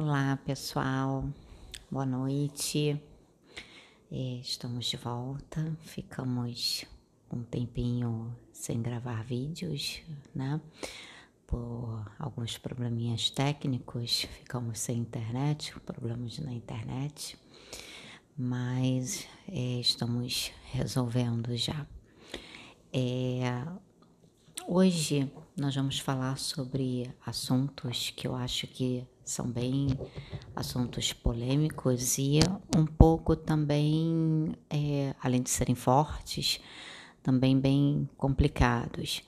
Olá, 0.00 0.38
pessoal. 0.46 1.28
Boa 1.90 2.06
noite. 2.06 3.02
É, 4.12 4.34
estamos 4.40 4.86
de 4.86 4.96
volta. 4.96 5.76
Ficamos 5.80 6.84
um 7.32 7.42
tempinho 7.42 8.32
sem 8.52 8.80
gravar 8.80 9.24
vídeos, 9.24 10.00
né? 10.32 10.60
Por 11.48 12.08
alguns 12.16 12.56
probleminhas 12.56 13.28
técnicos, 13.28 14.20
ficamos 14.20 14.78
sem 14.78 14.98
internet, 14.98 15.74
problemas 15.80 16.38
na 16.38 16.52
internet, 16.52 17.36
mas 18.36 19.26
é, 19.48 19.80
estamos 19.80 20.52
resolvendo 20.70 21.56
já. 21.56 21.84
É, 22.92 23.66
hoje 24.68 25.32
nós 25.56 25.74
vamos 25.74 25.98
falar 25.98 26.36
sobre 26.36 27.10
assuntos 27.24 28.12
que 28.14 28.28
eu 28.28 28.34
acho 28.34 28.66
que 28.66 29.02
são 29.24 29.50
bem 29.50 29.88
assuntos 30.54 31.12
polêmicos 31.12 32.18
e 32.18 32.40
um 32.76 32.84
pouco 32.84 33.34
também, 33.34 34.54
é, 34.68 35.14
além 35.22 35.42
de 35.42 35.48
serem 35.48 35.74
fortes, 35.74 36.60
também 37.22 37.58
bem 37.58 38.08
complicados. 38.18 39.22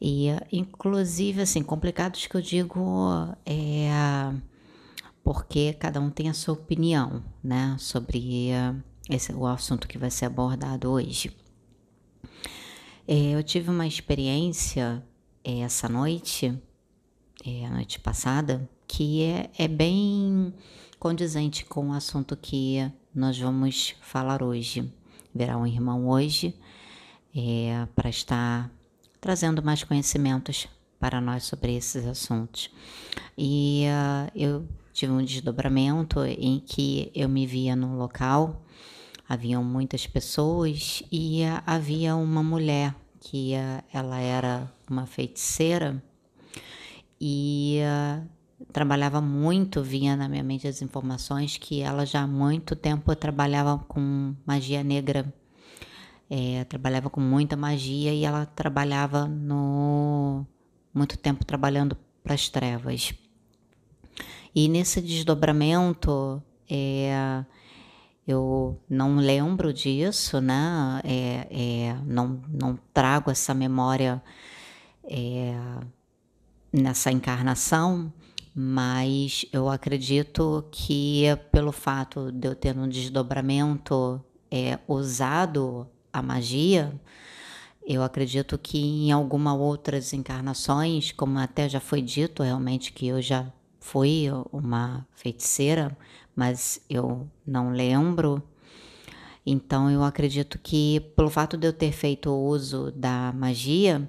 E, 0.00 0.28
inclusive, 0.52 1.42
assim, 1.42 1.62
complicados 1.62 2.26
que 2.26 2.36
eu 2.36 2.40
digo 2.40 3.10
é 3.44 3.90
porque 5.24 5.72
cada 5.72 6.00
um 6.00 6.10
tem 6.10 6.28
a 6.28 6.34
sua 6.34 6.54
opinião, 6.54 7.24
né, 7.42 7.76
sobre 7.78 8.50
esse, 9.08 9.32
o 9.32 9.46
assunto 9.46 9.88
que 9.88 9.98
vai 9.98 10.10
ser 10.10 10.26
abordado 10.26 10.90
hoje. 10.90 11.34
É, 13.06 13.34
eu 13.34 13.42
tive 13.42 13.70
uma 13.70 13.86
experiência 13.86 15.02
é, 15.44 15.60
essa 15.60 15.88
noite, 15.88 16.58
é, 17.44 17.66
a 17.66 17.70
noite 17.70 18.00
passada, 18.00 18.68
que 18.88 19.22
é, 19.22 19.50
é 19.58 19.68
bem 19.68 20.54
condizente 20.98 21.66
com 21.66 21.90
o 21.90 21.92
assunto 21.92 22.34
que 22.34 22.90
nós 23.14 23.38
vamos 23.38 23.94
falar 24.00 24.42
hoje. 24.42 24.90
Verá 25.34 25.58
um 25.58 25.66
irmão 25.66 26.08
hoje 26.08 26.54
é, 27.36 27.86
para 27.94 28.08
estar 28.08 28.70
trazendo 29.20 29.62
mais 29.62 29.84
conhecimentos 29.84 30.66
para 30.98 31.20
nós 31.20 31.44
sobre 31.44 31.76
esses 31.76 32.06
assuntos. 32.06 32.70
E 33.36 33.84
uh, 33.86 34.30
eu 34.34 34.66
tive 34.94 35.12
um 35.12 35.22
desdobramento 35.22 36.24
em 36.24 36.58
que 36.60 37.10
eu 37.14 37.28
me 37.28 37.46
via 37.46 37.76
num 37.76 37.96
local, 37.96 38.63
haviam 39.34 39.62
muitas 39.62 40.06
pessoas 40.06 41.02
e 41.12 41.42
uh, 41.42 41.62
havia 41.66 42.16
uma 42.16 42.42
mulher 42.42 42.94
que 43.20 43.54
uh, 43.54 43.84
ela 43.92 44.18
era 44.18 44.72
uma 44.88 45.06
feiticeira 45.06 46.02
e 47.20 47.80
trabalhava 48.72 49.20
muito, 49.20 49.82
vinha 49.82 50.16
na 50.16 50.28
minha 50.28 50.42
mente 50.42 50.66
as 50.66 50.82
informações 50.82 51.56
que 51.56 51.80
ela 51.80 52.04
já 52.04 52.22
há 52.22 52.26
muito 52.26 52.76
tempo 52.76 53.14
trabalhava 53.14 53.78
com 53.78 54.34
magia 54.46 54.82
negra, 54.82 55.32
é, 56.28 56.64
trabalhava 56.64 57.10
com 57.10 57.20
muita 57.20 57.56
magia 57.56 58.12
e 58.12 58.24
ela 58.24 58.46
trabalhava 58.46 59.26
no 59.26 60.46
muito 60.92 61.18
tempo 61.18 61.44
trabalhando 61.44 61.96
para 62.22 62.34
as 62.34 62.48
trevas. 62.48 63.14
E 64.54 64.68
nesse 64.68 65.00
desdobramento, 65.00 66.42
é, 66.70 67.44
eu 68.26 68.80
não 68.88 69.16
lembro 69.16 69.72
disso, 69.72 70.40
né? 70.40 71.00
É, 71.04 71.46
é, 71.50 71.96
não, 72.06 72.40
não 72.48 72.78
trago 72.92 73.30
essa 73.30 73.52
memória 73.52 74.22
é, 75.04 75.54
nessa 76.72 77.10
encarnação, 77.10 78.12
mas 78.54 79.44
eu 79.52 79.68
acredito 79.68 80.64
que 80.70 81.24
pelo 81.52 81.72
fato 81.72 82.32
de 82.32 82.48
eu 82.48 82.54
ter 82.54 82.76
um 82.78 82.88
desdobramento 82.88 84.24
é, 84.50 84.78
usado 84.88 85.86
a 86.12 86.22
magia, 86.22 86.98
eu 87.86 88.02
acredito 88.02 88.56
que 88.56 88.78
em 88.78 89.12
algumas 89.12 89.58
outras 89.58 90.14
encarnações, 90.14 91.12
como 91.12 91.38
até 91.38 91.68
já 91.68 91.80
foi 91.80 92.00
dito 92.00 92.42
realmente 92.42 92.92
que 92.92 93.06
eu 93.06 93.20
já 93.20 93.52
fui 93.78 94.28
uma 94.50 95.06
feiticeira, 95.14 95.94
mas 96.34 96.80
eu 96.88 97.28
não 97.46 97.70
lembro. 97.70 98.42
Então 99.46 99.90
eu 99.90 100.02
acredito 100.02 100.58
que 100.58 101.00
pelo 101.16 101.30
fato 101.30 101.56
de 101.56 101.66
eu 101.66 101.72
ter 101.72 101.92
feito 101.92 102.30
uso 102.30 102.90
da 102.92 103.32
magia 103.32 104.08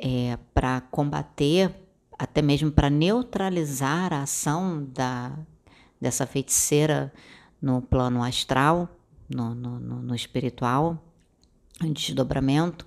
é, 0.00 0.36
para 0.52 0.80
combater 0.80 1.72
até 2.22 2.40
mesmo 2.40 2.70
para 2.70 2.88
neutralizar 2.88 4.12
a 4.12 4.22
ação 4.22 4.86
da, 4.94 5.36
dessa 6.00 6.24
feiticeira 6.24 7.12
no 7.60 7.82
plano 7.82 8.22
astral, 8.22 8.88
no, 9.28 9.54
no, 9.54 9.80
no 9.80 10.14
espiritual, 10.14 11.02
em 11.82 11.92
desdobramento. 11.92 12.86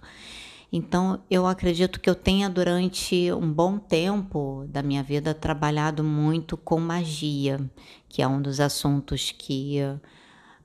Então, 0.71 1.21
eu 1.29 1.45
acredito 1.45 1.99
que 1.99 2.09
eu 2.09 2.15
tenha, 2.15 2.49
durante 2.49 3.31
um 3.33 3.51
bom 3.51 3.77
tempo 3.77 4.65
da 4.69 4.81
minha 4.81 5.03
vida, 5.03 5.33
trabalhado 5.33 6.01
muito 6.03 6.55
com 6.55 6.79
magia, 6.79 7.59
que 8.15 8.21
é 8.21 8.27
um 8.27 8.41
dos 8.41 8.61
assuntos 8.61 9.35
que 9.37 9.79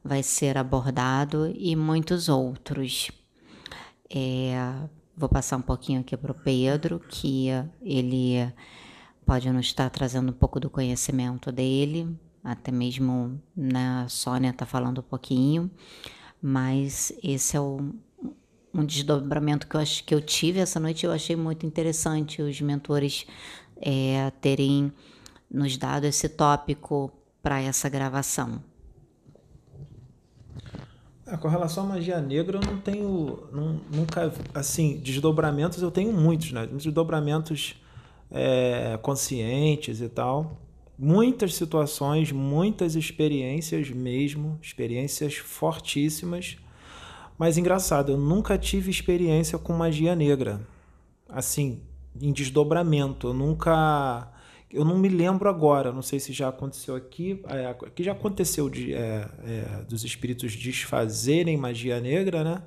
vai 0.05 0.23
ser 0.23 0.57
abordado, 0.57 1.53
e 1.53 1.75
muitos 1.75 2.29
outros. 2.29 3.11
É, 4.09 4.55
Vou 5.17 5.29
passar 5.29 5.57
um 5.57 5.63
pouquinho 5.63 6.01
aqui 6.01 6.17
para 6.17 6.31
o 6.31 6.35
Pedro, 6.35 7.01
que 7.01 7.49
ele 7.83 8.37
pode 9.27 9.51
nos 9.51 9.67
estar 9.67 9.91
trazendo 9.91 10.31
um 10.31 10.33
pouco 10.33 10.61
do 10.61 10.71
conhecimento 10.71 11.51
dele, 11.51 12.17
até 12.45 12.71
mesmo 12.71 13.43
na 13.55 14.03
né, 14.05 14.09
Sônia 14.09 14.51
está 14.51 14.65
falando 14.65 15.01
um 15.01 15.03
pouquinho, 15.03 15.69
mas 16.41 17.13
esse 17.21 17.57
é 17.57 17.61
o, 17.61 17.93
um 18.73 18.85
desdobramento 18.85 19.67
que 19.67 19.75
eu 19.75 19.81
acho 19.81 20.05
que 20.05 20.15
eu 20.15 20.23
tive 20.23 20.61
essa 20.61 20.79
noite, 20.79 21.05
eu 21.05 21.11
achei 21.11 21.35
muito 21.35 21.67
interessante 21.67 22.41
os 22.41 22.61
mentores 22.61 23.27
é, 23.77 24.31
terem 24.41 24.93
nos 25.51 25.77
dado 25.77 26.05
esse 26.05 26.29
tópico 26.29 27.13
para 27.43 27.61
essa 27.61 27.89
gravação. 27.89 28.63
É, 31.27 31.37
com 31.37 31.49
relação 31.49 31.85
à 31.85 31.87
magia 31.87 32.21
negra, 32.21 32.59
eu 32.59 32.61
não 32.61 32.81
tenho. 32.81 33.49
Não, 33.53 33.81
nunca. 33.91 34.33
Assim, 34.53 34.99
desdobramentos 34.99 35.81
eu 35.81 35.91
tenho 35.91 36.13
muitos, 36.13 36.51
né? 36.53 36.67
Desdobramentos 36.67 37.77
é, 38.31 38.99
conscientes 39.01 40.01
e 40.01 40.09
tal. 40.09 40.59
Muitas 40.99 41.55
situações, 41.55 42.31
muitas 42.33 42.95
experiências 42.95 43.89
mesmo, 43.91 44.59
experiências 44.61 45.37
fortíssimas. 45.37 46.57
Mas 47.39 47.57
engraçado, 47.57 48.13
eu 48.13 48.19
nunca 48.19 48.59
tive 48.59 48.91
experiência 48.91 49.57
com 49.59 49.73
magia 49.73 50.15
negra. 50.15 50.61
Assim, 51.29 51.81
em 52.21 52.33
desdobramento. 52.33 53.29
Eu 53.29 53.35
nunca 53.35 54.29
eu 54.73 54.85
não 54.85 54.97
me 54.99 55.09
lembro 55.09 55.49
agora, 55.49 55.93
não 55.93 56.03
sei 56.03 56.21
se 56.21 56.33
já 56.33 56.49
aconteceu 56.49 56.95
aqui, 56.95 57.43
é, 57.49 57.67
aqui 57.67 58.05
já 58.05 58.13
aconteceu 58.13 58.71
de, 58.71 58.95
é, 58.95 59.29
é, 59.45 59.83
dos 59.89 60.05
espíritos 60.05 60.55
desfazerem 60.55 61.57
magia 61.57 62.01
negra, 62.01 62.45
né? 62.45 62.63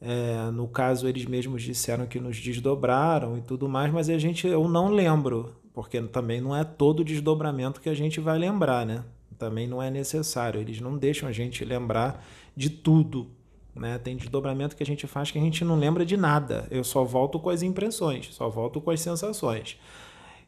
É, 0.00 0.50
no 0.50 0.66
caso, 0.66 1.06
eles 1.06 1.26
mesmos 1.26 1.62
disseram 1.62 2.06
que 2.06 2.18
nos 2.18 2.40
desdobraram 2.40 3.36
e 3.36 3.42
tudo 3.42 3.68
mais, 3.68 3.92
mas 3.92 4.08
a 4.08 4.18
gente, 4.18 4.46
eu 4.46 4.66
não 4.66 4.88
lembro, 4.88 5.54
porque 5.74 6.00
também 6.02 6.40
não 6.40 6.56
é 6.56 6.64
todo 6.64 7.04
desdobramento 7.04 7.80
que 7.80 7.88
a 7.88 7.94
gente 7.94 8.18
vai 8.18 8.38
lembrar, 8.38 8.84
né? 8.84 9.04
Também 9.38 9.68
não 9.68 9.82
é 9.82 9.90
necessário, 9.90 10.60
eles 10.60 10.80
não 10.80 10.96
deixam 10.96 11.28
a 11.28 11.32
gente 11.32 11.64
lembrar 11.64 12.24
de 12.56 12.68
tudo. 12.68 13.28
Né? 13.74 13.98
Tem 13.98 14.16
desdobramento 14.16 14.74
que 14.74 14.82
a 14.82 14.86
gente 14.86 15.06
faz 15.06 15.30
que 15.30 15.38
a 15.38 15.40
gente 15.40 15.64
não 15.64 15.78
lembra 15.78 16.04
de 16.04 16.16
nada. 16.16 16.66
Eu 16.70 16.82
só 16.82 17.04
volto 17.04 17.38
com 17.38 17.48
as 17.48 17.62
impressões, 17.62 18.34
só 18.34 18.48
volto 18.50 18.80
com 18.80 18.90
as 18.90 19.00
sensações. 19.00 19.78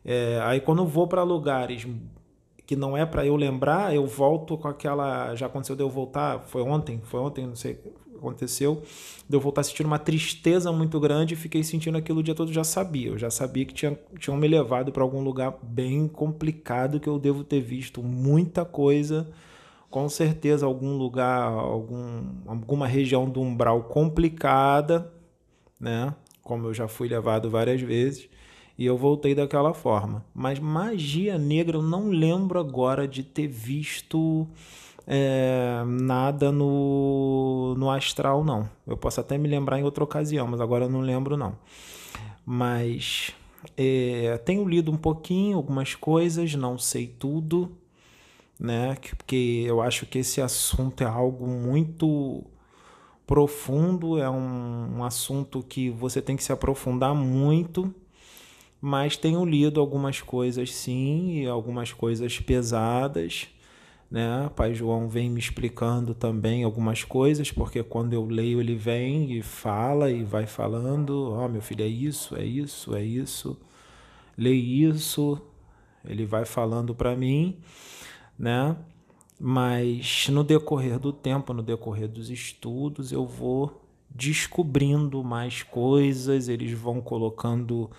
É, 0.04 0.40
aí 0.42 0.60
quando 0.60 0.82
eu 0.82 0.86
vou 0.86 1.06
para 1.06 1.22
lugares 1.22 1.86
que 2.66 2.76
não 2.76 2.96
é 2.96 3.04
para 3.04 3.26
eu 3.26 3.36
lembrar, 3.36 3.94
eu 3.94 4.06
volto 4.06 4.56
com 4.56 4.68
aquela. 4.68 5.34
Já 5.34 5.46
aconteceu 5.46 5.76
de 5.76 5.82
eu 5.82 5.90
voltar, 5.90 6.40
foi 6.40 6.62
ontem, 6.62 7.00
foi 7.04 7.20
ontem, 7.20 7.46
não 7.46 7.56
sei 7.56 7.78
aconteceu, 8.22 8.82
de 9.28 9.36
eu 9.36 9.40
voltar 9.40 9.62
sentindo 9.64 9.86
uma 9.86 9.98
tristeza 9.98 10.70
muito 10.70 10.98
grande 11.00 11.34
e 11.34 11.36
fiquei 11.36 11.64
sentindo 11.64 11.98
aquilo 11.98 12.20
o 12.20 12.22
dia 12.22 12.34
todo, 12.34 12.52
já 12.52 12.64
sabia. 12.64 13.08
Eu 13.08 13.18
já 13.18 13.30
sabia 13.30 13.64
que 13.64 13.74
tinha, 13.74 13.98
tinham 14.18 14.36
me 14.36 14.46
levado 14.46 14.92
para 14.92 15.02
algum 15.02 15.22
lugar 15.22 15.58
bem 15.62 16.06
complicado, 16.06 17.00
que 17.00 17.08
eu 17.08 17.18
devo 17.18 17.42
ter 17.42 17.60
visto 17.60 18.02
muita 18.02 18.64
coisa, 18.64 19.28
com 19.90 20.08
certeza 20.08 20.64
algum 20.64 20.96
lugar, 20.96 21.48
algum, 21.48 22.22
alguma 22.46 22.86
região 22.86 23.28
do 23.28 23.40
umbral 23.40 23.82
complicada, 23.84 25.12
né? 25.78 26.14
Como 26.42 26.68
eu 26.68 26.74
já 26.74 26.88
fui 26.88 27.08
levado 27.08 27.50
várias 27.50 27.80
vezes. 27.80 28.28
E 28.82 28.86
eu 28.86 28.96
voltei 28.96 29.34
daquela 29.34 29.72
forma. 29.74 30.24
Mas 30.34 30.58
magia 30.58 31.38
negra 31.38 31.76
eu 31.78 31.82
não 31.82 32.08
lembro 32.10 32.58
agora 32.58 33.06
de 33.06 33.22
ter 33.22 33.46
visto 33.46 34.46
é, 35.06 35.82
nada 35.86 36.50
no, 36.50 37.74
no 37.78 37.90
astral, 37.90 38.44
não. 38.44 38.68
Eu 38.86 38.96
posso 38.96 39.20
até 39.20 39.38
me 39.38 39.48
lembrar 39.48 39.78
em 39.78 39.84
outra 39.84 40.02
ocasião, 40.04 40.46
mas 40.46 40.60
agora 40.60 40.84
eu 40.86 40.90
não 40.90 41.00
lembro, 41.00 41.36
não. 41.36 41.56
Mas 42.44 43.32
É, 43.76 44.38
tenho 44.44 44.68
lido 44.68 44.90
um 44.90 44.96
pouquinho, 44.96 45.56
algumas 45.56 45.94
coisas, 45.94 46.54
não 46.54 46.78
sei 46.78 47.06
tudo, 47.06 47.70
né? 48.58 48.96
Porque 49.16 49.64
eu 49.66 49.80
acho 49.82 50.06
que 50.06 50.18
esse 50.20 50.40
assunto 50.40 51.02
é 51.02 51.06
algo 51.06 51.46
muito 51.46 52.44
profundo, 53.26 54.18
é 54.18 54.28
um, 54.30 54.98
um 54.98 55.04
assunto 55.04 55.62
que 55.62 55.90
você 55.90 56.20
tem 56.22 56.36
que 56.36 56.44
se 56.44 56.52
aprofundar 56.52 57.14
muito, 57.14 57.94
mas 58.82 59.16
tenho 59.16 59.46
lido 59.46 59.80
algumas 59.80 60.20
coisas 60.20 60.74
sim, 60.74 61.40
e 61.40 61.46
algumas 61.46 61.90
coisas 61.90 62.38
pesadas 62.38 63.48
né? 64.12 64.50
Pai 64.54 64.74
João 64.74 65.08
vem 65.08 65.30
me 65.30 65.40
explicando 65.40 66.14
também 66.14 66.64
algumas 66.64 67.02
coisas, 67.02 67.50
porque 67.50 67.82
quando 67.82 68.12
eu 68.12 68.26
leio 68.26 68.60
ele 68.60 68.76
vem 68.76 69.32
e 69.32 69.40
fala 69.40 70.10
e 70.10 70.22
vai 70.22 70.46
falando, 70.46 71.32
ó, 71.32 71.46
oh, 71.46 71.48
meu 71.48 71.62
filho, 71.62 71.82
é 71.82 71.88
isso, 71.88 72.36
é 72.36 72.44
isso, 72.44 72.94
é 72.94 73.02
isso. 73.02 73.58
Leia 74.36 74.90
isso, 74.90 75.40
ele 76.04 76.26
vai 76.26 76.44
falando 76.44 76.94
para 76.94 77.16
mim, 77.16 77.56
né? 78.38 78.76
Mas 79.40 80.28
no 80.28 80.44
decorrer 80.44 80.98
do 80.98 81.10
tempo, 81.10 81.54
no 81.54 81.62
decorrer 81.62 82.06
dos 82.06 82.28
estudos, 82.28 83.12
eu 83.12 83.26
vou 83.26 83.82
descobrindo 84.10 85.24
mais 85.24 85.62
coisas, 85.62 86.48
eles 86.48 86.72
vão 86.72 87.00
colocando 87.00 87.90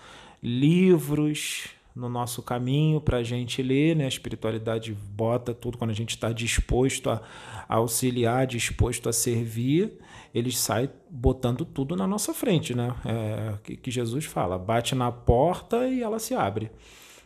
livros, 0.44 1.68
no 1.94 2.08
nosso 2.08 2.42
caminho 2.42 3.00
para 3.00 3.18
a 3.18 3.22
gente 3.22 3.62
ler, 3.62 3.96
né? 3.96 4.04
A 4.04 4.08
espiritualidade 4.08 4.92
bota 4.92 5.54
tudo 5.54 5.78
quando 5.78 5.90
a 5.90 5.94
gente 5.94 6.10
está 6.10 6.32
disposto 6.32 7.08
a, 7.08 7.22
auxiliar, 7.68 8.46
disposto 8.46 9.08
a 9.08 9.12
servir, 9.12 9.92
eles 10.34 10.58
saem 10.58 10.90
botando 11.08 11.64
tudo 11.64 11.96
na 11.96 12.06
nossa 12.06 12.34
frente, 12.34 12.74
né? 12.74 12.94
É, 13.04 13.54
que, 13.62 13.76
que 13.76 13.90
Jesus 13.90 14.24
fala, 14.24 14.58
bate 14.58 14.94
na 14.94 15.10
porta 15.10 15.86
e 15.86 16.02
ela 16.02 16.18
se 16.18 16.34
abre. 16.34 16.70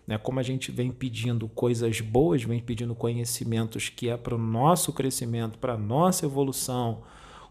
Né? 0.06 0.18
Como 0.18 0.38
a 0.38 0.42
gente 0.42 0.70
vem 0.70 0.92
pedindo 0.92 1.48
coisas 1.48 2.00
boas, 2.00 2.42
vem 2.42 2.60
pedindo 2.60 2.94
conhecimentos 2.94 3.88
que 3.88 4.08
é 4.08 4.16
para 4.16 4.34
o 4.34 4.38
nosso 4.38 4.92
crescimento, 4.92 5.58
para 5.58 5.74
a 5.74 5.78
nossa 5.78 6.26
evolução, 6.26 7.02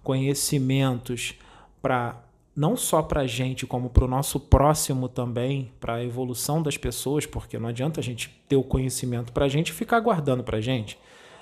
conhecimentos 0.04 1.36
para 1.82 2.24
não 2.58 2.76
só 2.76 3.04
para 3.04 3.22
a 3.22 3.28
gente, 3.28 3.68
como 3.68 3.88
para 3.88 4.04
o 4.04 4.08
nosso 4.08 4.40
próximo 4.40 5.08
também, 5.08 5.72
para 5.80 5.94
a 5.94 6.04
evolução 6.04 6.60
das 6.60 6.76
pessoas, 6.76 7.24
porque 7.24 7.60
não 7.60 7.70
adianta 7.70 8.00
a 8.00 8.04
gente 8.04 8.36
ter 8.50 8.56
o 8.56 8.64
conhecimento 8.64 9.32
para 9.32 9.46
a 9.46 9.48
gente 9.48 9.70
e 9.70 9.74
ficar 9.74 10.00
guardando 10.00 10.44
para 10.44 10.58
a 10.58 10.62
gente. 10.62 10.98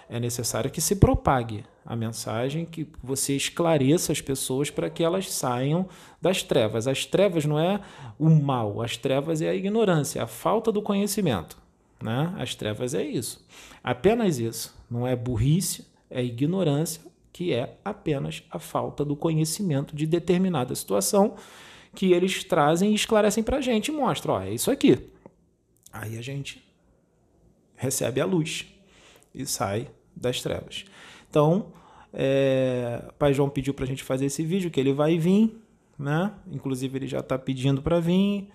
É 0.09 0.19
necessário 0.19 0.69
que 0.69 0.81
se 0.81 0.97
propague 0.97 1.63
a 1.85 1.95
mensagem, 1.95 2.65
que 2.65 2.85
você 3.01 3.33
esclareça 3.33 4.11
as 4.11 4.19
pessoas 4.19 4.69
para 4.69 4.89
que 4.89 5.05
elas 5.05 5.31
saiam 5.31 5.87
das 6.21 6.43
trevas. 6.43 6.85
As 6.85 7.05
trevas 7.05 7.45
não 7.45 7.57
é 7.57 7.79
o 8.19 8.29
mal, 8.29 8.81
as 8.81 8.97
trevas 8.97 9.41
é 9.41 9.47
a 9.47 9.55
ignorância, 9.55 10.21
a 10.21 10.27
falta 10.27 10.69
do 10.69 10.81
conhecimento. 10.81 11.57
Né? 12.03 12.35
As 12.37 12.55
trevas 12.55 12.93
é 12.93 13.03
isso. 13.03 13.41
Apenas 13.81 14.37
isso. 14.37 14.75
Não 14.91 15.07
é 15.07 15.15
burrice, 15.15 15.87
é 16.09 16.21
ignorância 16.21 17.01
que 17.35 17.51
é 17.51 17.77
apenas 17.83 18.43
a 18.49 18.57
falta 18.57 19.03
do 19.03 19.13
conhecimento 19.13 19.93
de 19.93 20.07
determinada 20.07 20.73
situação 20.73 21.35
que 21.93 22.13
eles 22.13 22.45
trazem 22.45 22.93
e 22.93 22.95
esclarecem 22.95 23.43
para 23.43 23.57
a 23.57 23.61
gente 23.61 23.89
e 23.89 23.91
mostram, 23.91 24.35
ó, 24.35 24.41
é 24.41 24.53
isso 24.53 24.71
aqui. 24.71 25.09
Aí 25.91 26.17
a 26.17 26.21
gente 26.21 26.65
recebe 27.75 28.21
a 28.21 28.25
luz 28.25 28.65
e 29.33 29.45
sai 29.45 29.89
das 30.15 30.41
trevas. 30.41 30.85
Então, 31.29 31.73
é, 32.13 33.03
Pai 33.19 33.33
João 33.33 33.49
pediu 33.49 33.73
para 33.73 33.83
a 33.83 33.87
gente 33.87 34.01
fazer 34.01 34.27
esse 34.27 34.41
vídeo, 34.41 34.71
que 34.71 34.79
ele 34.79 34.93
vai 34.93 35.17
vir, 35.17 35.61
né? 35.99 36.31
Inclusive 36.49 36.97
ele 36.97 37.07
já 37.07 37.19
está 37.19 37.37
pedindo 37.37 37.81
para 37.81 37.99
vir. 37.99 38.47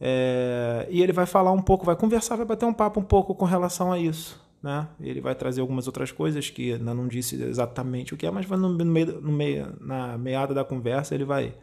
É, 0.00 0.88
e 0.90 1.00
ele 1.00 1.12
vai 1.12 1.26
falar 1.26 1.52
um 1.52 1.62
pouco, 1.62 1.86
vai 1.86 1.94
conversar, 1.94 2.34
vai 2.34 2.44
bater 2.44 2.66
um 2.66 2.74
papo 2.74 2.98
um 2.98 3.04
pouco 3.04 3.36
com 3.36 3.44
relação 3.44 3.92
a 3.92 4.00
isso 4.00 4.44
né? 4.66 4.88
Ele 5.00 5.20
vai 5.20 5.32
trazer 5.32 5.60
algumas 5.60 5.86
outras 5.86 6.10
coisas 6.10 6.50
que 6.50 6.76
não 6.76 7.06
disse 7.06 7.40
exatamente 7.40 8.12
o 8.12 8.16
que 8.16 8.26
é, 8.26 8.30
mas 8.32 8.48
no, 8.48 8.68
meio, 8.68 9.20
no 9.20 9.30
meio, 9.30 9.76
na 9.80 10.18
meada 10.18 10.52
da 10.52 10.64
conversa 10.64 11.14
ele 11.14 11.24
vai, 11.24 11.54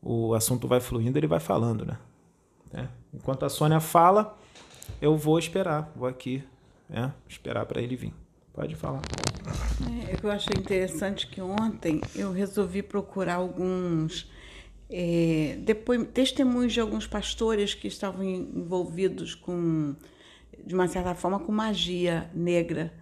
o 0.00 0.32
assunto 0.32 0.66
vai 0.66 0.80
fluindo, 0.80 1.18
ele 1.18 1.26
vai 1.26 1.38
falando, 1.38 1.84
né? 1.84 1.98
É. 2.72 2.88
Enquanto 3.12 3.44
a 3.44 3.50
Sônia 3.50 3.78
fala, 3.78 4.38
eu 5.02 5.18
vou 5.18 5.38
esperar, 5.38 5.92
vou 5.94 6.08
aqui, 6.08 6.42
né? 6.88 7.12
Esperar 7.28 7.66
para 7.66 7.82
ele 7.82 7.94
vir. 7.94 8.14
Pode 8.54 8.74
falar. 8.74 9.02
É, 9.86 10.18
eu 10.22 10.30
achei 10.30 10.56
interessante 10.58 11.26
que 11.26 11.42
ontem 11.42 12.00
eu 12.16 12.32
resolvi 12.32 12.82
procurar 12.82 13.34
alguns 13.34 14.30
é, 14.88 15.58
depois, 15.60 16.08
testemunhos 16.14 16.72
de 16.72 16.80
alguns 16.80 17.06
pastores 17.06 17.74
que 17.74 17.86
estavam 17.86 18.24
envolvidos 18.24 19.34
com 19.34 19.94
de 20.64 20.74
uma 20.74 20.88
certa 20.88 21.14
forma, 21.14 21.38
com 21.38 21.52
magia 21.52 22.30
negra. 22.34 22.92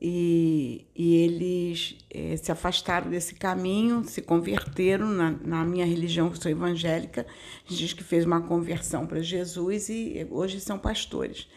E, 0.00 0.86
e 0.94 1.16
eles 1.16 1.96
é, 2.10 2.36
se 2.36 2.52
afastaram 2.52 3.10
desse 3.10 3.34
caminho, 3.34 4.04
se 4.04 4.20
converteram 4.20 5.06
na, 5.06 5.30
na 5.30 5.64
minha 5.64 5.86
religião, 5.86 6.28
que 6.28 6.38
sou 6.38 6.50
evangélica, 6.50 7.26
diz 7.66 7.94
que 7.94 8.04
fez 8.04 8.26
uma 8.26 8.42
conversão 8.42 9.06
para 9.06 9.22
Jesus 9.22 9.88
e 9.88 10.26
hoje 10.30 10.60
são 10.60 10.78
pastores. 10.78 11.48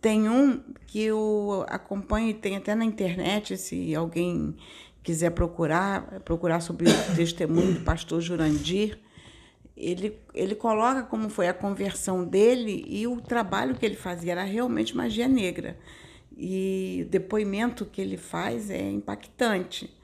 Tem 0.00 0.28
um 0.28 0.60
que 0.86 1.00
eu 1.00 1.64
acompanho 1.68 2.30
e 2.30 2.34
tem 2.34 2.56
até 2.56 2.74
na 2.74 2.84
internet, 2.84 3.56
se 3.56 3.94
alguém 3.94 4.56
quiser 5.02 5.30
procurar, 5.30 6.20
procurar 6.24 6.60
sobre 6.60 6.88
o 6.88 7.14
testemunho 7.14 7.74
do 7.74 7.80
pastor 7.80 8.20
Jurandir, 8.20 8.98
ele, 9.76 10.18
ele 10.32 10.54
coloca 10.54 11.02
como 11.02 11.28
foi 11.28 11.48
a 11.48 11.54
conversão 11.54 12.24
dele 12.24 12.84
e 12.88 13.06
o 13.06 13.20
trabalho 13.20 13.74
que 13.74 13.84
ele 13.84 13.96
fazia 13.96 14.32
era 14.32 14.42
realmente 14.44 14.96
magia 14.96 15.28
negra. 15.28 15.78
E 16.36 17.04
o 17.06 17.10
depoimento 17.10 17.84
que 17.84 18.00
ele 18.00 18.16
faz 18.16 18.70
é 18.70 18.90
impactante. 18.90 19.94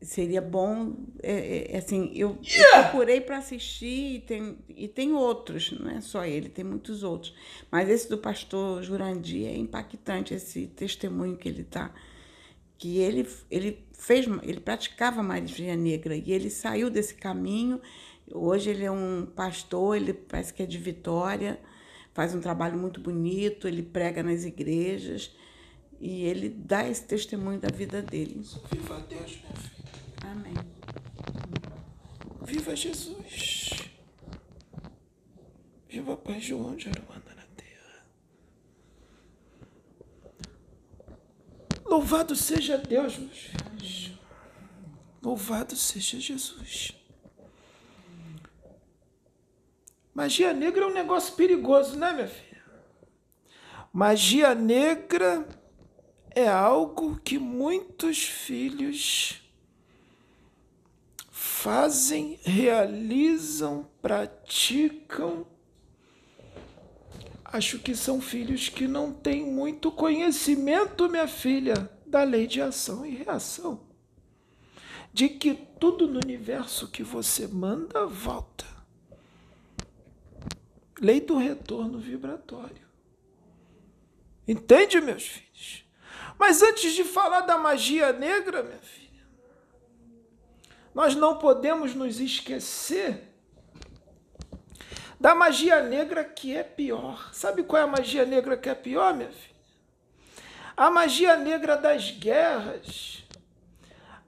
Seria 0.00 0.40
bom, 0.40 0.96
é, 1.22 1.68
é, 1.70 1.78
assim, 1.78 2.10
eu, 2.14 2.36
eu 2.42 2.70
procurei 2.82 3.20
para 3.20 3.38
assistir 3.38 4.16
e 4.16 4.20
tem, 4.20 4.58
e 4.68 4.88
tem 4.88 5.12
outros, 5.12 5.70
não 5.78 5.90
é 5.92 6.00
só 6.00 6.24
ele, 6.24 6.48
tem 6.48 6.64
muitos 6.64 7.04
outros. 7.04 7.34
Mas 7.70 7.88
esse 7.88 8.08
do 8.08 8.18
pastor 8.18 8.82
Jurandir 8.82 9.46
é 9.46 9.56
impactante, 9.56 10.34
esse 10.34 10.66
testemunho 10.66 11.36
que 11.36 11.48
ele 11.48 11.62
está 11.62 11.92
que 12.82 12.98
ele, 12.98 13.28
ele 13.48 13.86
fez, 13.92 14.26
ele 14.42 14.58
praticava 14.58 15.22
magia 15.22 15.76
negra 15.76 16.16
e 16.16 16.32
ele 16.32 16.50
saiu 16.50 16.90
desse 16.90 17.14
caminho 17.14 17.80
Hoje 18.30 18.70
ele 18.70 18.84
é 18.84 18.90
um 18.90 19.26
pastor, 19.26 19.96
ele 19.96 20.12
parece 20.12 20.54
que 20.54 20.62
é 20.62 20.66
de 20.66 20.78
Vitória, 20.78 21.60
faz 22.12 22.34
um 22.34 22.40
trabalho 22.40 22.78
muito 22.78 23.00
bonito, 23.00 23.66
ele 23.66 23.82
prega 23.82 24.22
nas 24.22 24.44
igrejas 24.44 25.34
e 26.00 26.24
ele 26.24 26.48
dá 26.48 26.88
esse 26.88 27.04
testemunho 27.04 27.60
da 27.60 27.68
vida 27.68 28.02
dele. 28.02 28.42
Viva 28.70 29.00
Deus, 29.08 29.38
minha 29.40 29.54
filha. 29.56 29.82
Amém. 30.22 30.54
Viva 32.44 32.74
Jesus. 32.74 33.70
Viva 35.88 36.16
Pai 36.16 36.40
João 36.40 36.74
de 36.74 36.88
Aruanda 36.88 37.34
na 37.36 37.42
terra. 37.56 38.06
Louvado 41.84 42.34
seja 42.34 42.78
Deus, 42.78 43.18
meus 43.18 43.38
filhos. 43.38 44.12
Louvado 45.22 45.76
seja 45.76 46.18
Jesus. 46.18 47.01
Magia 50.22 50.52
negra 50.52 50.84
é 50.84 50.86
um 50.86 50.94
negócio 50.94 51.34
perigoso, 51.34 51.98
né, 51.98 52.12
minha 52.12 52.28
filha? 52.28 52.62
Magia 53.92 54.54
negra 54.54 55.44
é 56.30 56.46
algo 56.46 57.18
que 57.24 57.40
muitos 57.40 58.22
filhos 58.22 59.42
fazem, 61.28 62.38
realizam, 62.44 63.90
praticam. 64.00 65.44
Acho 67.44 67.80
que 67.80 67.96
são 67.96 68.20
filhos 68.20 68.68
que 68.68 68.86
não 68.86 69.12
têm 69.12 69.44
muito 69.44 69.90
conhecimento, 69.90 71.08
minha 71.08 71.26
filha, 71.26 71.90
da 72.06 72.22
lei 72.22 72.46
de 72.46 72.62
ação 72.62 73.04
e 73.04 73.16
reação. 73.16 73.88
De 75.12 75.28
que 75.28 75.52
tudo 75.80 76.06
no 76.06 76.20
universo 76.24 76.86
que 76.92 77.02
você 77.02 77.48
manda 77.48 78.06
volta 78.06 78.71
lei 81.02 81.20
do 81.20 81.36
retorno 81.36 81.98
vibratório. 81.98 82.86
Entende, 84.46 85.00
meus 85.00 85.26
filhos? 85.26 85.84
Mas 86.38 86.62
antes 86.62 86.92
de 86.92 87.02
falar 87.02 87.40
da 87.40 87.58
magia 87.58 88.12
negra, 88.12 88.62
minha 88.62 88.78
filha, 88.78 89.26
nós 90.94 91.16
não 91.16 91.38
podemos 91.38 91.94
nos 91.94 92.20
esquecer 92.20 93.28
da 95.18 95.34
magia 95.34 95.82
negra 95.82 96.24
que 96.24 96.56
é 96.56 96.62
pior. 96.62 97.34
Sabe 97.34 97.64
qual 97.64 97.82
é 97.82 97.84
a 97.84 97.88
magia 97.88 98.24
negra 98.24 98.56
que 98.56 98.68
é 98.68 98.74
pior, 98.74 99.12
minha 99.12 99.30
filha? 99.30 99.52
A 100.76 100.88
magia 100.88 101.36
negra 101.36 101.76
das 101.76 102.12
guerras, 102.12 103.24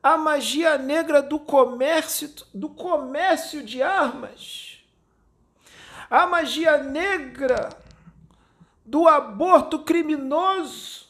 a 0.02 0.16
magia 0.16 0.76
negra 0.76 1.22
do 1.22 1.38
comércio, 1.38 2.32
do 2.52 2.68
comércio 2.68 3.62
de 3.62 3.80
armas 3.80 4.73
a 6.10 6.26
magia 6.26 6.78
negra 6.78 7.70
do 8.84 9.08
aborto 9.08 9.80
criminoso, 9.80 11.08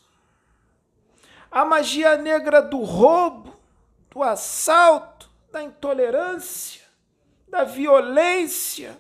a 1.51 1.65
magia 1.65 2.17
negra 2.17 2.63
do 2.63 2.79
roubo, 2.83 3.57
do 4.11 4.23
assalto, 4.23 5.31
da 5.51 5.63
intolerância, 5.63 6.83
da 7.49 7.65
violência, 7.65 8.99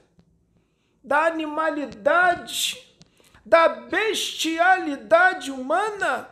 da 1.02 1.26
animalidade, 1.26 2.96
da 3.44 3.68
bestialidade 3.68 5.50
humana, 5.50 6.30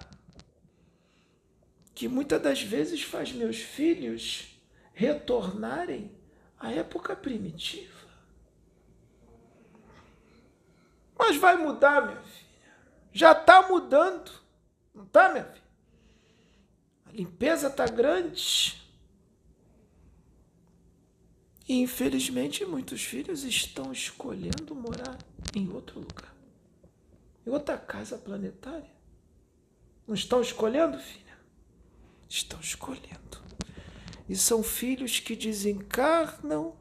que 1.95 2.09
muitas 2.09 2.41
das 2.41 2.63
vezes 2.63 3.03
faz 3.03 3.33
meus 3.33 3.59
filhos 3.59 4.59
retornarem 4.95 6.11
à 6.59 6.73
época 6.73 7.15
primitiva. 7.15 8.02
Mas 11.23 11.37
vai 11.37 11.57
mudar, 11.57 12.05
minha 12.05 12.21
filha. 12.21 12.73
Já 13.13 13.31
está 13.31 13.69
mudando. 13.69 14.29
Não 14.93 15.05
está, 15.05 15.29
minha 15.29 15.45
filha? 15.45 15.63
A 17.07 17.13
limpeza 17.13 17.69
está 17.69 17.87
grande. 17.87 18.83
E 21.69 21.81
infelizmente 21.81 22.65
muitos 22.65 23.05
filhos 23.05 23.45
estão 23.45 23.93
escolhendo 23.93 24.75
morar 24.75 25.17
em 25.55 25.73
outro 25.73 26.01
lugar. 26.01 26.35
Em 27.47 27.51
outra 27.51 27.79
casa 27.79 28.19
planetária. 28.19 28.91
Não 30.09 30.17
estão 30.17 30.43
escolhendo, 30.43 30.99
filha? 30.99 31.39
Estão 32.29 32.59
escolhendo. 32.59 33.41
E 34.29 34.35
são 34.35 34.61
filhos 34.61 35.21
que 35.21 35.37
desencarnam, 35.37 36.75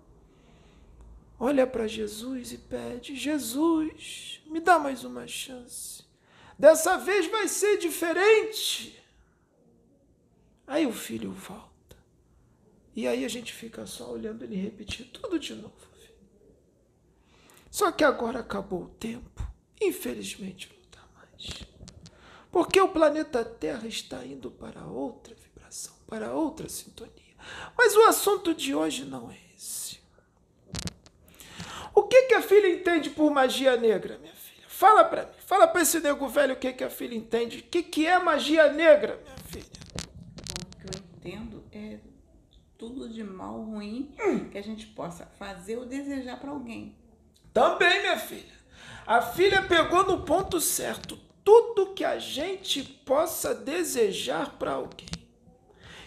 olha 1.39 1.67
para 1.67 1.87
Jesus 1.87 2.51
e 2.51 2.57
pede: 2.57 3.15
Jesus, 3.15 4.30
me 4.45 4.59
dá 4.59 4.79
mais 4.79 5.03
uma 5.03 5.27
chance. 5.27 6.03
Dessa 6.57 6.97
vez 6.97 7.27
vai 7.27 7.47
ser 7.47 7.77
diferente. 7.77 9.01
Aí 10.67 10.85
o 10.85 10.93
filho 10.93 11.31
volta. 11.31 11.97
E 12.95 13.07
aí 13.07 13.25
a 13.25 13.27
gente 13.27 13.53
fica 13.53 13.85
só 13.85 14.11
olhando 14.11 14.43
ele 14.43 14.55
repetir 14.55 15.07
tudo 15.07 15.39
de 15.39 15.55
novo. 15.55 15.73
Filho. 15.97 16.13
Só 17.69 17.91
que 17.91 18.03
agora 18.03 18.39
acabou 18.39 18.83
o 18.83 18.89
tempo. 18.89 19.47
Infelizmente 19.81 20.69
não 20.71 20.89
dá 20.91 21.05
mais. 21.15 21.65
Porque 22.51 22.79
o 22.79 22.89
planeta 22.89 23.43
Terra 23.43 23.87
está 23.87 24.25
indo 24.25 24.51
para 24.51 24.85
outra 24.85 25.33
vibração, 25.33 25.95
para 26.07 26.33
outra 26.33 26.69
sintonia. 26.69 27.35
Mas 27.77 27.95
o 27.95 28.03
assunto 28.03 28.53
de 28.53 28.75
hoje 28.75 29.05
não 29.05 29.31
é. 29.31 29.50
O 31.93 32.03
que, 32.03 32.23
que 32.23 32.33
a 32.33 32.41
filha 32.41 32.67
entende 32.67 33.09
por 33.09 33.29
magia 33.31 33.75
negra, 33.77 34.17
minha 34.19 34.33
filha? 34.33 34.65
Fala 34.67 35.03
para 35.03 35.25
mim. 35.25 35.31
Fala 35.45 35.67
para 35.67 35.81
esse 35.81 35.99
nego 35.99 36.27
velho 36.27 36.53
o 36.53 36.57
que, 36.57 36.73
que 36.73 36.83
a 36.83 36.89
filha 36.89 37.15
entende. 37.15 37.59
O 37.59 37.63
que, 37.63 37.83
que 37.83 38.07
é 38.07 38.17
magia 38.17 38.71
negra, 38.71 39.19
minha 39.23 39.37
filha? 39.45 39.65
O 40.73 40.87
que 40.87 40.97
eu 40.97 41.01
entendo 41.17 41.63
é 41.71 41.99
tudo 42.77 43.07
de 43.07 43.23
mal, 43.23 43.61
ruim, 43.61 44.11
que 44.51 44.57
a 44.57 44.63
gente 44.63 44.87
possa 44.87 45.25
fazer 45.37 45.77
ou 45.77 45.85
desejar 45.85 46.39
para 46.39 46.49
alguém. 46.49 46.95
Também, 47.53 48.01
minha 48.01 48.17
filha. 48.17 48.61
A 49.05 49.21
filha 49.21 49.61
pegou 49.61 50.03
no 50.03 50.23
ponto 50.23 50.59
certo. 50.59 51.19
Tudo 51.43 51.93
que 51.93 52.03
a 52.03 52.17
gente 52.17 52.83
possa 52.83 53.53
desejar 53.53 54.57
para 54.57 54.71
alguém. 54.73 55.07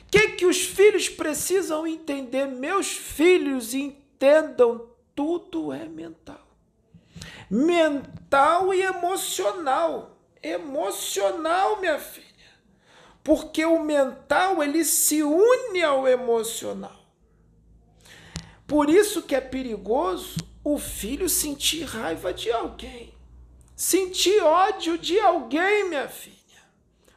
O 0.03 0.11
que, 0.11 0.31
que 0.31 0.47
os 0.47 0.63
filhos 0.63 1.09
precisam 1.09 1.87
entender? 1.87 2.47
Meus 2.47 2.89
filhos 2.89 3.75
entendam, 3.75 4.89
tudo 5.15 5.73
é 5.73 5.87
mental. 5.87 6.47
Mental 7.51 8.73
e 8.75 8.83
emocional. 8.83 10.19
Emocional, 10.43 11.81
minha 11.81 11.99
filha 11.99 12.35
porque 13.25 13.65
o 13.65 13.83
mental 13.83 14.63
ele 14.63 14.85
se 14.85 15.23
une 15.23 15.83
ao 15.83 16.07
emocional. 16.07 17.03
Por 18.67 18.91
isso 18.91 19.23
que 19.23 19.35
é 19.35 19.41
perigoso 19.41 20.37
o 20.63 20.79
filho 20.79 21.29
sentir 21.29 21.85
raiva 21.85 22.35
de 22.35 22.53
alguém, 22.53 23.15
sentir 23.75 24.43
ódio 24.43 24.99
de 24.99 25.19
alguém, 25.19 25.89
minha 25.89 26.07
filha. 26.07 26.35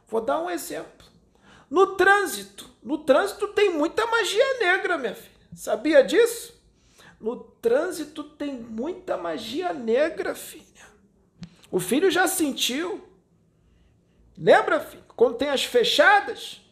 Vou 0.08 0.22
dar 0.22 0.40
um 0.40 0.48
exemplo. 0.48 1.06
No 1.68 1.94
trânsito, 1.96 2.70
no 2.82 2.98
trânsito 2.98 3.48
tem 3.48 3.70
muita 3.74 4.06
magia 4.06 4.58
negra, 4.58 4.96
minha 4.96 5.14
filha. 5.14 5.28
Sabia 5.54 6.02
disso? 6.02 6.57
No 7.20 7.36
trânsito 7.36 8.22
tem 8.22 8.54
muita 8.54 9.16
magia 9.16 9.72
negra, 9.72 10.34
filha. 10.34 10.64
O 11.70 11.80
filho 11.80 12.10
já 12.10 12.26
sentiu. 12.28 13.04
Lembra, 14.36 14.80
filho? 14.80 15.08
quando 15.18 15.34
tem 15.34 15.48
as 15.48 15.64
fechadas, 15.64 16.64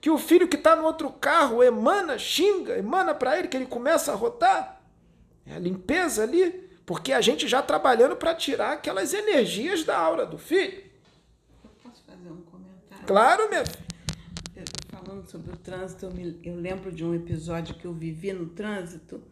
que 0.00 0.08
o 0.08 0.16
filho 0.16 0.48
que 0.48 0.56
está 0.56 0.74
no 0.74 0.84
outro 0.84 1.10
carro 1.10 1.62
emana, 1.62 2.18
xinga, 2.18 2.78
emana 2.78 3.14
para 3.14 3.38
ele, 3.38 3.48
que 3.48 3.56
ele 3.56 3.66
começa 3.66 4.12
a 4.12 4.14
rotar. 4.14 4.80
É 5.44 5.54
a 5.56 5.58
limpeza 5.58 6.22
ali, 6.22 6.52
porque 6.86 7.12
a 7.12 7.20
gente 7.20 7.46
já 7.46 7.60
trabalhando 7.60 8.16
para 8.16 8.34
tirar 8.34 8.72
aquelas 8.72 9.12
energias 9.12 9.84
da 9.84 9.98
aura 9.98 10.24
do 10.24 10.38
filho. 10.38 10.84
Eu 11.62 11.70
posso 11.82 12.02
fazer 12.04 12.30
um 12.30 12.40
comentário? 12.40 13.06
Claro, 13.06 13.48
minha 13.50 13.66
filha. 13.66 13.84
Falando 14.90 15.30
sobre 15.30 15.52
o 15.52 15.56
trânsito, 15.58 16.06
eu, 16.06 16.12
me, 16.12 16.40
eu 16.42 16.56
lembro 16.56 16.90
de 16.90 17.04
um 17.04 17.14
episódio 17.14 17.74
que 17.74 17.84
eu 17.84 17.92
vivi 17.92 18.32
no 18.32 18.46
trânsito, 18.46 19.22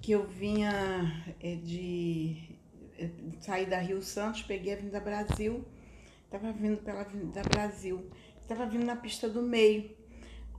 que 0.00 0.12
eu 0.12 0.26
vinha 0.26 1.24
é, 1.40 1.54
de. 1.54 2.56
É, 2.98 3.08
sair 3.40 3.66
da 3.66 3.78
Rio 3.78 4.02
Santos, 4.02 4.42
peguei 4.42 4.72
a 4.72 4.76
Vinda 4.76 4.98
Brasil 4.98 5.64
Estava 6.30 6.52
vindo 6.52 6.76
pela 6.82 7.00
Avenida 7.00 7.42
Brasil. 7.42 8.04
Estava 8.42 8.66
vindo 8.66 8.84
na 8.84 8.94
pista 8.94 9.26
do 9.30 9.40
meio. 9.40 9.90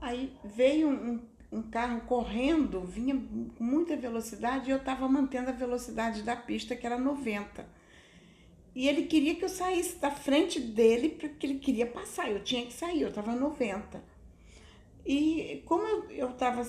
Aí 0.01 0.35
veio 0.43 0.89
um, 0.89 1.21
um 1.51 1.61
carro 1.61 2.01
correndo, 2.01 2.81
vinha 2.81 3.15
com 3.15 3.63
muita 3.63 3.95
velocidade 3.95 4.67
e 4.67 4.71
eu 4.71 4.77
estava 4.77 5.07
mantendo 5.07 5.51
a 5.51 5.53
velocidade 5.53 6.23
da 6.23 6.35
pista, 6.35 6.75
que 6.75 6.87
era 6.87 6.97
90. 6.97 7.69
E 8.73 8.87
ele 8.87 9.03
queria 9.03 9.35
que 9.35 9.45
eu 9.45 9.49
saísse 9.49 9.97
da 9.97 10.09
frente 10.09 10.59
dele, 10.59 11.09
porque 11.09 11.45
ele 11.45 11.59
queria 11.59 11.85
passar. 11.85 12.31
Eu 12.31 12.43
tinha 12.43 12.65
que 12.65 12.73
sair, 12.73 13.03
eu 13.03 13.09
estava 13.09 13.35
90. 13.35 14.03
E 15.05 15.61
como 15.67 15.83
eu 16.09 16.31
estava 16.31 16.63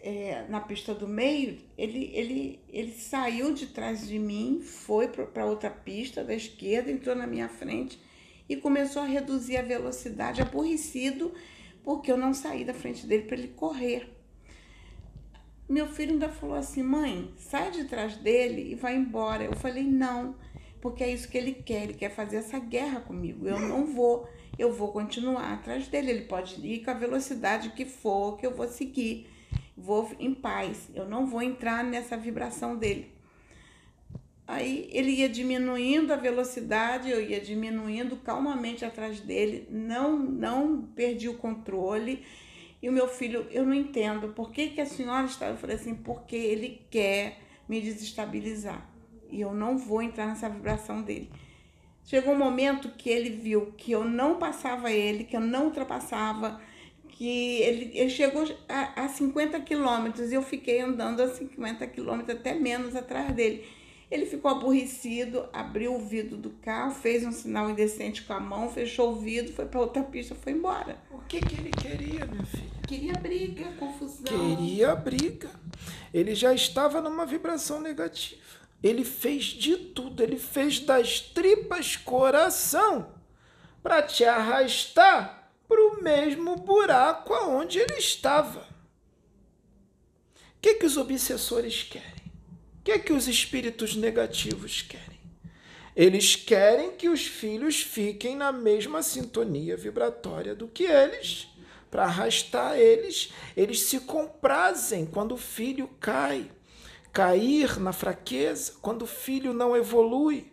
é, 0.00 0.44
na 0.48 0.60
pista 0.60 0.94
do 0.94 1.06
meio, 1.06 1.58
ele, 1.76 2.10
ele, 2.14 2.60
ele 2.68 2.92
saiu 2.92 3.52
de 3.52 3.66
trás 3.68 4.06
de 4.06 4.18
mim, 4.18 4.60
foi 4.62 5.08
para 5.08 5.46
outra 5.46 5.70
pista 5.70 6.22
da 6.24 6.34
esquerda, 6.34 6.90
entrou 6.90 7.14
na 7.14 7.26
minha 7.26 7.48
frente 7.48 8.00
e 8.48 8.56
começou 8.56 9.02
a 9.02 9.06
reduzir 9.06 9.56
a 9.56 9.62
velocidade, 9.62 10.40
aborrecido, 10.40 11.32
porque 11.82 12.10
eu 12.10 12.16
não 12.16 12.34
saí 12.34 12.64
da 12.64 12.74
frente 12.74 13.06
dele 13.06 13.24
para 13.24 13.36
ele 13.36 13.48
correr. 13.48 14.14
Meu 15.68 15.86
filho 15.86 16.12
ainda 16.12 16.30
falou 16.30 16.56
assim: 16.56 16.82
mãe, 16.82 17.30
sai 17.36 17.70
de 17.70 17.84
trás 17.84 18.16
dele 18.16 18.72
e 18.72 18.74
vai 18.74 18.96
embora. 18.96 19.44
Eu 19.44 19.54
falei: 19.54 19.84
não, 19.84 20.34
porque 20.80 21.04
é 21.04 21.12
isso 21.12 21.28
que 21.28 21.36
ele 21.36 21.52
quer, 21.52 21.84
ele 21.84 21.94
quer 21.94 22.10
fazer 22.10 22.36
essa 22.38 22.58
guerra 22.58 23.00
comigo. 23.00 23.46
Eu 23.46 23.60
não 23.60 23.86
vou, 23.86 24.26
eu 24.58 24.72
vou 24.72 24.92
continuar 24.92 25.52
atrás 25.52 25.86
dele. 25.88 26.10
Ele 26.10 26.24
pode 26.24 26.66
ir 26.66 26.84
com 26.84 26.90
a 26.90 26.94
velocidade 26.94 27.70
que 27.70 27.84
for, 27.84 28.38
que 28.38 28.46
eu 28.46 28.54
vou 28.54 28.66
seguir. 28.66 29.26
Vou 29.80 30.10
em 30.18 30.34
paz, 30.34 30.90
eu 30.94 31.08
não 31.08 31.24
vou 31.24 31.40
entrar 31.40 31.84
nessa 31.84 32.16
vibração 32.16 32.76
dele. 32.76 33.12
Aí 34.46 34.88
ele 34.90 35.10
ia 35.10 35.28
diminuindo 35.28 36.12
a 36.12 36.16
velocidade, 36.16 37.10
eu 37.10 37.20
ia 37.20 37.40
diminuindo 37.40 38.16
calmamente 38.16 38.84
atrás 38.84 39.20
dele, 39.20 39.68
não 39.70 40.18
não 40.18 40.82
perdi 40.96 41.28
o 41.28 41.36
controle. 41.36 42.24
E 42.80 42.88
o 42.88 42.92
meu 42.92 43.08
filho, 43.08 43.46
eu 43.50 43.64
não 43.64 43.74
entendo, 43.74 44.28
por 44.28 44.50
que, 44.50 44.68
que 44.68 44.80
a 44.80 44.86
senhora 44.86 45.26
está? 45.26 45.48
Eu 45.48 45.56
falei 45.56 45.76
assim, 45.76 45.94
porque 45.94 46.36
ele 46.36 46.86
quer 46.90 47.38
me 47.68 47.80
desestabilizar. 47.80 48.88
E 49.30 49.40
eu 49.40 49.52
não 49.52 49.76
vou 49.76 50.00
entrar 50.00 50.26
nessa 50.26 50.48
vibração 50.48 51.02
dele. 51.02 51.30
Chegou 52.04 52.32
um 52.32 52.38
momento 52.38 52.88
que 52.96 53.10
ele 53.10 53.28
viu 53.28 53.74
que 53.76 53.92
eu 53.92 54.02
não 54.02 54.38
passava 54.38 54.90
ele, 54.90 55.24
que 55.24 55.36
eu 55.36 55.40
não 55.40 55.66
ultrapassava, 55.66 56.58
que 57.18 57.62
ele, 57.62 57.90
ele 57.98 58.10
chegou 58.10 58.44
a, 58.68 59.02
a 59.02 59.08
50 59.08 59.58
quilômetros 59.62 60.30
e 60.30 60.36
eu 60.36 60.42
fiquei 60.42 60.80
andando 60.80 61.20
a 61.20 61.28
50 61.28 61.84
quilômetros, 61.88 62.38
até 62.38 62.54
menos 62.54 62.94
atrás 62.94 63.34
dele. 63.34 63.66
Ele 64.08 64.24
ficou 64.24 64.48
aborrecido, 64.48 65.48
abriu 65.52 65.96
o 65.96 65.98
vidro 65.98 66.36
do 66.36 66.50
carro, 66.50 66.92
fez 66.92 67.26
um 67.26 67.32
sinal 67.32 67.68
indecente 67.68 68.22
com 68.22 68.34
a 68.34 68.38
mão, 68.38 68.70
fechou 68.70 69.10
o 69.10 69.16
vidro, 69.16 69.52
foi 69.52 69.66
para 69.66 69.80
outra 69.80 70.04
pista, 70.04 70.36
foi 70.36 70.52
embora. 70.52 70.96
O 71.10 71.18
que, 71.18 71.40
que 71.40 71.60
ele 71.60 71.70
queria, 71.70 72.24
minha 72.24 72.46
filha? 72.46 72.70
Queria 72.86 73.14
briga, 73.14 73.64
confusão. 73.80 74.22
Queria 74.22 74.94
briga. 74.94 75.50
Ele 76.14 76.36
já 76.36 76.54
estava 76.54 77.00
numa 77.00 77.26
vibração 77.26 77.80
negativa. 77.80 78.40
Ele 78.80 79.04
fez 79.04 79.46
de 79.46 79.76
tudo, 79.76 80.22
ele 80.22 80.38
fez 80.38 80.78
das 80.78 81.20
tripas 81.20 81.96
coração 81.96 83.08
para 83.82 84.02
te 84.02 84.24
arrastar 84.24 85.37
para 85.68 85.80
o 85.80 86.02
mesmo 86.02 86.56
buraco 86.56 87.34
aonde 87.34 87.78
ele 87.78 87.94
estava. 87.94 88.66
O 90.56 90.60
que, 90.60 90.74
que 90.74 90.86
os 90.86 90.96
obsessores 90.96 91.82
querem? 91.84 92.18
que 92.88 92.92
é 92.92 92.98
que 92.98 93.12
os 93.12 93.28
espíritos 93.28 93.94
negativos 93.94 94.80
querem? 94.80 95.20
Eles 95.94 96.34
querem 96.36 96.92
que 96.92 97.10
os 97.10 97.26
filhos 97.26 97.82
fiquem 97.82 98.34
na 98.34 98.50
mesma 98.50 99.02
sintonia 99.02 99.76
vibratória 99.76 100.54
do 100.54 100.66
que 100.66 100.84
eles, 100.84 101.48
para 101.90 102.04
arrastar 102.04 102.78
eles. 102.78 103.30
Eles 103.54 103.80
se 103.80 104.00
comprazem 104.00 105.04
quando 105.04 105.32
o 105.32 105.36
filho 105.36 105.86
cai, 106.00 106.50
cair 107.12 107.78
na 107.78 107.92
fraqueza, 107.92 108.72
quando 108.80 109.02
o 109.02 109.06
filho 109.06 109.52
não 109.52 109.76
evolui. 109.76 110.50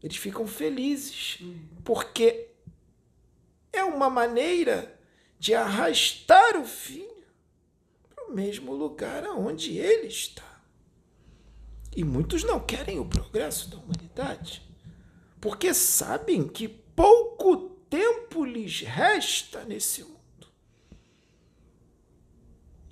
Eles 0.00 0.16
ficam 0.16 0.46
felizes, 0.46 1.40
porque 1.82 2.50
é 3.72 3.82
uma 3.82 4.10
maneira 4.10 4.98
de 5.38 5.54
arrastar 5.54 6.56
o 6.56 6.64
filho 6.64 7.24
para 8.08 8.26
o 8.26 8.32
mesmo 8.32 8.72
lugar 8.72 9.24
aonde 9.24 9.78
ele 9.78 10.06
está. 10.06 10.60
E 11.94 12.04
muitos 12.04 12.42
não 12.44 12.60
querem 12.60 12.98
o 12.98 13.04
progresso 13.04 13.68
da 13.68 13.76
humanidade, 13.76 14.62
porque 15.40 15.74
sabem 15.74 16.46
que 16.46 16.68
pouco 16.68 17.70
tempo 17.90 18.44
lhes 18.44 18.80
resta 18.80 19.64
nesse 19.64 20.02
mundo. 20.02 20.12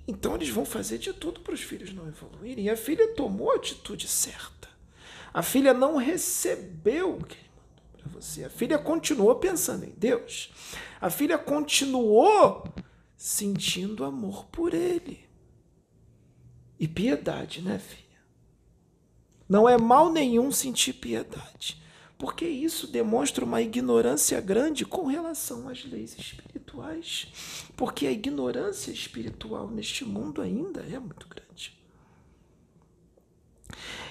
Então 0.07 0.35
eles 0.35 0.49
vão 0.49 0.65
fazer 0.65 0.97
de 0.97 1.13
tudo 1.13 1.39
para 1.39 1.53
os 1.53 1.61
filhos 1.61 1.93
não 1.93 2.07
evoluírem. 2.07 2.65
E 2.65 2.69
a 2.69 2.75
filha 2.75 3.13
tomou 3.15 3.51
a 3.51 3.55
atitude 3.55 4.07
certa. 4.07 4.69
A 5.33 5.41
filha 5.41 5.73
não 5.73 5.95
recebeu 5.95 7.17
o 7.17 7.23
que 7.23 7.37
você. 8.09 8.43
A 8.43 8.49
filha 8.49 8.77
continuou 8.77 9.35
pensando 9.35 9.85
em 9.85 9.93
Deus. 9.97 10.51
A 10.99 11.09
filha 11.09 11.37
continuou 11.37 12.63
sentindo 13.15 14.03
amor 14.03 14.45
por 14.45 14.73
ele. 14.73 15.29
E 16.79 16.87
piedade, 16.87 17.61
né, 17.61 17.77
filha? 17.77 18.01
Não 19.47 19.67
é 19.67 19.77
mal 19.77 20.11
nenhum 20.11 20.51
sentir 20.51 20.93
piedade, 20.93 21.81
porque 22.17 22.47
isso 22.47 22.87
demonstra 22.87 23.43
uma 23.43 23.61
ignorância 23.61 24.39
grande 24.39 24.85
com 24.85 25.05
relação 25.05 25.67
às 25.67 25.83
leis 25.83 26.17
espirituais. 26.17 27.27
Porque 27.75 28.07
a 28.07 28.11
ignorância 28.11 28.91
espiritual 28.91 29.69
neste 29.69 30.05
mundo 30.05 30.41
ainda 30.41 30.81
é 30.81 30.97
muito 30.97 31.27
grande. 31.27 31.77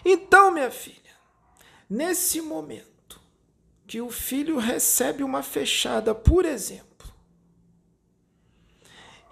Então, 0.04 0.52
minha 0.52 0.70
filha, 0.70 1.16
nesse 1.88 2.40
momento 2.40 2.89
que 3.90 4.00
o 4.00 4.08
filho 4.08 4.56
recebe 4.56 5.24
uma 5.24 5.42
fechada, 5.42 6.14
por 6.14 6.44
exemplo, 6.44 7.12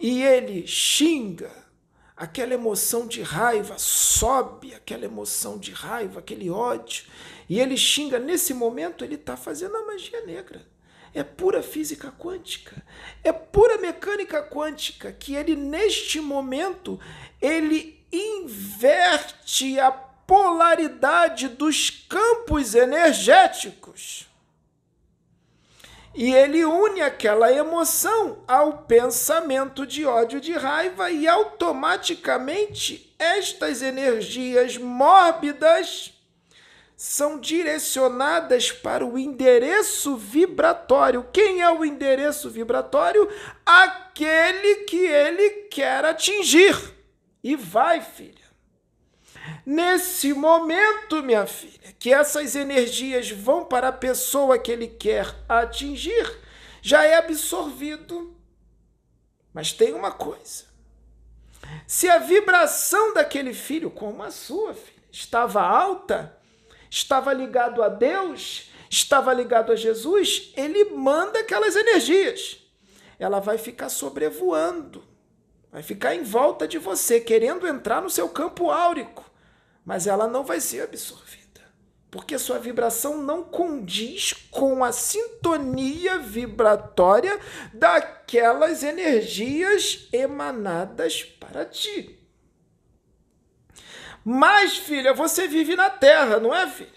e 0.01 0.21
ele 0.21 0.67
xinga, 0.67 1.53
aquela 2.17 2.55
emoção 2.55 3.07
de 3.07 3.23
raiva 3.23 3.79
sobe, 3.79 4.75
aquela 4.75 5.05
emoção 5.05 5.59
de 5.59 5.71
raiva, 5.71 6.19
aquele 6.19 6.51
ódio, 6.51 7.05
e 7.49 7.61
ele 7.61 7.77
xinga. 7.77 8.19
Nesse 8.19 8.53
momento, 8.53 9.05
ele 9.05 9.15
está 9.15 9.37
fazendo 9.37 9.77
a 9.77 9.87
magia 9.87 10.27
negra. 10.27 10.67
É 11.15 11.23
pura 11.23 11.63
física 11.63 12.11
quântica, 12.11 12.85
é 13.23 13.31
pura 13.31 13.79
mecânica 13.79 14.43
quântica 14.43 15.13
que 15.13 15.37
ele, 15.37 15.55
neste 15.55 16.21
momento, 16.21 16.99
ele 17.41 18.05
inverte 18.11 19.79
a 19.79 19.93
polaridade 19.93 21.47
dos 21.47 21.91
campos 21.91 22.75
energéticos 22.75 24.28
e 26.19 26.35
ele 26.35 26.65
une 26.65 27.01
aquela 27.01 27.53
emoção 27.53 28.43
ao 28.49 28.79
pensamento 28.79 29.87
de 29.87 30.05
ódio, 30.05 30.41
de 30.41 30.53
raiva, 30.53 31.13
e 31.13 31.29
automaticamente 31.29 33.15
estas 33.17 33.83
energias 33.83 34.77
mórbidas 34.77 36.13
são 36.97 37.39
direcionadas 37.39 38.73
para 38.73 39.07
o 39.07 39.17
endereço 39.17 40.17
vibratório. 40.17 41.25
Quem 41.33 41.63
é 41.63 41.71
o 41.71 41.85
endereço 41.85 42.51
vibratório? 42.51 43.29
Aquele 43.65 44.87
que 44.87 45.07
ele 45.07 45.51
quer 45.71 46.05
atingir. 46.05 46.77
E 47.45 47.55
vai, 47.55 48.01
filha. 48.01 48.38
Nesse 49.65 50.33
momento, 50.33 51.23
minha 51.23 51.47
filha, 51.47 51.95
que 51.99 52.13
essas 52.13 52.55
energias 52.55 53.31
vão 53.31 53.65
para 53.65 53.89
a 53.89 53.93
pessoa 53.93 54.59
que 54.59 54.71
ele 54.71 54.89
quer 54.89 55.35
atingir, 55.49 56.27
já 56.83 57.05
é 57.05 57.17
absorvido. 57.17 58.37
Mas 59.53 59.73
tem 59.73 59.93
uma 59.93 60.11
coisa: 60.11 60.65
se 61.87 62.09
a 62.09 62.19
vibração 62.19 63.15
daquele 63.15 63.55
filho, 63.55 63.91
como 63.91 64.23
a 64.23 64.31
sua 64.31 64.75
filha, 64.75 65.03
estava 65.11 65.63
alta, 65.63 66.37
estava 66.91 67.33
ligado 67.33 67.83
a 67.83 67.89
Deus, 67.89 68.71
estava 68.91 69.33
ligado 69.33 69.73
a 69.73 69.77
Jesus, 69.77 70.53
ele 70.57 70.85
manda 70.91 71.41
aquelas 71.41 71.77
energias. 71.77 72.59
Ela 73.19 73.41
vai 73.41 73.59
ficar 73.59 73.89
sobrevoando, 73.89 75.05
vai 75.73 75.83
ficar 75.83 76.15
em 76.15 76.23
volta 76.23 76.69
de 76.69 76.79
você, 76.79 77.21
querendo 77.21 77.67
entrar 77.67 78.01
no 78.01 78.09
seu 78.09 78.29
campo 78.29 78.71
áurico 78.71 79.28
mas 79.89 80.07
ela 80.07 80.29
não 80.29 80.45
vai 80.45 80.61
ser 80.61 80.83
absorvida, 80.83 81.63
porque 82.11 82.39
sua 82.39 82.59
vibração 82.59 83.23
não 83.23 83.43
condiz 83.43 84.35
com 84.51 84.85
a 84.85 84.93
sintonia 84.93 86.19
vibratória 86.19 87.41
daquelas 87.73 88.83
energias 88.83 90.07
emanadas 90.13 91.25
para 91.25 91.65
ti. 91.65 92.19
Mas, 94.23 94.77
filha, 94.77 95.15
você 95.15 95.49
vive 95.49 95.75
na 95.75 95.89
Terra, 95.89 96.39
não 96.39 96.55
é, 96.55 96.69
filha? 96.69 96.91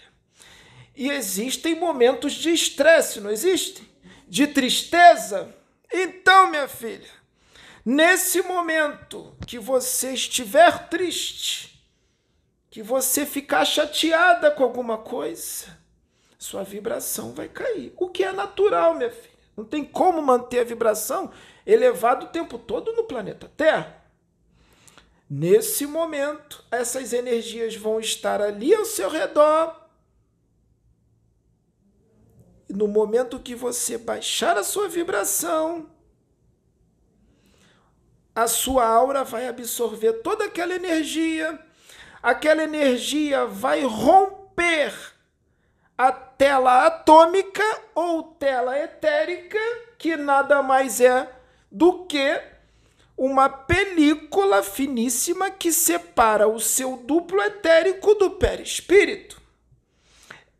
E 0.94 1.08
existem 1.08 1.74
momentos 1.74 2.34
de 2.34 2.50
estresse, 2.50 3.22
não 3.22 3.30
existem? 3.30 3.88
De 4.28 4.46
tristeza? 4.46 5.48
Então, 5.90 6.50
minha 6.50 6.68
filha, 6.68 7.08
nesse 7.86 8.42
momento 8.42 9.34
que 9.46 9.58
você 9.58 10.12
estiver 10.12 10.90
triste, 10.90 11.71
que 12.72 12.82
você 12.82 13.26
ficar 13.26 13.66
chateada 13.66 14.50
com 14.50 14.64
alguma 14.64 14.96
coisa, 14.96 15.78
sua 16.38 16.64
vibração 16.64 17.34
vai 17.34 17.46
cair. 17.46 17.92
O 17.98 18.08
que 18.08 18.24
é 18.24 18.32
natural, 18.32 18.94
minha 18.94 19.10
filha. 19.10 19.36
Não 19.54 19.62
tem 19.62 19.84
como 19.84 20.22
manter 20.22 20.60
a 20.60 20.64
vibração 20.64 21.30
elevada 21.66 22.24
o 22.24 22.28
tempo 22.28 22.58
todo 22.58 22.94
no 22.94 23.04
planeta 23.04 23.52
Terra. 23.58 24.02
Nesse 25.28 25.84
momento, 25.84 26.64
essas 26.70 27.12
energias 27.12 27.76
vão 27.76 28.00
estar 28.00 28.40
ali 28.40 28.74
ao 28.74 28.86
seu 28.86 29.10
redor. 29.10 29.78
E 32.70 32.72
no 32.72 32.88
momento 32.88 33.38
que 33.38 33.54
você 33.54 33.98
baixar 33.98 34.56
a 34.56 34.64
sua 34.64 34.88
vibração, 34.88 35.90
a 38.34 38.46
sua 38.46 38.86
aura 38.86 39.24
vai 39.24 39.46
absorver 39.46 40.22
toda 40.22 40.46
aquela 40.46 40.74
energia 40.74 41.62
aquela 42.22 42.62
energia 42.62 43.44
vai 43.46 43.82
romper 43.82 44.94
a 45.98 46.12
tela 46.12 46.86
atômica 46.86 47.64
ou 47.94 48.22
tela 48.22 48.78
etérica, 48.78 49.58
que 49.98 50.16
nada 50.16 50.62
mais 50.62 51.00
é 51.00 51.28
do 51.70 52.04
que 52.06 52.40
uma 53.16 53.48
película 53.48 54.62
finíssima 54.62 55.50
que 55.50 55.72
separa 55.72 56.48
o 56.48 56.58
seu 56.60 56.96
duplo 56.96 57.42
etérico 57.42 58.14
do 58.14 58.30
perispírito. 58.30 59.40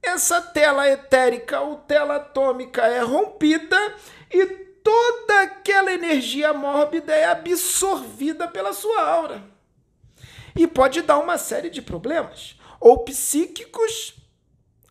Essa 0.03 0.43
tela 0.43 0.89
etérica 0.89 1.61
ou 1.61 1.77
tela 1.77 2.17
atômica 2.17 2.83
é 2.83 3.01
rompida 3.01 3.79
e 4.31 4.47
toda 4.47 5.43
aquela 5.43 5.93
energia 5.93 6.53
mórbida 6.53 7.15
é 7.15 7.25
absorvida 7.25 8.49
pela 8.49 8.73
sua 8.73 9.01
aura 9.01 9.52
e 10.55 10.67
pode 10.67 11.03
dar 11.03 11.19
uma 11.19 11.39
série 11.39 11.71
de 11.71 11.81
problemas. 11.83 12.59
Ou 12.81 13.05
psíquicos, 13.05 14.15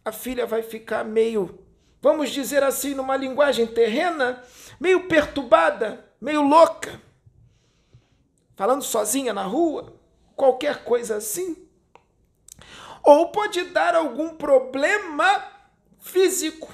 a 0.03 0.11
filha 0.11 0.45
vai 0.45 0.63
ficar 0.63 1.03
meio, 1.03 1.59
vamos 2.01 2.29
dizer 2.29 2.63
assim, 2.63 2.93
numa 2.93 3.17
linguagem 3.17 3.67
terrena, 3.67 4.41
meio 4.79 5.07
perturbada, 5.07 6.05
meio 6.19 6.41
louca, 6.41 6.99
falando 8.55 8.83
sozinha 8.83 9.33
na 9.33 9.43
rua, 9.43 9.93
qualquer 10.35 10.83
coisa 10.83 11.17
assim. 11.17 11.67
Ou 13.03 13.31
pode 13.31 13.63
dar 13.65 13.95
algum 13.95 14.35
problema 14.35 15.43
físico. 15.99 16.73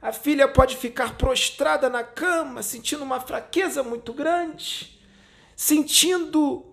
A 0.00 0.12
filha 0.12 0.48
pode 0.48 0.76
ficar 0.76 1.16
prostrada 1.16 1.88
na 1.88 2.02
cama, 2.02 2.62
sentindo 2.62 3.04
uma 3.04 3.20
fraqueza 3.20 3.84
muito 3.84 4.12
grande, 4.12 5.00
sentindo 5.54 6.71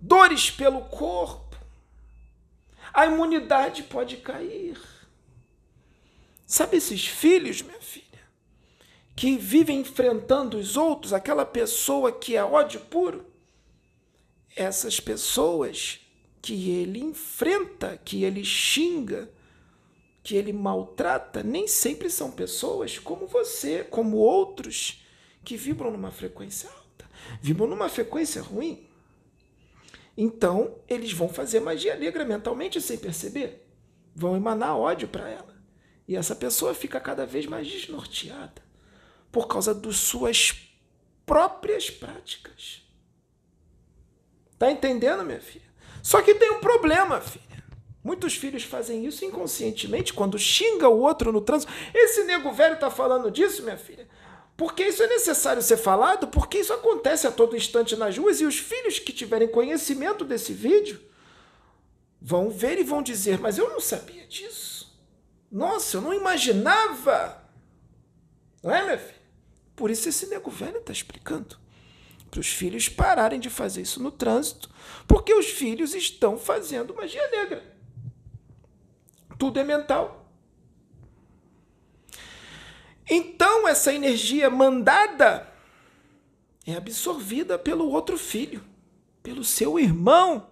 dores 0.00 0.50
pelo 0.50 0.82
corpo, 0.82 1.56
a 2.92 3.06
imunidade 3.06 3.82
pode 3.84 4.16
cair. 4.18 4.78
Sabe 6.46 6.78
esses 6.78 7.06
filhos, 7.06 7.60
minha 7.60 7.80
filha, 7.80 8.06
que 9.14 9.36
vivem 9.36 9.80
enfrentando 9.80 10.56
os 10.56 10.76
outros, 10.76 11.12
aquela 11.12 11.44
pessoa 11.44 12.10
que 12.10 12.36
é 12.36 12.42
ódio 12.42 12.80
puro? 12.80 13.26
Essas 14.56 14.98
pessoas 14.98 16.00
que 16.40 16.70
ele 16.70 17.00
enfrenta, 17.00 18.00
que 18.02 18.24
ele 18.24 18.44
xinga, 18.44 19.30
que 20.22 20.34
ele 20.34 20.52
maltrata, 20.52 21.42
nem 21.42 21.68
sempre 21.68 22.08
são 22.08 22.30
pessoas 22.30 22.98
como 22.98 23.26
você, 23.26 23.84
como 23.84 24.16
outros 24.16 25.04
que 25.44 25.56
vibram 25.56 25.90
numa 25.90 26.10
frequência 26.10 26.68
alta, 26.70 27.10
vibram 27.40 27.66
numa 27.66 27.88
frequência 27.88 28.40
ruim. 28.40 28.87
Então, 30.20 30.74
eles 30.88 31.12
vão 31.12 31.28
fazer 31.28 31.60
magia 31.60 31.94
negra 31.94 32.24
mentalmente 32.24 32.80
sem 32.80 32.98
perceber. 32.98 33.64
Vão 34.12 34.36
emanar 34.36 34.76
ódio 34.76 35.06
para 35.06 35.28
ela. 35.28 35.54
E 36.08 36.16
essa 36.16 36.34
pessoa 36.34 36.74
fica 36.74 36.98
cada 36.98 37.24
vez 37.24 37.46
mais 37.46 37.68
desnorteada 37.68 38.60
por 39.30 39.46
causa 39.46 39.72
das 39.72 39.94
suas 39.94 40.72
próprias 41.24 41.88
práticas. 41.88 42.82
Tá 44.58 44.72
entendendo, 44.72 45.24
minha 45.24 45.40
filha? 45.40 45.68
Só 46.02 46.20
que 46.20 46.34
tem 46.34 46.50
um 46.50 46.58
problema, 46.58 47.20
filha. 47.20 47.62
Muitos 48.02 48.34
filhos 48.34 48.64
fazem 48.64 49.06
isso 49.06 49.24
inconscientemente 49.24 50.12
quando 50.12 50.36
xinga 50.36 50.88
o 50.88 50.98
outro 50.98 51.30
no 51.30 51.40
trânsito. 51.40 51.72
Esse 51.94 52.24
nego 52.24 52.50
velho 52.50 52.76
tá 52.76 52.90
falando 52.90 53.30
disso, 53.30 53.62
minha 53.62 53.76
filha. 53.76 54.08
Porque 54.58 54.82
isso 54.82 55.04
é 55.04 55.06
necessário 55.06 55.62
ser 55.62 55.76
falado, 55.76 56.26
porque 56.26 56.58
isso 56.58 56.72
acontece 56.72 57.28
a 57.28 57.30
todo 57.30 57.56
instante 57.56 57.94
nas 57.94 58.18
ruas 58.18 58.40
e 58.40 58.44
os 58.44 58.58
filhos 58.58 58.98
que 58.98 59.12
tiverem 59.12 59.46
conhecimento 59.46 60.24
desse 60.24 60.52
vídeo 60.52 61.00
vão 62.20 62.50
ver 62.50 62.76
e 62.76 62.82
vão 62.82 63.00
dizer: 63.00 63.38
Mas 63.38 63.56
eu 63.56 63.70
não 63.70 63.80
sabia 63.80 64.26
disso. 64.26 65.00
Nossa, 65.48 65.98
eu 65.98 66.00
não 66.00 66.12
imaginava. 66.12 67.40
Não 68.60 68.74
é, 68.74 68.82
minha 68.82 68.98
filha? 68.98 69.22
Por 69.76 69.92
isso 69.92 70.08
esse 70.08 70.26
nego 70.26 70.50
velho 70.50 70.78
está 70.78 70.92
explicando. 70.92 71.56
Para 72.28 72.40
os 72.40 72.48
filhos 72.48 72.88
pararem 72.88 73.38
de 73.38 73.48
fazer 73.48 73.82
isso 73.82 74.02
no 74.02 74.10
trânsito, 74.10 74.68
porque 75.06 75.32
os 75.32 75.46
filhos 75.46 75.94
estão 75.94 76.36
fazendo 76.36 76.96
magia 76.96 77.30
negra. 77.30 77.62
Tudo 79.38 79.60
é 79.60 79.62
mental. 79.62 80.27
Então, 83.08 83.66
essa 83.66 83.92
energia 83.92 84.50
mandada 84.50 85.48
é 86.66 86.74
absorvida 86.74 87.58
pelo 87.58 87.90
outro 87.90 88.18
filho, 88.18 88.62
pelo 89.22 89.42
seu 89.42 89.78
irmão. 89.78 90.48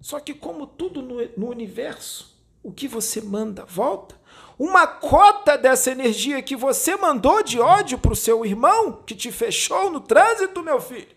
Só 0.00 0.18
que, 0.18 0.34
como 0.34 0.66
tudo 0.66 1.00
no, 1.00 1.16
no 1.36 1.48
universo, 1.48 2.34
o 2.62 2.72
que 2.72 2.88
você 2.88 3.20
manda 3.20 3.64
volta. 3.64 4.18
Uma 4.58 4.86
cota 4.86 5.56
dessa 5.58 5.90
energia 5.90 6.42
que 6.42 6.56
você 6.56 6.96
mandou 6.96 7.42
de 7.42 7.60
ódio 7.60 7.98
para 7.98 8.12
o 8.12 8.16
seu 8.16 8.44
irmão, 8.44 9.02
que 9.04 9.14
te 9.14 9.30
fechou 9.30 9.90
no 9.90 10.00
trânsito, 10.00 10.62
meu 10.62 10.80
filho, 10.80 11.14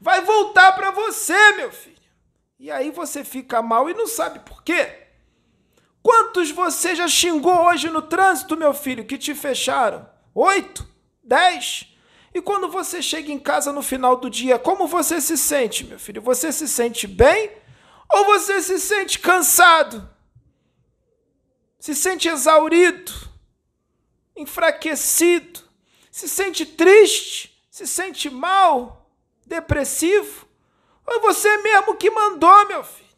vai 0.00 0.22
voltar 0.22 0.72
para 0.72 0.90
você, 0.90 1.52
meu 1.52 1.72
filho. 1.72 1.96
E 2.58 2.70
aí 2.70 2.90
você 2.90 3.24
fica 3.24 3.62
mal 3.62 3.88
e 3.88 3.94
não 3.94 4.06
sabe 4.06 4.40
por 4.40 4.62
quê. 4.62 5.09
Quantos 6.02 6.50
você 6.50 6.94
já 6.94 7.06
xingou 7.06 7.66
hoje 7.66 7.90
no 7.90 8.02
trânsito, 8.02 8.56
meu 8.56 8.72
filho, 8.72 9.04
que 9.04 9.18
te 9.18 9.34
fecharam? 9.34 10.08
Oito? 10.34 10.88
Dez? 11.22 11.86
E 12.34 12.40
quando 12.40 12.68
você 12.68 13.02
chega 13.02 13.30
em 13.30 13.38
casa 13.38 13.72
no 13.72 13.82
final 13.82 14.16
do 14.16 14.30
dia, 14.30 14.58
como 14.58 14.86
você 14.86 15.20
se 15.20 15.36
sente, 15.36 15.84
meu 15.84 15.98
filho? 15.98 16.22
Você 16.22 16.52
se 16.52 16.68
sente 16.68 17.06
bem 17.06 17.50
ou 18.12 18.24
você 18.24 18.62
se 18.62 18.78
sente 18.78 19.18
cansado? 19.18 20.08
Se 21.78 21.94
sente 21.94 22.28
exaurido? 22.28 23.12
Enfraquecido? 24.36 25.60
Se 26.10 26.28
sente 26.28 26.64
triste? 26.64 27.62
Se 27.70 27.86
sente 27.86 28.30
mal? 28.30 29.10
Depressivo? 29.46 30.48
É 31.08 31.18
você 31.18 31.56
mesmo 31.58 31.96
que 31.96 32.10
mandou, 32.10 32.68
meu 32.68 32.84
filho? 32.84 33.09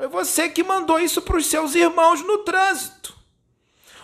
Foi 0.00 0.08
você 0.08 0.48
que 0.48 0.62
mandou 0.62 0.98
isso 0.98 1.20
para 1.20 1.36
os 1.36 1.44
seus 1.44 1.74
irmãos 1.74 2.22
no 2.22 2.38
trânsito. 2.38 3.14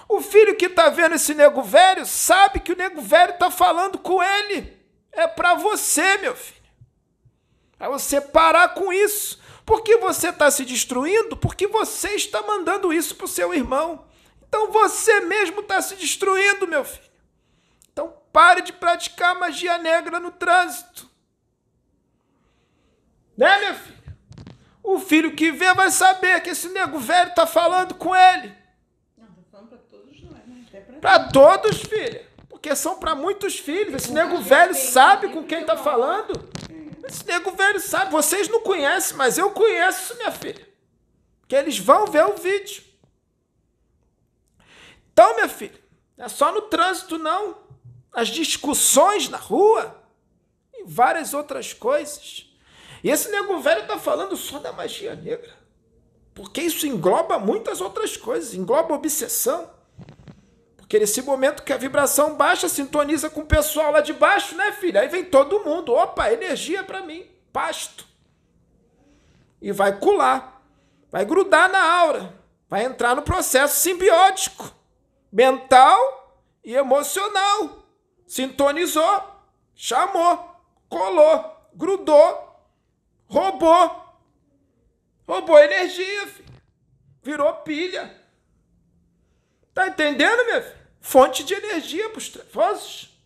O 0.07 0.21
filho 0.21 0.55
que 0.55 0.67
está 0.67 0.91
vendo 0.91 1.15
esse 1.15 1.33
nego 1.33 1.63
velho 1.63 2.05
sabe 2.05 2.61
que 2.61 2.71
o 2.71 2.77
nego 2.77 3.01
velho 3.01 3.33
está 3.33 3.51
falando 3.51 3.97
com 3.97 4.23
ele. 4.23 4.79
É 5.11 5.27
para 5.27 5.55
você, 5.55 6.19
meu 6.19 6.37
filho. 6.37 6.61
Para 7.79 7.89
você 7.89 8.21
parar 8.21 8.75
com 8.75 8.93
isso. 8.93 9.41
Porque 9.65 9.97
você 9.97 10.29
está 10.29 10.51
se 10.51 10.67
destruindo? 10.67 11.35
Porque 11.35 11.67
você 11.67 12.11
está 12.11 12.43
mandando 12.43 12.93
isso 12.93 13.17
para 13.17 13.25
o 13.25 13.29
seu 13.29 13.55
irmão. 13.55 14.07
Então 14.47 14.71
você 14.71 15.21
mesmo 15.21 15.61
está 15.61 15.81
se 15.81 15.97
destruindo, 15.97 16.69
meu 16.69 16.85
filho. 16.85 17.11
Então 17.91 18.15
pare 18.31 18.61
de 18.61 18.75
praticar 18.75 19.35
magia 19.35 19.79
negra 19.79 20.21
no 20.21 20.31
trânsito. 20.31 21.09
Né, 23.35 23.59
minha 23.61 23.75
filha? 23.75 24.06
O 24.87 25.01
filho 25.01 25.35
que 25.35 25.51
vê 25.51 25.75
vai 25.75 25.91
saber 25.91 26.41
que 26.41 26.51
esse 26.51 26.69
nego 26.69 27.01
velho 27.01 27.35
tá 27.35 27.45
falando 27.45 27.97
com 27.97 28.15
ele. 28.15 28.55
Não, 29.19 29.27
falando 29.51 29.71
pra 29.71 29.79
todos 29.79 30.23
nós, 30.23 30.47
né? 30.47 30.65
Até 30.69 30.81
pra 30.81 31.01
Pra 31.01 31.29
todos, 31.29 31.81
filha. 31.81 32.25
Porque 32.49 32.75
são 32.77 32.97
para 32.97 33.13
muitos 33.13 33.59
filhos. 33.59 33.95
Esse 33.95 34.13
nego 34.13 34.39
velho 34.39 34.77
sabe 34.77 35.29
com 35.31 35.43
quem 35.43 35.67
tá 35.67 35.77
falando. 35.77 36.49
Esse 37.05 37.27
nego 37.27 37.51
velho 37.51 37.81
sabe. 37.81 38.13
Vocês 38.13 38.49
não 38.49 38.61
conhecem, 38.61 39.17
mas 39.17 39.37
eu 39.37 39.51
conheço, 39.51 40.15
minha 40.19 40.31
filha. 40.31 40.65
Que 41.49 41.57
eles 41.57 41.77
vão 41.81 42.07
ver 42.07 42.25
o 42.25 42.37
vídeo. 42.37 42.85
Então, 45.13 45.35
minha 45.35 45.49
filha, 45.49 45.83
não 46.17 46.27
é 46.27 46.29
só 46.29 46.53
no 46.53 46.63
trânsito, 46.63 47.19
não. 47.19 47.59
As 48.13 48.29
discussões 48.29 49.29
na 49.29 49.37
rua 49.37 50.01
e 50.73 50.85
várias 50.87 51.35
outras 51.35 51.73
coisas. 51.73 52.46
E 53.07 53.09
esse 53.09 53.31
nego 53.31 53.61
velho 53.61 53.83
está 53.83 53.97
falando 54.01 54.37
só 54.37 54.59
da 54.59 54.73
magia 54.73 55.15
negra. 55.15 55.55
Porque 56.35 56.61
isso 56.61 56.89
engloba 56.89 57.39
muitas 57.39 57.81
outras 57.81 58.17
coisas, 58.17 58.53
engloba 58.53 58.97
obsessão. 58.97 59.71
Porque 60.77 60.99
nesse 60.99 61.23
momento 61.23 61.63
que 61.63 61.73
a 61.73 61.77
vibração 61.77 62.35
baixa, 62.35 62.69
sintoniza 62.69 63.31
com 63.31 63.43
o 63.43 63.47
pessoal 63.47 63.93
lá 63.93 64.01
de 64.01 64.13
baixo, 64.13 64.57
né, 64.57 64.73
filha? 64.73 65.03
Aí 65.03 65.07
vem 65.07 65.25
todo 65.25 65.63
mundo. 65.63 65.95
Opa, 65.95 66.33
energia 66.33 66.83
para 66.83 67.01
mim, 67.01 67.25
pasto. 67.53 68.05
E 69.63 69.71
vai 69.71 70.01
colar, 70.01 70.61
vai 71.09 71.25
grudar 71.25 71.71
na 71.71 71.89
aura, 72.01 72.35
vai 72.69 72.83
entrar 72.83 73.15
no 73.15 73.23
processo 73.23 73.77
simbiótico, 73.77 74.69
mental 75.31 76.43
e 76.65 76.75
emocional. 76.75 77.85
Sintonizou, 78.27 79.23
chamou, 79.77 80.57
colou, 80.89 81.69
grudou, 81.73 82.46
Roubou. 83.29 84.05
Roubou 85.27 85.59
energia, 85.59 86.27
filho. 86.29 86.63
Virou 87.23 87.53
pilha. 87.63 88.23
Tá 89.75 89.89
entendendo, 89.89 90.45
minha 90.45 90.63
filha? 90.63 90.87
Fonte 91.01 91.45
de 91.45 91.55
energia 91.55 92.09
para 92.11 92.19
os 92.19 92.29
trevosos. 92.29 93.17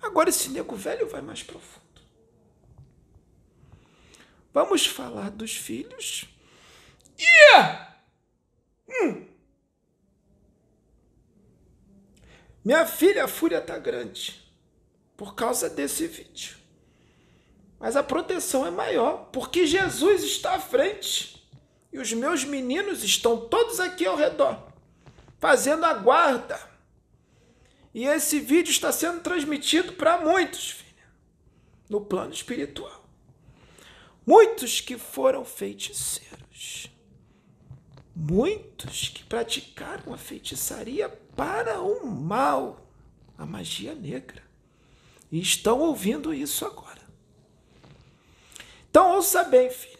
Agora 0.00 0.30
esse 0.30 0.48
nego 0.48 0.74
velho 0.74 1.08
vai 1.08 1.20
mais 1.20 1.42
profundo. 1.42 1.82
Vamos 4.52 4.86
falar 4.86 5.30
dos 5.30 5.54
filhos. 5.54 6.26
Yeah! 7.18 7.96
Hum. 8.88 9.26
Minha 12.64 12.86
filha, 12.86 13.24
a 13.24 13.28
fúria 13.28 13.60
tá 13.60 13.78
grande 13.78 14.42
por 15.16 15.34
causa 15.34 15.68
desse 15.68 16.06
vídeo. 16.06 16.61
Mas 17.82 17.96
a 17.96 18.02
proteção 18.02 18.64
é 18.64 18.70
maior, 18.70 19.28
porque 19.32 19.66
Jesus 19.66 20.22
está 20.22 20.54
à 20.54 20.60
frente. 20.60 21.44
E 21.92 21.98
os 21.98 22.12
meus 22.12 22.44
meninos 22.44 23.02
estão 23.02 23.36
todos 23.36 23.80
aqui 23.80 24.06
ao 24.06 24.16
redor, 24.16 24.68
fazendo 25.40 25.84
a 25.84 25.92
guarda. 25.92 26.60
E 27.92 28.04
esse 28.06 28.38
vídeo 28.38 28.70
está 28.70 28.92
sendo 28.92 29.20
transmitido 29.20 29.94
para 29.94 30.20
muitos, 30.20 30.70
filha, 30.70 31.04
no 31.90 32.00
plano 32.00 32.32
espiritual. 32.32 33.04
Muitos 34.24 34.80
que 34.80 34.96
foram 34.96 35.44
feiticeiros. 35.44 36.88
Muitos 38.14 39.08
que 39.08 39.24
praticaram 39.24 40.14
a 40.14 40.16
feitiçaria 40.16 41.08
para 41.34 41.80
o 41.80 42.06
mal, 42.06 42.86
a 43.36 43.44
magia 43.44 43.92
negra. 43.92 44.40
E 45.32 45.40
estão 45.40 45.80
ouvindo 45.80 46.32
isso 46.32 46.64
agora. 46.64 47.01
Então 48.92 49.12
ouça 49.12 49.42
bem, 49.44 49.70
filha. 49.70 49.96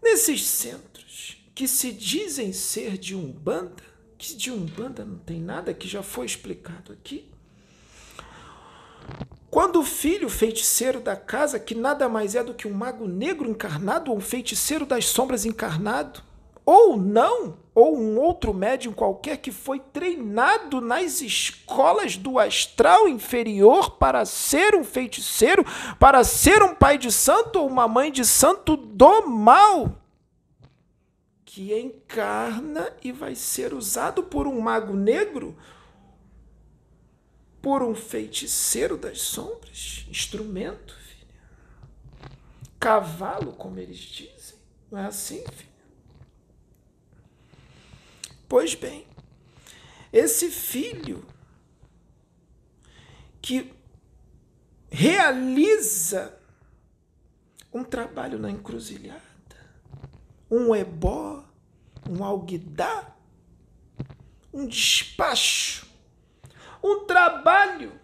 Nesses 0.00 0.46
centros 0.46 1.44
que 1.56 1.66
se 1.66 1.90
dizem 1.90 2.52
ser 2.52 2.96
de 2.96 3.16
Umbanda, 3.16 3.82
que 4.16 4.36
de 4.36 4.52
Umbanda 4.52 5.04
não 5.04 5.18
tem 5.18 5.40
nada, 5.40 5.74
que 5.74 5.88
já 5.88 6.04
foi 6.04 6.24
explicado 6.24 6.92
aqui. 6.92 7.28
Quando 9.50 9.80
o 9.80 9.84
filho 9.84 10.28
feiticeiro 10.28 11.00
da 11.00 11.16
casa, 11.16 11.58
que 11.58 11.74
nada 11.74 12.08
mais 12.08 12.36
é 12.36 12.44
do 12.44 12.54
que 12.54 12.68
um 12.68 12.72
mago 12.72 13.08
negro 13.08 13.50
encarnado 13.50 14.12
ou 14.12 14.18
um 14.18 14.20
feiticeiro 14.20 14.86
das 14.86 15.06
sombras 15.06 15.44
encarnado, 15.44 16.22
ou 16.64 16.96
não, 16.96 17.58
ou 17.74 17.96
um 17.96 18.18
outro 18.20 18.52
médium 18.52 18.92
qualquer 18.92 19.38
que 19.38 19.50
foi 19.50 19.80
treinado 19.80 20.80
nas 20.80 21.22
escolas 21.22 22.16
do 22.16 22.38
astral 22.38 23.08
inferior 23.08 23.92
para 23.92 24.24
ser 24.26 24.74
um 24.74 24.84
feiticeiro, 24.84 25.64
para 25.98 26.22
ser 26.22 26.62
um 26.62 26.74
pai 26.74 26.98
de 26.98 27.10
santo 27.10 27.60
ou 27.60 27.66
uma 27.66 27.88
mãe 27.88 28.12
de 28.12 28.24
santo 28.24 28.76
do 28.76 29.26
mal, 29.26 29.98
que 31.44 31.74
encarna 31.78 32.92
e 33.02 33.10
vai 33.10 33.34
ser 33.34 33.72
usado 33.72 34.22
por 34.22 34.46
um 34.46 34.60
mago 34.60 34.94
negro, 34.94 35.56
por 37.60 37.82
um 37.82 37.94
feiticeiro 37.94 38.98
das 38.98 39.20
sombras, 39.20 40.04
instrumento, 40.10 40.94
filha. 40.94 41.34
Cavalo, 42.78 43.52
como 43.52 43.78
eles 43.78 43.98
dizem. 43.98 44.58
Não 44.90 44.98
é 44.98 45.06
assim, 45.06 45.44
filho? 45.52 45.71
Pois 48.52 48.74
bem, 48.74 49.06
esse 50.12 50.50
filho 50.50 51.24
que 53.40 53.72
realiza 54.90 56.38
um 57.72 57.82
trabalho 57.82 58.38
na 58.38 58.50
encruzilhada, 58.50 59.22
um 60.50 60.74
ebó, 60.74 61.42
um 62.06 62.22
alguidar, 62.22 63.16
um 64.52 64.66
despacho, 64.66 65.86
um 66.84 67.06
trabalho, 67.06 67.98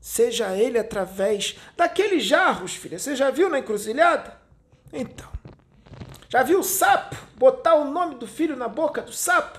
seja 0.00 0.56
ele 0.56 0.78
através 0.78 1.58
daqueles 1.76 2.24
jarros, 2.24 2.74
filha. 2.74 2.98
Você 2.98 3.14
já 3.14 3.30
viu 3.30 3.50
na 3.50 3.58
encruzilhada? 3.58 4.40
Então, 4.90 5.30
já 6.30 6.44
viu 6.44 6.60
o 6.60 6.64
sapo 6.64 7.16
botar 7.34 7.74
o 7.74 7.90
nome 7.90 8.14
do 8.14 8.26
filho 8.26 8.54
na 8.54 8.68
boca 8.68 9.02
do 9.02 9.12
sapo? 9.12 9.58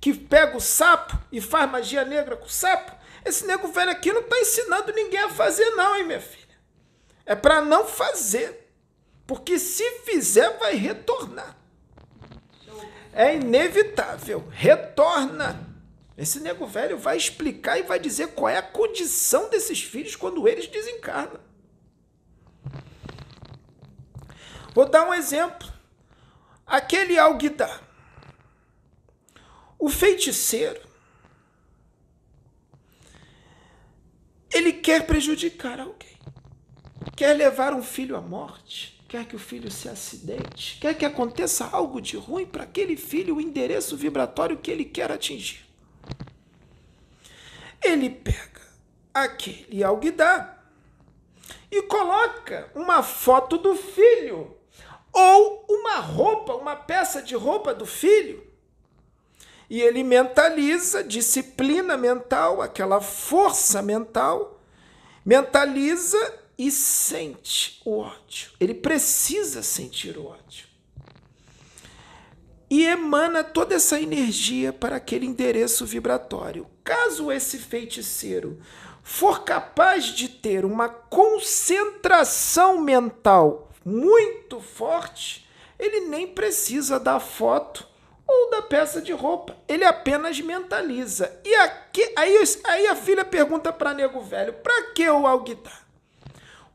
Que 0.00 0.12
pega 0.12 0.56
o 0.56 0.60
sapo 0.60 1.16
e 1.30 1.40
faz 1.40 1.70
magia 1.70 2.04
negra 2.04 2.36
com 2.36 2.46
o 2.46 2.50
sapo? 2.50 2.92
Esse 3.24 3.46
nego 3.46 3.68
velho 3.68 3.92
aqui 3.92 4.12
não 4.12 4.22
está 4.22 4.36
ensinando 4.36 4.92
ninguém 4.92 5.20
a 5.20 5.28
fazer, 5.28 5.70
não, 5.70 5.94
hein, 5.94 6.04
minha 6.04 6.20
filha? 6.20 6.56
É 7.24 7.36
para 7.36 7.60
não 7.60 7.86
fazer. 7.86 8.68
Porque 9.28 9.60
se 9.60 9.88
fizer, 10.00 10.58
vai 10.58 10.74
retornar. 10.74 11.56
É 13.12 13.36
inevitável. 13.36 14.44
Retorna. 14.50 15.64
Esse 16.18 16.40
nego 16.40 16.66
velho 16.66 16.98
vai 16.98 17.16
explicar 17.16 17.78
e 17.78 17.84
vai 17.84 18.00
dizer 18.00 18.28
qual 18.28 18.48
é 18.48 18.56
a 18.56 18.62
condição 18.62 19.48
desses 19.50 19.82
filhos 19.82 20.16
quando 20.16 20.48
eles 20.48 20.66
desencarnam. 20.66 21.40
Vou 24.74 24.88
dar 24.88 25.08
um 25.08 25.14
exemplo 25.14 25.75
aquele 26.66 27.18
alguidar. 27.18 27.82
O 29.78 29.88
feiticeiro, 29.88 30.80
ele 34.52 34.72
quer 34.72 35.06
prejudicar 35.06 35.78
alguém, 35.78 36.18
quer 37.14 37.34
levar 37.34 37.74
um 37.74 37.82
filho 37.82 38.16
à 38.16 38.20
morte, 38.20 38.98
quer 39.06 39.26
que 39.26 39.36
o 39.36 39.38
filho 39.38 39.70
se 39.70 39.88
acidente, 39.88 40.78
quer 40.80 40.94
que 40.94 41.04
aconteça 41.04 41.66
algo 41.66 42.00
de 42.00 42.16
ruim 42.16 42.46
para 42.46 42.64
aquele 42.64 42.96
filho, 42.96 43.36
o 43.36 43.40
endereço 43.40 43.96
vibratório 43.96 44.56
que 44.56 44.70
ele 44.70 44.84
quer 44.84 45.12
atingir. 45.12 45.64
Ele 47.82 48.10
pega 48.10 48.62
aquele 49.12 49.84
alguidar 49.84 50.72
e 51.70 51.82
coloca 51.82 52.70
uma 52.74 53.02
foto 53.02 53.58
do 53.58 53.76
filho 53.76 54.55
ou 55.18 55.64
uma 55.66 55.96
roupa, 55.96 56.52
uma 56.52 56.76
peça 56.76 57.22
de 57.22 57.34
roupa 57.34 57.74
do 57.74 57.86
filho. 57.86 58.46
E 59.68 59.80
ele 59.80 60.04
mentaliza, 60.04 61.02
disciplina 61.02 61.96
mental, 61.96 62.60
aquela 62.60 63.00
força 63.00 63.80
mental, 63.80 64.60
mentaliza 65.24 66.18
e 66.58 66.70
sente 66.70 67.80
o 67.82 67.98
ódio. 67.98 68.50
Ele 68.60 68.74
precisa 68.74 69.62
sentir 69.62 70.18
o 70.18 70.26
ódio. 70.26 70.66
E 72.68 72.84
emana 72.84 73.42
toda 73.42 73.74
essa 73.74 73.98
energia 73.98 74.70
para 74.70 74.96
aquele 74.96 75.24
endereço 75.24 75.86
vibratório. 75.86 76.66
Caso 76.84 77.32
esse 77.32 77.58
feiticeiro 77.58 78.60
for 79.02 79.44
capaz 79.44 80.04
de 80.06 80.28
ter 80.28 80.64
uma 80.64 80.88
concentração 80.88 82.80
mental 82.80 83.65
muito 83.86 84.60
forte, 84.60 85.48
ele 85.78 86.00
nem 86.00 86.26
precisa 86.26 86.98
da 86.98 87.20
foto 87.20 87.86
ou 88.26 88.50
da 88.50 88.62
peça 88.62 89.00
de 89.00 89.12
roupa. 89.12 89.56
Ele 89.68 89.84
apenas 89.84 90.40
mentaliza. 90.40 91.40
E 91.44 91.54
aqui, 91.54 92.12
aí, 92.16 92.36
aí 92.64 92.86
a 92.88 92.96
filha 92.96 93.24
pergunta 93.24 93.72
para 93.72 93.94
nego 93.94 94.20
velho: 94.20 94.52
para 94.54 94.90
que 94.90 95.08
o 95.08 95.24
alguidar? 95.24 95.86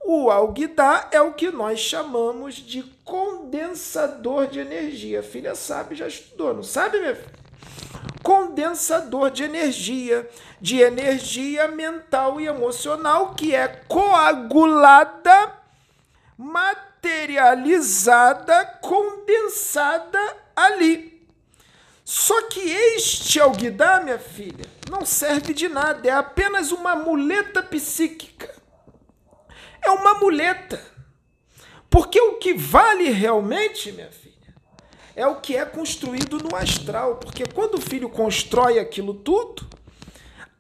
O 0.04 0.32
alguidar 0.32 1.10
é 1.12 1.22
o 1.22 1.34
que 1.34 1.52
nós 1.52 1.80
chamamos 1.80 2.56
de 2.56 2.82
condensador 3.04 4.48
de 4.48 4.60
energia. 4.60 5.20
A 5.20 5.24
filha 5.24 5.54
sabe, 5.54 5.96
já 5.96 6.08
estudou, 6.08 6.54
não 6.54 6.64
sabe, 6.64 7.00
minha 7.00 7.16
filha? 7.16 7.42
Condensador 8.24 9.30
de 9.32 9.44
energia, 9.44 10.28
de 10.60 10.80
energia 10.80 11.68
mental 11.68 12.40
e 12.40 12.48
emocional 12.48 13.36
que 13.36 13.54
é 13.54 13.68
coagulada, 13.68 15.54
materializada, 17.02 18.64
condensada 18.80 20.20
ali. 20.56 21.26
Só 22.06 22.44
que 22.44 22.60
este 22.60 23.40
alguidar, 23.40 24.04
minha 24.04 24.20
filha, 24.20 24.66
não 24.90 25.06
serve 25.06 25.54
de 25.54 25.68
nada, 25.68 26.08
é 26.08 26.12
apenas 26.12 26.72
uma 26.72 26.96
muleta 26.96 27.64
psíquica. 27.64 28.54
É 29.82 29.90
uma 29.90 30.16
muleta. 30.16 30.80
Porque 31.90 32.20
o 32.22 32.38
que 32.38 32.54
vale 32.54 33.10
realmente, 33.10 33.92
minha 33.92 34.12
filha, 34.12 34.32
é 35.16 35.26
o 35.26 35.42
que 35.42 35.58
é 35.58 35.66
construído 35.66 36.38
no 36.38 36.56
astral. 36.56 37.16
Porque 37.16 37.46
quando 37.46 37.76
o 37.76 37.82
filho 37.82 38.10
constrói 38.10 38.78
aquilo 38.78 39.14
tudo, 39.14 39.68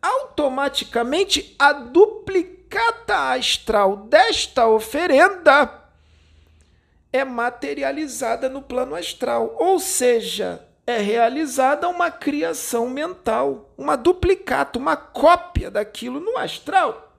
automaticamente 0.02 1.56
a 1.60 1.72
duplicata 1.74 3.34
astral 3.34 3.98
desta 3.98 4.68
oferenda 4.68 5.81
é 7.14 7.26
materializada 7.26 8.48
no 8.48 8.62
plano 8.62 8.96
astral, 8.96 9.56
ou 9.60 9.80
seja, 9.80 10.66
é 10.86 10.98
realizada 10.98 11.88
uma 11.88 12.10
criação 12.10 12.90
mental, 12.90 13.74
uma 13.78 13.96
duplicata, 13.96 14.80
uma 14.80 14.96
cópia 14.96 15.70
daquilo 15.70 16.20
no 16.20 16.38
astral. 16.38 17.10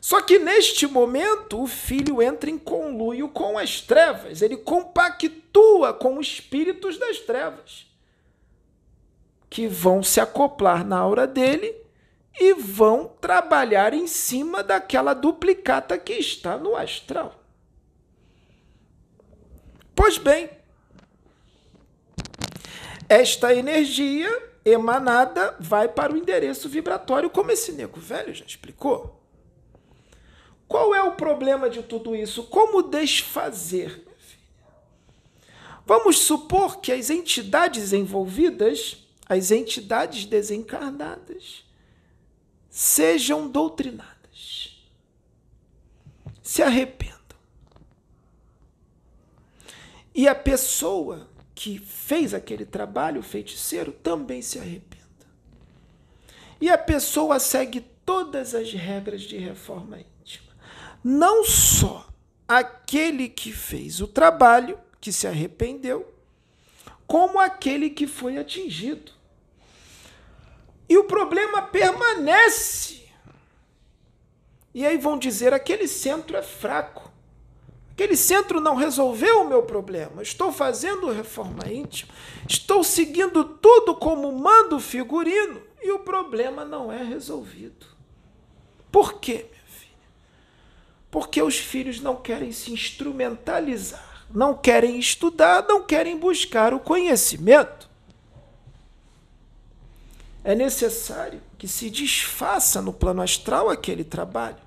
Só 0.00 0.22
que 0.22 0.38
neste 0.38 0.86
momento 0.86 1.60
o 1.60 1.66
filho 1.66 2.22
entra 2.22 2.48
em 2.48 2.58
conluio 2.58 3.28
com 3.28 3.58
as 3.58 3.80
trevas, 3.80 4.42
ele 4.42 4.56
compactua 4.56 5.92
com 5.92 6.18
os 6.18 6.26
espíritos 6.26 6.98
das 6.98 7.18
trevas, 7.18 7.86
que 9.50 9.66
vão 9.66 10.02
se 10.02 10.20
acoplar 10.20 10.86
na 10.86 10.98
aura 10.98 11.26
dele 11.26 11.74
e 12.38 12.54
vão 12.54 13.10
trabalhar 13.20 13.92
em 13.92 14.06
cima 14.06 14.62
daquela 14.62 15.14
duplicata 15.14 15.98
que 15.98 16.12
está 16.12 16.56
no 16.56 16.76
astral. 16.76 17.34
Pois 19.98 20.16
bem, 20.16 20.48
esta 23.08 23.52
energia 23.52 24.30
emanada 24.64 25.56
vai 25.58 25.88
para 25.88 26.12
o 26.12 26.16
endereço 26.16 26.68
vibratório, 26.68 27.28
como 27.28 27.50
esse 27.50 27.72
nego 27.72 27.98
velho 27.98 28.32
já 28.32 28.44
explicou. 28.44 29.20
Qual 30.68 30.94
é 30.94 31.02
o 31.02 31.16
problema 31.16 31.68
de 31.68 31.82
tudo 31.82 32.14
isso? 32.14 32.44
Como 32.44 32.80
desfazer? 32.80 34.06
Vamos 35.84 36.20
supor 36.20 36.78
que 36.78 36.92
as 36.92 37.10
entidades 37.10 37.92
envolvidas, 37.92 39.04
as 39.28 39.50
entidades 39.50 40.26
desencarnadas, 40.26 41.64
sejam 42.70 43.48
doutrinadas. 43.48 44.80
Se 46.40 46.62
arrependam 46.62 47.17
e 50.18 50.26
a 50.26 50.34
pessoa 50.34 51.28
que 51.54 51.78
fez 51.78 52.34
aquele 52.34 52.66
trabalho, 52.66 53.22
feiticeiro, 53.22 53.92
também 53.92 54.42
se 54.42 54.58
arrependa. 54.58 55.06
E 56.60 56.68
a 56.68 56.76
pessoa 56.76 57.38
segue 57.38 57.82
todas 58.04 58.52
as 58.52 58.72
regras 58.72 59.22
de 59.22 59.36
reforma 59.36 60.00
íntima. 60.00 60.52
Não 61.04 61.44
só 61.44 62.08
aquele 62.48 63.28
que 63.28 63.52
fez 63.52 64.00
o 64.00 64.08
trabalho, 64.08 64.76
que 65.00 65.12
se 65.12 65.24
arrependeu, 65.24 66.12
como 67.06 67.38
aquele 67.38 67.88
que 67.88 68.08
foi 68.08 68.38
atingido. 68.38 69.12
E 70.88 70.98
o 70.98 71.04
problema 71.04 71.62
permanece. 71.62 73.08
E 74.74 74.84
aí 74.84 74.98
vão 74.98 75.16
dizer: 75.16 75.54
aquele 75.54 75.86
centro 75.86 76.36
é 76.36 76.42
fraco. 76.42 77.07
Aquele 77.98 78.16
centro 78.16 78.60
não 78.60 78.76
resolveu 78.76 79.42
o 79.42 79.48
meu 79.48 79.64
problema. 79.64 80.22
Estou 80.22 80.52
fazendo 80.52 81.10
reforma 81.10 81.66
íntima. 81.66 82.14
Estou 82.48 82.84
seguindo 82.84 83.42
tudo 83.42 83.92
como 83.96 84.30
manda 84.30 84.76
o 84.76 84.80
figurino 84.80 85.60
e 85.82 85.90
o 85.90 85.98
problema 85.98 86.64
não 86.64 86.92
é 86.92 87.02
resolvido. 87.02 87.86
Por 88.92 89.14
quê, 89.14 89.46
minha 89.50 89.64
filha? 89.66 90.08
Porque 91.10 91.42
os 91.42 91.58
filhos 91.58 92.00
não 92.00 92.14
querem 92.14 92.52
se 92.52 92.70
instrumentalizar, 92.70 94.26
não 94.32 94.54
querem 94.54 94.96
estudar, 94.96 95.66
não 95.66 95.82
querem 95.82 96.16
buscar 96.16 96.72
o 96.72 96.78
conhecimento. 96.78 97.90
É 100.44 100.54
necessário 100.54 101.42
que 101.58 101.66
se 101.66 101.90
desfaça 101.90 102.80
no 102.80 102.92
plano 102.92 103.22
astral 103.22 103.68
aquele 103.68 104.04
trabalho, 104.04 104.62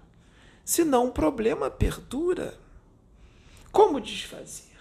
senão 0.65 1.07
o 1.07 1.11
problema 1.13 1.69
perdura. 1.69 2.59
Como 3.71 4.01
desfazer? 4.01 4.71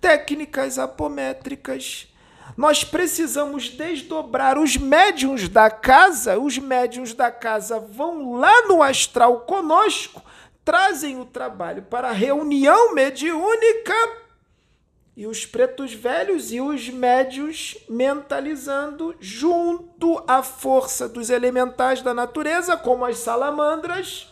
Técnicas 0.00 0.78
apométricas. 0.78 2.08
Nós 2.56 2.84
precisamos 2.84 3.68
desdobrar 3.68 4.58
os 4.58 4.76
médiums 4.76 5.48
da 5.48 5.70
casa, 5.70 6.38
os 6.38 6.58
médiums 6.58 7.12
da 7.12 7.30
casa 7.30 7.80
vão 7.80 8.38
lá 8.38 8.66
no 8.68 8.82
astral 8.82 9.40
conosco, 9.40 10.22
trazem 10.64 11.18
o 11.20 11.24
trabalho 11.24 11.82
para 11.82 12.08
a 12.08 12.12
reunião 12.12 12.94
mediúnica 12.94 13.94
e 15.16 15.26
os 15.26 15.46
pretos 15.46 15.94
velhos 15.94 16.52
e 16.52 16.60
os 16.60 16.90
médios 16.90 17.76
mentalizando 17.88 19.16
junto 19.18 20.22
à 20.28 20.42
força 20.42 21.08
dos 21.08 21.30
elementais 21.30 22.02
da 22.02 22.12
natureza, 22.12 22.76
como 22.76 23.04
as 23.04 23.18
salamandras, 23.18 24.30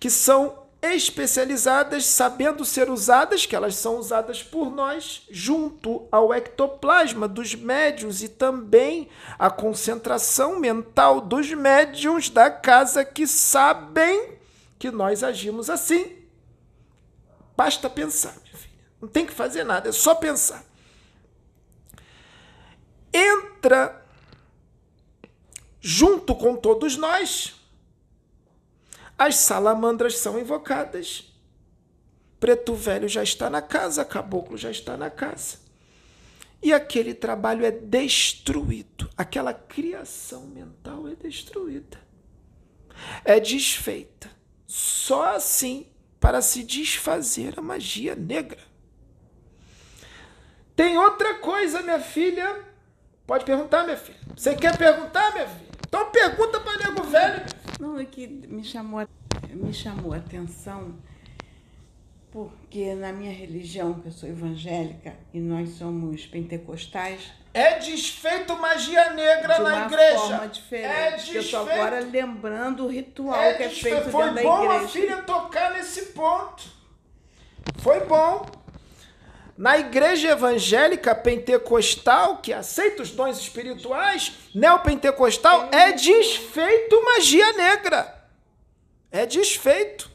que 0.00 0.08
são 0.08 0.63
especializadas, 0.92 2.04
sabendo 2.04 2.64
ser 2.64 2.90
usadas, 2.90 3.46
que 3.46 3.54
elas 3.54 3.76
são 3.76 3.96
usadas 3.96 4.42
por 4.42 4.70
nós, 4.70 5.22
junto 5.30 6.08
ao 6.10 6.34
ectoplasma 6.34 7.28
dos 7.28 7.54
médios 7.54 8.22
e 8.22 8.28
também 8.28 9.08
a 9.38 9.48
concentração 9.48 10.58
mental 10.58 11.20
dos 11.20 11.50
médiums 11.52 12.28
da 12.28 12.50
casa 12.50 13.04
que 13.04 13.26
sabem 13.26 14.34
que 14.78 14.90
nós 14.90 15.22
agimos 15.22 15.70
assim. 15.70 16.16
Basta 17.56 17.88
pensar, 17.88 18.34
minha 18.42 18.56
filha. 18.56 18.74
Não 19.00 19.08
tem 19.08 19.24
que 19.24 19.32
fazer 19.32 19.64
nada, 19.64 19.88
é 19.88 19.92
só 19.92 20.14
pensar. 20.14 20.64
Entra 23.12 24.04
junto 25.80 26.34
com 26.34 26.56
todos 26.56 26.96
nós 26.96 27.63
as 29.18 29.36
salamandras 29.36 30.18
são 30.18 30.38
invocadas. 30.38 31.32
Preto 32.40 32.74
Velho 32.74 33.08
já 33.08 33.22
está 33.22 33.48
na 33.48 33.62
casa, 33.62 34.04
Caboclo 34.04 34.56
já 34.56 34.70
está 34.70 34.96
na 34.96 35.10
casa. 35.10 35.58
E 36.62 36.72
aquele 36.72 37.14
trabalho 37.14 37.64
é 37.64 37.70
destruído, 37.70 39.10
aquela 39.16 39.52
criação 39.52 40.46
mental 40.46 41.06
é 41.08 41.14
destruída, 41.14 41.98
é 43.24 43.38
desfeita. 43.38 44.30
Só 44.66 45.36
assim 45.36 45.86
para 46.18 46.40
se 46.40 46.64
desfazer 46.64 47.58
a 47.58 47.62
magia 47.62 48.14
negra. 48.14 48.60
Tem 50.74 50.96
outra 50.96 51.34
coisa, 51.34 51.82
minha 51.82 52.00
filha. 52.00 52.64
Pode 53.26 53.44
perguntar, 53.44 53.84
minha 53.84 53.96
filha. 53.96 54.18
Você 54.34 54.54
quer 54.56 54.76
perguntar, 54.76 55.32
minha 55.32 55.46
filha? 55.46 55.73
Então 55.94 56.10
pergunta 56.10 56.58
para 56.58 56.88
nego 56.88 57.04
velho. 57.04 57.44
Não, 57.78 58.00
é 58.00 58.04
que 58.04 58.26
me 58.26 58.64
chamou, 58.64 59.06
me 59.50 59.72
chamou 59.72 60.12
a 60.12 60.16
atenção 60.16 60.96
porque 62.32 62.96
na 62.96 63.12
minha 63.12 63.32
religião, 63.32 63.94
que 64.00 64.08
eu 64.08 64.10
sou 64.10 64.28
evangélica 64.28 65.14
e 65.32 65.38
nós 65.38 65.70
somos 65.78 66.26
pentecostais. 66.26 67.30
É 67.54 67.78
desfeito 67.78 68.56
magia 68.56 69.12
negra 69.12 69.54
de 69.54 69.62
na 69.62 69.68
uma 69.76 69.86
igreja. 69.86 70.18
forma 70.18 70.48
diferente. 70.48 70.92
É 70.92 71.10
desfeito. 71.12 71.46
eu 71.46 71.64
tô 71.64 71.70
agora 71.70 72.00
lembrando 72.00 72.86
o 72.86 72.88
ritual 72.88 73.40
É 73.40 73.54
que 73.54 73.62
é 73.62 73.68
feito 73.68 74.10
Foi 74.10 74.24
dentro 74.24 74.34
da 74.34 74.42
bom 74.42 74.70
a 74.70 74.74
igreja. 74.74 74.88
filha 74.88 75.22
tocar 75.22 75.74
nesse 75.74 76.06
ponto. 76.06 76.64
Foi 77.78 78.00
bom. 78.04 78.44
Na 79.56 79.78
igreja 79.78 80.30
evangélica 80.30 81.14
pentecostal, 81.14 82.38
que 82.38 82.52
aceita 82.52 83.02
os 83.02 83.10
dons 83.10 83.38
espirituais, 83.38 84.32
neopentecostal, 84.54 85.68
é 85.70 85.92
desfeito 85.92 87.04
magia 87.04 87.52
negra. 87.52 88.26
É 89.12 89.24
desfeito. 89.24 90.10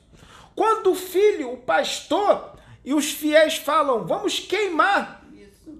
Quando 0.54 0.92
o 0.92 0.96
filho, 0.96 1.54
o 1.54 1.58
pastor 1.58 2.58
e 2.84 2.94
os 2.94 3.12
fiéis 3.12 3.56
falam, 3.56 4.06
vamos 4.06 4.40
queimar, 4.40 5.24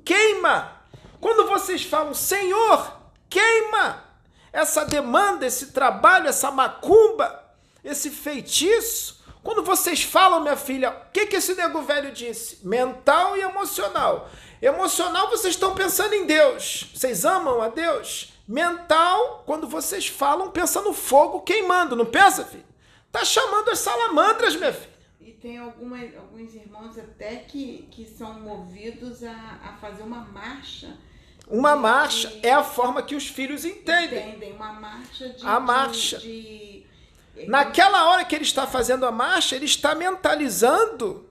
queima. 0.06 0.80
Quando 1.20 1.48
vocês 1.50 1.84
falam, 1.84 2.14
Senhor, 2.14 2.98
queima 3.30 4.06
essa 4.54 4.86
demanda, 4.86 5.46
esse 5.46 5.68
trabalho, 5.68 6.28
essa 6.28 6.50
macumba, 6.50 7.44
esse 7.84 8.10
feitiço, 8.10 9.19
quando 9.44 9.64
vocês 9.64 10.04
falam, 10.04 10.42
minha 10.42 10.58
filha, 10.58 10.90
o 10.92 11.12
que, 11.12 11.26
que 11.28 11.38
esse 11.38 11.56
nego 11.56 11.82
velho 11.82 12.12
disse? 12.12 12.66
Mental 12.68 13.38
e 13.38 13.42
emocional. 13.42 14.30
Emocional, 14.62 15.30
vocês 15.30 15.54
estão 15.56 15.74
pensando 15.74 16.14
em 16.14 16.26
Deus. 16.26 16.92
Vocês 16.94 17.24
amam 17.26 17.62
a 17.62 17.70
Deus. 17.70 18.34
Mental, 18.48 19.44
quando 19.46 19.68
vocês 19.68 20.08
falam, 20.08 20.52
pensa 20.52 20.82
no 20.82 20.94
fogo 20.94 21.42
queimando, 21.42 21.96
não 21.96 22.06
pensa, 22.06 22.44
filho? 22.44 22.66
Tá 23.12 23.24
chamando 23.24 23.70
as 23.70 23.80
salamandras, 23.80 24.56
minha 24.56 24.74
filha. 24.74 24.90
E 25.22 25.32
tem 25.32 25.58
alguma, 25.58 25.98
alguns 26.18 26.54
irmãos 26.56 26.98
até 26.98 27.36
que, 27.38 27.88
que 27.92 28.06
são 28.06 28.40
movidos 28.40 29.24
a, 29.24 29.60
a 29.64 29.78
fazer 29.80 30.04
uma 30.04 30.22
marcha. 30.22 30.98
Uma 31.48 31.74
de- 31.76 31.80
marcha 31.82 32.40
é 32.44 32.52
a 32.52 32.64
forma 32.64 33.02
que 33.02 33.16
os 33.16 33.28
filhos 33.28 33.64
entendem. 33.66 34.30
Entendem? 34.30 34.54
Uma 34.54 34.74
marcha 34.74 35.30
de. 35.30 35.46
A 35.48 35.60
de- 35.60 35.66
marcha. 35.66 36.18
de- 36.20 36.86
Naquela 37.48 38.10
hora 38.10 38.24
que 38.26 38.36
ele 38.36 38.44
está 38.44 38.66
fazendo 38.68 39.06
a 39.06 39.12
marcha, 39.12 39.56
ele 39.56 39.66
está 39.66 39.96
mentalizando 39.96 41.28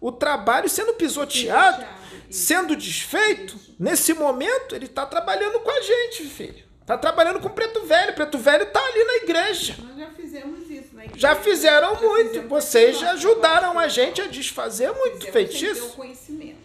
o 0.00 0.12
trabalho 0.12 0.68
sendo 0.68 0.94
pisoteado, 0.94 1.84
sendo 2.30 2.76
desfeito. 2.76 3.58
Nesse 3.78 4.14
momento, 4.14 4.74
ele 4.74 4.86
está 4.86 5.04
trabalhando 5.06 5.60
com 5.60 5.70
a 5.70 5.80
gente, 5.80 6.24
filho. 6.24 6.64
Está 6.80 6.98
trabalhando 6.98 7.40
com 7.40 7.46
o 7.48 7.50
preto 7.50 7.80
velho. 7.86 8.12
Preto 8.14 8.36
velho 8.36 8.64
está 8.64 8.78
ali 8.84 9.04
na 9.04 9.14
igreja. 9.16 9.74
Nós 9.82 9.96
já 9.96 10.10
fizemos 10.10 10.70
isso, 10.70 10.94
né? 10.94 11.06
Já 11.16 11.34
fizeram 11.34 11.94
Já 11.94 12.00
muito. 12.00 12.28
fizemos 12.28 12.48
Vocês 12.50 12.98
já 12.98 13.12
ajudaram 13.12 13.78
a 13.78 13.88
gente 13.88 14.20
a 14.20 14.26
desfazer 14.26 14.92
muito 14.92 15.26
feitiço. 15.32 15.88
conhecimento. 15.90 16.58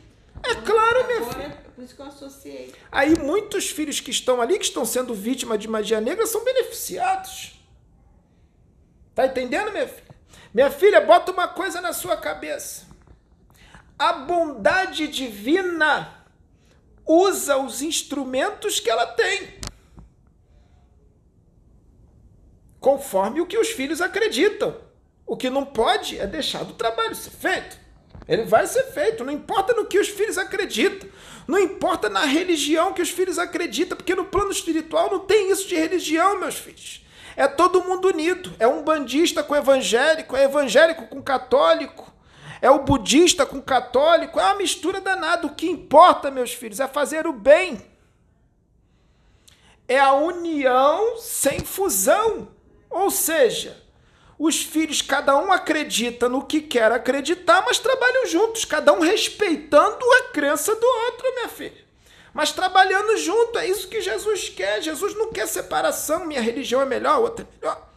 É 0.43 0.55
claro, 0.55 1.05
minha 1.07 1.17
Agora, 1.19 1.33
filha. 1.33 1.57
por 1.75 1.83
isso 1.83 1.95
que 1.95 2.01
eu 2.01 2.05
associei. 2.05 2.73
Aí 2.91 3.17
muitos 3.17 3.69
filhos 3.69 3.99
que 4.01 4.11
estão 4.11 4.41
ali, 4.41 4.57
que 4.57 4.65
estão 4.65 4.83
sendo 4.85 5.13
vítimas 5.13 5.59
de 5.59 5.67
magia 5.69 6.01
negra, 6.01 6.25
são 6.27 6.43
beneficiados. 6.43 7.58
Tá 9.19 9.25
entendendo, 9.25 9.69
minha 9.73 9.85
filha? 9.85 10.15
Minha 10.53 10.71
filha, 10.71 11.01
bota 11.01 11.33
uma 11.33 11.45
coisa 11.45 11.81
na 11.81 11.91
sua 11.91 12.15
cabeça. 12.15 12.87
A 13.97 14.13
bondade 14.13 15.09
divina 15.09 16.23
usa 17.05 17.57
os 17.57 17.81
instrumentos 17.81 18.79
que 18.79 18.89
ela 18.89 19.05
tem. 19.05 19.59
Conforme 22.79 23.41
o 23.41 23.45
que 23.45 23.57
os 23.57 23.67
filhos 23.67 23.99
acreditam. 23.99 24.79
O 25.27 25.35
que 25.35 25.49
não 25.49 25.65
pode 25.65 26.17
é 26.17 26.25
deixar 26.25 26.63
do 26.63 26.75
trabalho 26.75 27.13
ser 27.13 27.31
feito. 27.31 27.77
Ele 28.25 28.45
vai 28.45 28.65
ser 28.67 28.83
feito, 28.93 29.25
não 29.25 29.33
importa 29.33 29.73
no 29.73 29.85
que 29.85 29.99
os 29.99 30.07
filhos 30.07 30.37
acreditam, 30.37 31.09
não 31.45 31.59
importa 31.59 32.07
na 32.07 32.23
religião 32.23 32.93
que 32.93 33.01
os 33.01 33.09
filhos 33.09 33.37
acreditam, 33.37 33.97
porque 33.97 34.15
no 34.15 34.23
plano 34.23 34.51
espiritual 34.51 35.11
não 35.11 35.19
tem 35.19 35.51
isso 35.51 35.67
de 35.67 35.75
religião, 35.75 36.39
meus 36.39 36.55
filhos. 36.55 37.01
É 37.35 37.47
todo 37.47 37.83
mundo 37.83 38.09
unido. 38.09 38.53
É 38.59 38.67
um 38.67 38.83
bandista 38.83 39.43
com 39.43 39.55
evangélico, 39.55 40.35
é 40.35 40.43
evangélico 40.43 41.07
com 41.07 41.21
católico, 41.21 42.13
é 42.61 42.69
o 42.69 42.79
budista 42.79 43.45
com 43.45 43.61
católico, 43.61 44.39
é 44.39 44.43
uma 44.43 44.55
mistura 44.55 44.99
danada. 44.99 45.47
O 45.47 45.55
que 45.55 45.67
importa, 45.67 46.29
meus 46.31 46.53
filhos, 46.53 46.79
é 46.79 46.87
fazer 46.87 47.25
o 47.27 47.33
bem. 47.33 47.81
É 49.87 49.99
a 49.99 50.13
união 50.13 51.17
sem 51.17 51.59
fusão. 51.59 52.49
Ou 52.89 53.09
seja, 53.09 53.81
os 54.37 54.61
filhos, 54.61 55.01
cada 55.01 55.37
um 55.37 55.51
acredita 55.51 56.29
no 56.29 56.45
que 56.45 56.61
quer 56.61 56.91
acreditar, 56.91 57.61
mas 57.65 57.77
trabalham 57.77 58.25
juntos, 58.25 58.63
cada 58.63 58.93
um 58.93 58.99
respeitando 58.99 60.05
a 60.13 60.23
crença 60.31 60.73
do 60.75 60.85
outro, 60.85 61.35
minha 61.35 61.49
filha. 61.49 61.88
Mas 62.33 62.51
trabalhando 62.51 63.17
junto, 63.17 63.57
é 63.57 63.67
isso 63.67 63.87
que 63.87 64.01
Jesus 64.01 64.49
quer. 64.49 64.81
Jesus 64.81 65.15
não 65.15 65.31
quer 65.31 65.47
separação, 65.47 66.25
minha 66.25 66.41
religião 66.41 66.81
é 66.81 66.85
melhor, 66.85 67.19
outra 67.19 67.45
é 67.45 67.55
melhor. 67.55 67.89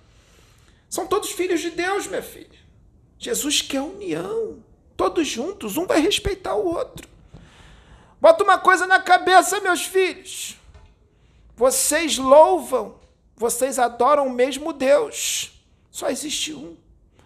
São 0.89 1.07
todos 1.07 1.31
filhos 1.31 1.61
de 1.61 1.71
Deus, 1.71 2.07
minha 2.07 2.23
filha. 2.23 2.59
Jesus 3.19 3.63
quer 3.63 3.81
união. 3.81 4.63
Todos 4.97 5.27
juntos, 5.27 5.77
um 5.77 5.87
vai 5.87 6.01
respeitar 6.01 6.55
o 6.55 6.67
outro. 6.67 7.09
Bota 8.21 8.45
uma 8.45 8.59
coisa 8.59 8.87
na 8.87 9.01
cabeça, 9.01 9.61
meus 9.61 9.85
filhos. 9.85 10.57
Vocês 11.57 12.19
louvam, 12.19 13.01
vocês 13.37 13.79
adoram 13.79 14.27
o 14.27 14.33
mesmo 14.33 14.73
Deus. 14.73 15.61
Só 15.91 16.09
existe 16.09 16.55
um. 16.55 16.77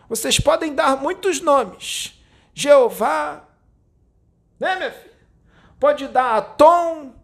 Vocês 0.09 0.39
podem 0.41 0.75
dar 0.75 0.97
muitos 0.97 1.41
nomes. 1.41 2.15
Jeová, 2.55 3.45
né, 4.59 4.77
minha 4.77 4.91
filha? 4.91 5.06
Pode 5.79 6.09
dar 6.09 6.37
Atom, 6.37 7.15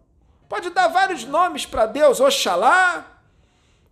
pode 0.47 0.69
dar 0.69 0.87
vários 0.87 1.23
nomes 1.25 1.65
para 1.65 1.85
Deus, 1.85 2.19
Oxalá, 2.19 3.21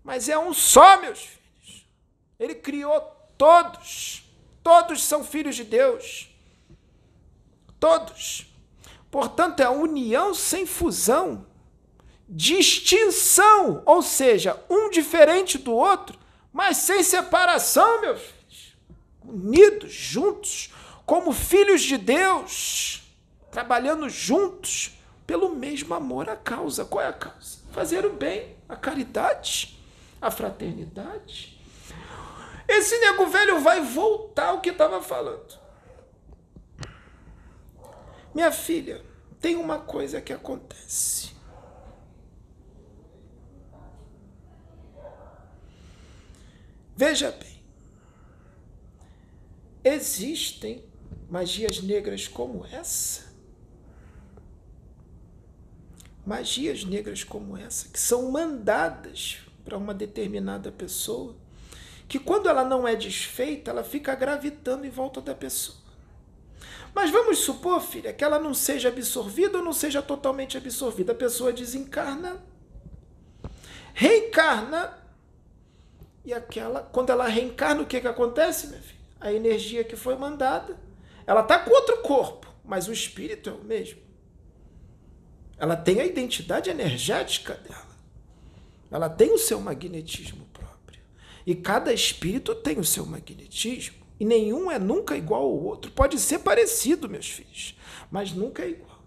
mas 0.03 0.30
é 0.30 0.38
um 0.38 0.53
só, 0.53 0.99
meus 0.99 1.20
filhos. 1.20 1.88
Ele 2.39 2.55
criou 2.55 2.99
todos. 3.38 4.24
Todos 4.64 5.03
são 5.03 5.24
filhos 5.24 5.55
de 5.55 5.64
Deus. 5.64 6.30
Todos. 7.80 8.47
Portanto, 9.09 9.59
é 9.59 9.70
união 9.70 10.34
sem 10.34 10.66
fusão, 10.66 11.45
distinção, 12.30 13.84
ou 13.86 14.01
seja, 14.01 14.57
um 14.70 14.89
diferente 14.89 15.57
do 15.57 15.74
outro, 15.74 16.18
mas 16.53 16.78
sem 16.78 17.03
separação, 17.03 18.01
meus 18.01 18.22
filhos. 18.22 18.78
Unidos, 19.24 19.91
juntos, 19.91 20.74
como 21.05 21.34
filhos 21.34 21.82
de 21.82 21.97
Deus, 21.97 22.91
trabalhando 23.52 24.10
juntos 24.10 24.97
pelo 25.28 25.54
mesmo 25.54 25.93
amor 25.93 26.30
à 26.30 26.36
causa. 26.36 26.86
Qual 26.86 27.04
é 27.04 27.08
a 27.08 27.14
causa? 27.14 27.60
Fazer 27.72 28.06
o 28.06 28.14
bem, 28.14 28.56
a 28.68 28.76
caridade, 28.76 29.78
a 30.22 30.32
fraternidade. 30.32 31.60
Esse 32.68 32.97
nego 32.99 33.28
velho 33.28 33.60
vai 33.60 33.82
voltar 33.82 34.47
ao 34.47 34.62
que 34.62 34.70
estava 34.70 35.02
falando. 35.02 35.60
Minha 38.34 38.52
filha, 38.52 39.04
tem 39.41 39.58
uma 39.58 39.80
coisa 39.80 40.22
que 40.22 40.32
acontece. 40.32 41.32
Veja 46.95 47.32
bem, 47.32 47.64
existem 49.84 50.86
magias 51.30 51.82
negras 51.82 52.28
como 52.28 52.66
essa? 52.68 53.30
Magias 56.26 56.84
negras 56.84 57.24
como 57.24 57.57
essa, 57.57 57.89
que 57.89 57.99
são 57.99 58.32
mandadas 58.32 59.39
para 59.63 59.78
uma 59.78 59.93
determinada 59.93 60.72
pessoa, 60.72 61.36
que 62.07 62.19
quando 62.19 62.49
ela 62.49 62.63
não 62.63 62.88
é 62.88 62.95
desfeita, 62.95 63.72
ela 63.72 63.84
fica 63.84 64.13
gravitando 64.13 64.86
em 64.86 64.89
volta 64.89 65.22
da 65.22 65.34
pessoa. 65.34 65.78
Mas 66.93 67.09
vamos 67.09 67.39
supor, 67.39 67.82
filha, 67.82 68.11
que 68.13 68.24
ela 68.24 68.38
não 68.38 68.53
seja 68.53 68.89
absorvida 68.89 69.57
ou 69.57 69.63
não 69.63 69.74
seja 69.74 70.01
totalmente 70.01 70.57
absorvida. 70.57 71.13
A 71.13 71.15
pessoa 71.15 71.53
desencarna, 71.53 72.43
reencarna, 73.93 74.97
e 76.24 76.34
aquela, 76.34 76.82
quando 76.82 77.09
ela 77.11 77.28
reencarna, 77.28 77.82
o 77.82 77.86
que, 77.86 77.99
que 77.99 78.07
acontece, 78.07 78.67
minha 78.67 78.82
filha? 78.82 79.01
A 79.19 79.32
energia 79.32 79.84
que 79.84 79.95
foi 79.95 80.15
mandada, 80.15 80.78
ela 81.26 81.41
está 81.41 81.59
com 81.59 81.72
outro 81.72 82.01
corpo, 82.01 82.47
mas 82.63 82.88
o 82.88 82.93
espírito 82.93 83.49
é 83.49 83.53
o 83.53 83.63
mesmo. 83.63 84.11
Ela 85.62 85.76
tem 85.76 86.01
a 86.01 86.05
identidade 86.07 86.72
energética 86.72 87.53
dela. 87.53 87.95
Ela 88.89 89.07
tem 89.07 89.32
o 89.32 89.38
seu 89.38 89.62
magnetismo 89.62 90.43
próprio. 90.51 90.99
E 91.45 91.53
cada 91.53 91.93
espírito 91.93 92.55
tem 92.55 92.80
o 92.80 92.84
seu 92.84 93.05
magnetismo. 93.05 94.03
E 94.20 94.26
nenhum 94.26 94.72
é 94.72 94.80
nunca 94.80 95.16
igual 95.16 95.43
ao 95.43 95.64
outro. 95.64 95.91
Pode 95.91 96.18
ser 96.20 96.39
parecido, 96.39 97.07
meus 97.07 97.30
filhos, 97.30 97.78
mas 98.09 98.34
nunca 98.34 98.64
é 98.64 98.72
igual. 98.72 99.03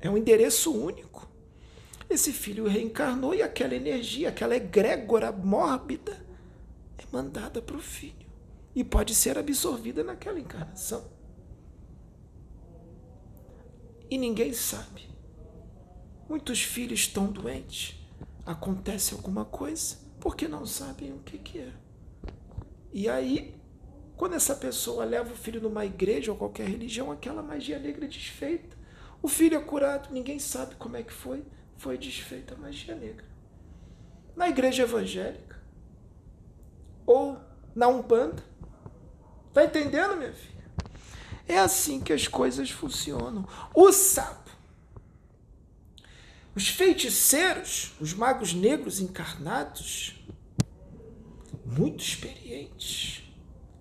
É 0.00 0.08
um 0.08 0.16
endereço 0.16 0.72
único. 0.72 1.28
Esse 2.08 2.32
filho 2.32 2.68
reencarnou 2.68 3.34
e 3.34 3.42
aquela 3.42 3.74
energia, 3.74 4.28
aquela 4.28 4.54
egrégora 4.54 5.32
mórbida, 5.32 6.24
é 6.96 7.02
mandada 7.10 7.60
para 7.60 7.76
o 7.76 7.80
filho. 7.80 8.28
E 8.72 8.84
pode 8.84 9.16
ser 9.16 9.36
absorvida 9.36 10.04
naquela 10.04 10.38
encarnação. 10.38 11.04
E 14.08 14.16
ninguém 14.16 14.52
sabe. 14.52 15.07
Muitos 16.28 16.62
filhos 16.62 17.00
estão 17.00 17.26
doentes. 17.26 17.96
Acontece 18.44 19.14
alguma 19.14 19.44
coisa 19.44 19.96
porque 20.20 20.48
não 20.48 20.66
sabem 20.66 21.12
o 21.12 21.18
que, 21.20 21.38
que 21.38 21.58
é. 21.58 21.72
E 22.92 23.08
aí 23.08 23.58
quando 24.18 24.34
essa 24.34 24.56
pessoa 24.56 25.04
leva 25.04 25.32
o 25.32 25.36
filho 25.36 25.60
numa 25.60 25.86
igreja 25.86 26.32
ou 26.32 26.36
qualquer 26.36 26.66
religião, 26.66 27.12
aquela 27.12 27.40
magia 27.40 27.78
negra 27.78 28.04
é 28.04 28.08
desfeita. 28.08 28.76
O 29.22 29.28
filho 29.28 29.56
é 29.56 29.60
curado, 29.60 30.12
ninguém 30.12 30.40
sabe 30.40 30.74
como 30.74 30.96
é 30.96 31.04
que 31.04 31.12
foi, 31.12 31.44
foi 31.76 31.96
desfeita 31.96 32.54
a 32.54 32.58
magia 32.58 32.96
negra. 32.96 33.24
Na 34.34 34.48
igreja 34.48 34.82
evangélica 34.82 35.56
ou 37.06 37.38
na 37.76 37.86
Umbanda. 37.86 38.42
Tá 39.54 39.64
entendendo, 39.64 40.16
minha 40.16 40.32
filha? 40.32 40.64
É 41.46 41.58
assim 41.58 42.00
que 42.00 42.12
as 42.12 42.26
coisas 42.26 42.70
funcionam. 42.70 43.46
O 43.72 43.92
sapo. 43.92 44.37
Os 46.58 46.66
feiticeiros, 46.66 47.92
os 48.00 48.12
magos 48.12 48.52
negros 48.52 48.98
encarnados, 48.98 50.20
muito 51.64 52.02
experientes 52.02 53.22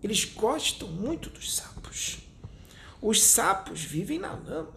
eles 0.03 0.25
gostam 0.25 0.87
muito 0.87 1.31
dos 1.31 1.55
sapos. 1.55 2.19
Os 3.01 3.23
sapos 3.23 3.83
vivem 3.83 4.19
na 4.19 4.31
lama, 4.31 4.75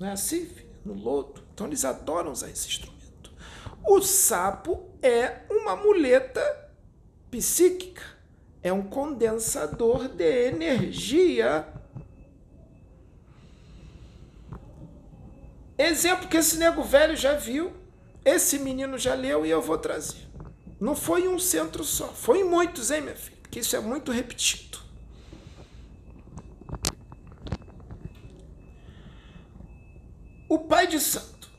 não 0.00 0.08
é 0.08 0.12
assim? 0.12 0.50
No 0.86 0.94
lodo. 0.94 1.42
Então 1.52 1.66
eles 1.66 1.84
adoram 1.84 2.32
usar 2.32 2.48
esse 2.48 2.66
instrumento. 2.66 3.30
O 3.86 4.00
sapo 4.00 4.88
é 5.02 5.42
uma 5.50 5.76
muleta 5.76 6.40
psíquica, 7.30 8.02
é 8.62 8.72
um 8.72 8.84
condensador 8.84 10.08
de 10.08 10.46
energia. 10.46 11.68
Exemplo 15.84 16.28
que 16.28 16.36
esse 16.36 16.56
nego 16.56 16.82
velho 16.82 17.16
já 17.16 17.34
viu, 17.34 17.72
esse 18.24 18.58
menino 18.58 18.98
já 18.98 19.14
leu 19.14 19.44
e 19.44 19.50
eu 19.50 19.60
vou 19.60 19.78
trazer. 19.78 20.28
Não 20.80 20.94
foi 20.94 21.24
em 21.24 21.28
um 21.28 21.38
centro 21.38 21.84
só, 21.84 22.08
foi 22.08 22.40
em 22.40 22.44
muitos, 22.44 22.90
hein, 22.90 23.02
minha 23.02 23.16
filha? 23.16 23.32
que 23.52 23.60
isso 23.60 23.76
é 23.76 23.80
muito 23.80 24.10
repetido. 24.10 24.78
O 30.48 30.58
pai 30.58 30.86
de 30.86 30.98
santo 30.98 31.50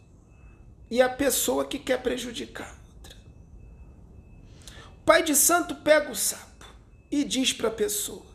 e 0.89 0.99
a 0.99 1.07
pessoa 1.07 1.65
que 1.65 1.78
quer 1.78 2.01
prejudicar 2.01 2.67
a 2.67 2.95
outra. 2.95 3.15
O 4.97 5.05
pai 5.05 5.21
de 5.21 5.36
santo 5.36 5.76
pega 5.76 6.11
o 6.11 6.15
sapo 6.15 6.65
e 7.11 7.24
diz 7.24 7.53
para 7.53 7.67
a 7.67 7.71
pessoa: 7.71 8.26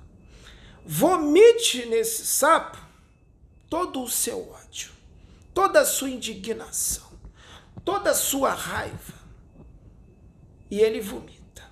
vomite 0.87 1.85
nesse 1.87 2.25
sapo 2.25 2.79
todo 3.69 4.01
o 4.01 4.09
seu 4.09 4.53
ódio, 4.53 4.93
toda 5.59 5.81
a 5.81 5.85
sua 5.85 6.11
indignação, 6.11 7.11
toda 7.85 8.11
a 8.11 8.15
sua 8.15 8.53
raiva. 8.53 9.15
E 10.71 10.79
ele 10.81 11.01
vomita. 11.01 11.65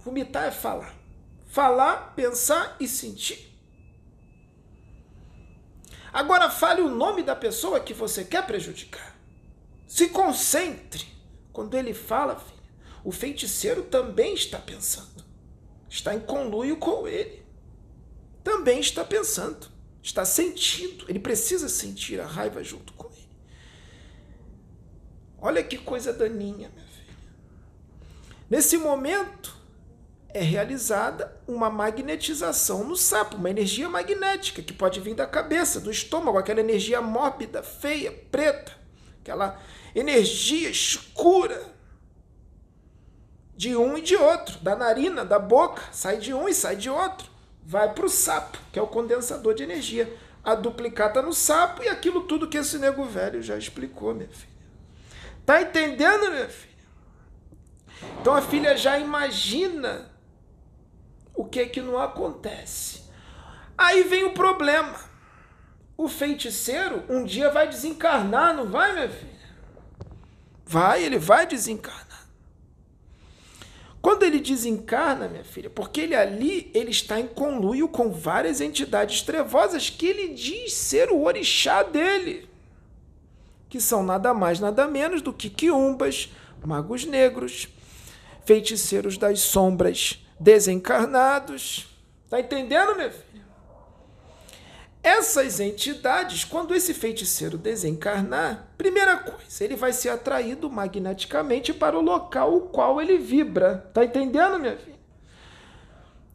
Vomitar 0.00 0.44
é 0.44 0.50
falar 0.50 0.96
falar, 1.56 2.14
pensar 2.14 2.76
e 2.78 2.86
sentir. 2.86 3.50
Agora 6.12 6.50
fale 6.50 6.82
o 6.82 6.90
nome 6.90 7.22
da 7.22 7.34
pessoa 7.34 7.80
que 7.80 7.94
você 7.94 8.22
quer 8.24 8.46
prejudicar. 8.46 9.16
Se 9.88 10.10
concentre. 10.10 11.06
Quando 11.54 11.74
ele 11.74 11.94
fala, 11.94 12.44
o 13.02 13.10
feiticeiro 13.10 13.84
também 13.84 14.34
está 14.34 14.58
pensando. 14.58 15.24
Está 15.88 16.14
em 16.14 16.20
conluio 16.20 16.76
com 16.76 17.08
ele. 17.08 17.42
Também 18.44 18.78
está 18.78 19.02
pensando. 19.02 19.68
Está 20.02 20.26
sentindo. 20.26 21.06
Ele 21.08 21.18
precisa 21.18 21.70
sentir 21.70 22.20
a 22.20 22.26
raiva 22.26 22.62
junto 22.62 22.92
com. 22.92 23.05
Olha 25.46 25.62
que 25.62 25.78
coisa 25.78 26.12
daninha, 26.12 26.68
minha 26.74 26.86
filha. 26.88 27.14
Nesse 28.50 28.76
momento, 28.76 29.56
é 30.34 30.40
realizada 30.40 31.40
uma 31.46 31.70
magnetização 31.70 32.82
no 32.82 32.96
sapo, 32.96 33.36
uma 33.36 33.48
energia 33.48 33.88
magnética 33.88 34.60
que 34.60 34.72
pode 34.72 34.98
vir 34.98 35.14
da 35.14 35.24
cabeça, 35.24 35.78
do 35.78 35.88
estômago, 35.88 36.36
aquela 36.36 36.58
energia 36.58 37.00
mórbida, 37.00 37.62
feia, 37.62 38.10
preta, 38.10 38.72
aquela 39.20 39.56
energia 39.94 40.68
escura 40.68 41.62
de 43.56 43.76
um 43.76 43.96
e 43.96 44.02
de 44.02 44.16
outro, 44.16 44.58
da 44.58 44.74
narina, 44.74 45.24
da 45.24 45.38
boca, 45.38 45.80
sai 45.92 46.18
de 46.18 46.34
um 46.34 46.48
e 46.48 46.54
sai 46.54 46.74
de 46.74 46.90
outro, 46.90 47.30
vai 47.64 47.94
para 47.94 48.04
o 48.04 48.10
sapo, 48.10 48.58
que 48.72 48.80
é 48.80 48.82
o 48.82 48.88
condensador 48.88 49.54
de 49.54 49.62
energia. 49.62 50.12
A 50.42 50.56
duplicata 50.56 51.22
no 51.22 51.32
sapo 51.32 51.84
e 51.84 51.88
aquilo 51.88 52.22
tudo 52.22 52.48
que 52.48 52.58
esse 52.58 52.78
nego 52.78 53.04
velho 53.04 53.40
já 53.40 53.56
explicou, 53.56 54.12
minha 54.12 54.28
filha. 54.28 54.55
Tá 55.46 55.62
entendendo, 55.62 56.32
minha 56.32 56.48
filha? 56.48 56.74
Então 58.20 58.34
a 58.34 58.42
filha 58.42 58.76
já 58.76 58.98
imagina 58.98 60.10
o 61.32 61.44
que 61.44 61.66
que 61.66 61.80
não 61.80 61.98
acontece? 61.98 63.04
Aí 63.78 64.02
vem 64.02 64.24
o 64.24 64.34
problema. 64.34 64.98
O 65.96 66.08
feiticeiro 66.08 67.04
um 67.08 67.24
dia 67.24 67.48
vai 67.48 67.68
desencarnar, 67.68 68.54
não 68.54 68.68
vai, 68.68 68.92
minha 68.92 69.08
filha? 69.08 69.36
Vai, 70.64 71.04
ele 71.04 71.18
vai 71.18 71.46
desencarnar. 71.46 72.26
Quando 74.02 74.24
ele 74.24 74.40
desencarna, 74.40 75.28
minha 75.28 75.44
filha, 75.44 75.70
porque 75.70 76.00
ele 76.00 76.14
ali 76.14 76.70
ele 76.74 76.90
está 76.90 77.20
em 77.20 77.26
conluio 77.26 77.88
com 77.88 78.10
várias 78.10 78.60
entidades 78.60 79.22
trevosas 79.22 79.90
que 79.90 80.06
ele 80.06 80.34
diz 80.34 80.74
ser 80.74 81.10
o 81.10 81.22
orixá 81.22 81.82
dele, 81.82 82.48
que 83.76 83.80
são 83.82 84.02
nada 84.02 84.32
mais 84.32 84.58
nada 84.58 84.88
menos 84.88 85.20
do 85.20 85.34
que 85.34 85.50
quiumbas, 85.50 86.32
magos 86.64 87.04
negros, 87.04 87.68
feiticeiros 88.46 89.18
das 89.18 89.40
sombras, 89.40 90.24
desencarnados. 90.40 91.86
Tá 92.30 92.40
entendendo, 92.40 92.96
minha 92.96 93.10
filha? 93.10 93.44
Essas 95.02 95.60
entidades, 95.60 96.42
quando 96.42 96.74
esse 96.74 96.94
feiticeiro 96.94 97.58
desencarnar, 97.58 98.66
primeira 98.78 99.18
coisa, 99.18 99.62
ele 99.62 99.76
vai 99.76 99.92
ser 99.92 100.08
atraído 100.08 100.70
magneticamente 100.70 101.74
para 101.74 101.98
o 101.98 102.02
local 102.02 102.56
o 102.56 102.60
qual 102.62 102.98
ele 102.98 103.18
vibra. 103.18 103.90
Tá 103.92 104.02
entendendo, 104.06 104.58
minha 104.58 104.76
filha? 104.78 104.96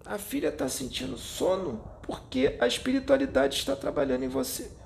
A 0.06 0.20
filha 0.20 0.50
está 0.50 0.70
sentindo 0.70 1.18
sono 1.18 1.84
porque 2.04 2.56
a 2.60 2.68
espiritualidade 2.68 3.58
está 3.58 3.76
trabalhando 3.76 4.26
em 4.26 4.30
você. 4.30 4.81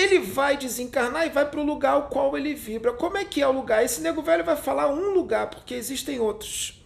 Ele 0.00 0.18
vai 0.18 0.56
desencarnar 0.56 1.26
e 1.26 1.30
vai 1.30 1.48
para 1.48 1.60
o 1.60 1.64
lugar 1.64 1.92
ao 1.92 2.08
qual 2.08 2.36
ele 2.36 2.54
vibra. 2.54 2.92
Como 2.92 3.16
é 3.16 3.24
que 3.24 3.42
é 3.42 3.46
o 3.46 3.52
lugar? 3.52 3.84
Esse 3.84 4.00
nego 4.00 4.22
velho 4.22 4.44
vai 4.44 4.56
falar 4.56 4.88
um 4.88 5.10
lugar, 5.10 5.48
porque 5.48 5.74
existem 5.74 6.18
outros. 6.18 6.82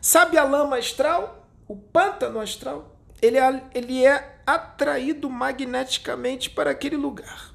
Sabe 0.00 0.38
a 0.38 0.44
lama 0.44 0.78
astral? 0.78 1.44
o 1.66 1.76
pântano 1.76 2.40
astral, 2.40 2.96
ele 3.20 3.38
é, 3.38 3.62
ele 3.74 4.04
é 4.04 4.40
atraído 4.46 5.30
magneticamente 5.30 6.50
para 6.50 6.70
aquele 6.70 6.96
lugar 6.96 7.52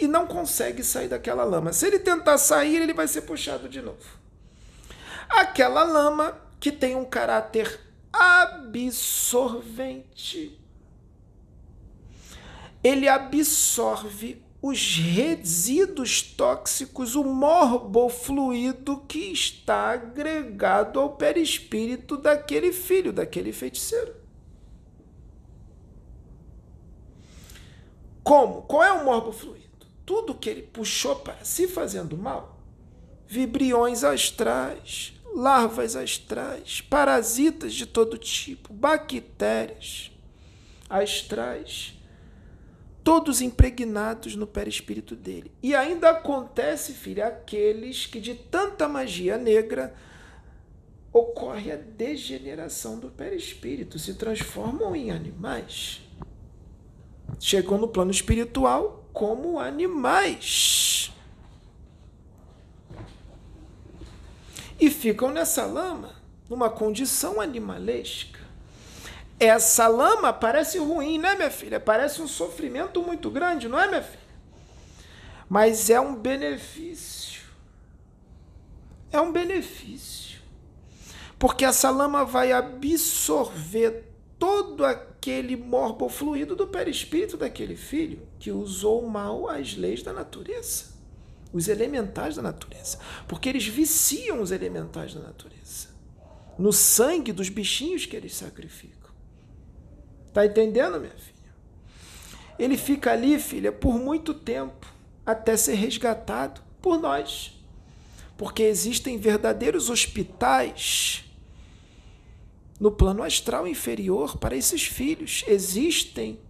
e 0.00 0.06
não 0.06 0.26
consegue 0.26 0.82
sair 0.82 1.08
daquela 1.08 1.44
lama. 1.44 1.72
Se 1.72 1.86
ele 1.86 1.98
tentar 1.98 2.36
sair, 2.38 2.76
ele 2.82 2.92
vai 2.94 3.08
ser 3.08 3.22
puxado 3.22 3.68
de 3.68 3.80
novo. 3.80 4.22
Aquela 5.28 5.82
lama 5.84 6.38
que 6.60 6.70
tem 6.70 6.94
um 6.96 7.04
caráter 7.04 7.80
absorvente. 8.12 8.96
Ele 12.84 13.08
absorve 13.08 14.44
os 14.60 14.96
resíduos 14.96 16.22
tóxicos, 16.22 17.14
o 17.14 17.24
morbofluido 17.24 18.98
que 19.08 19.32
está 19.32 19.90
agregado 19.90 21.00
ao 21.00 21.16
perispírito 21.16 22.16
daquele 22.16 22.72
filho, 22.72 23.12
daquele 23.12 23.52
feiticeiro. 23.52 24.14
Como? 28.22 28.62
Qual 28.62 28.82
é 28.82 28.92
o 28.92 29.04
morbofluido? 29.04 29.86
Tudo 30.06 30.34
que 30.34 30.48
ele 30.48 30.62
puxou 30.62 31.16
para 31.16 31.44
si 31.44 31.68
fazendo 31.68 32.16
mal, 32.16 32.58
vibriões 33.26 34.02
astrais, 34.04 35.12
larvas 35.34 35.96
astrais, 35.96 36.80
parasitas 36.80 37.74
de 37.74 37.84
todo 37.84 38.16
tipo, 38.16 38.72
bactérias 38.72 40.10
astrais, 40.88 41.93
todos 43.04 43.42
impregnados 43.42 44.34
no 44.34 44.46
perispírito 44.46 45.14
dele. 45.14 45.52
E 45.62 45.74
ainda 45.74 46.08
acontece, 46.10 46.94
filha, 46.94 47.26
aqueles 47.26 48.06
que 48.06 48.18
de 48.18 48.34
tanta 48.34 48.88
magia 48.88 49.36
negra 49.36 49.94
ocorre 51.12 51.70
a 51.70 51.76
degeneração 51.76 52.98
do 52.98 53.10
perispírito, 53.10 53.98
se 53.98 54.14
transformam 54.14 54.96
em 54.96 55.10
animais. 55.10 56.00
Chegam 57.38 57.78
no 57.78 57.86
plano 57.86 58.10
espiritual 58.10 59.06
como 59.12 59.60
animais. 59.60 61.12
E 64.80 64.90
ficam 64.90 65.30
nessa 65.30 65.64
lama, 65.66 66.16
numa 66.48 66.68
condição 66.68 67.40
animalesca. 67.40 68.43
Essa 69.44 69.88
lama 69.88 70.32
parece 70.32 70.78
ruim, 70.78 71.18
né, 71.18 71.34
minha 71.34 71.50
filha? 71.50 71.78
Parece 71.78 72.22
um 72.22 72.28
sofrimento 72.28 73.02
muito 73.02 73.30
grande, 73.30 73.68
não 73.68 73.78
é, 73.78 73.86
minha 73.86 74.02
filha? 74.02 74.24
Mas 75.48 75.90
é 75.90 76.00
um 76.00 76.14
benefício. 76.14 77.42
É 79.12 79.20
um 79.20 79.32
benefício. 79.32 80.40
Porque 81.38 81.64
essa 81.64 81.90
lama 81.90 82.24
vai 82.24 82.52
absorver 82.52 84.04
todo 84.38 84.84
aquele 84.84 85.56
morbofluido 85.56 86.56
do 86.56 86.66
perispírito 86.66 87.36
daquele 87.36 87.76
filho 87.76 88.26
que 88.38 88.50
usou 88.50 89.06
mal 89.08 89.48
as 89.48 89.76
leis 89.76 90.02
da 90.02 90.12
natureza, 90.12 90.86
os 91.52 91.68
elementais 91.68 92.36
da 92.36 92.42
natureza. 92.42 92.98
Porque 93.28 93.48
eles 93.48 93.66
viciam 93.66 94.40
os 94.40 94.50
elementais 94.50 95.14
da 95.14 95.20
natureza 95.20 95.94
no 96.58 96.72
sangue 96.72 97.32
dos 97.32 97.48
bichinhos 97.48 98.06
que 98.06 98.16
eles 98.16 98.34
sacrificam. 98.34 99.03
Tá 100.34 100.44
entendendo, 100.44 100.98
minha 100.98 101.12
filha? 101.12 101.54
Ele 102.58 102.76
fica 102.76 103.12
ali, 103.12 103.38
filha, 103.38 103.70
por 103.70 103.94
muito 103.94 104.34
tempo, 104.34 104.92
até 105.24 105.56
ser 105.56 105.74
resgatado 105.74 106.60
por 106.82 106.98
nós. 106.98 107.56
Porque 108.36 108.64
existem 108.64 109.16
verdadeiros 109.16 109.88
hospitais 109.88 111.24
no 112.80 112.90
plano 112.90 113.22
astral 113.22 113.64
inferior 113.68 114.36
para 114.36 114.56
esses 114.56 114.82
filhos. 114.82 115.44
Existem 115.46 116.40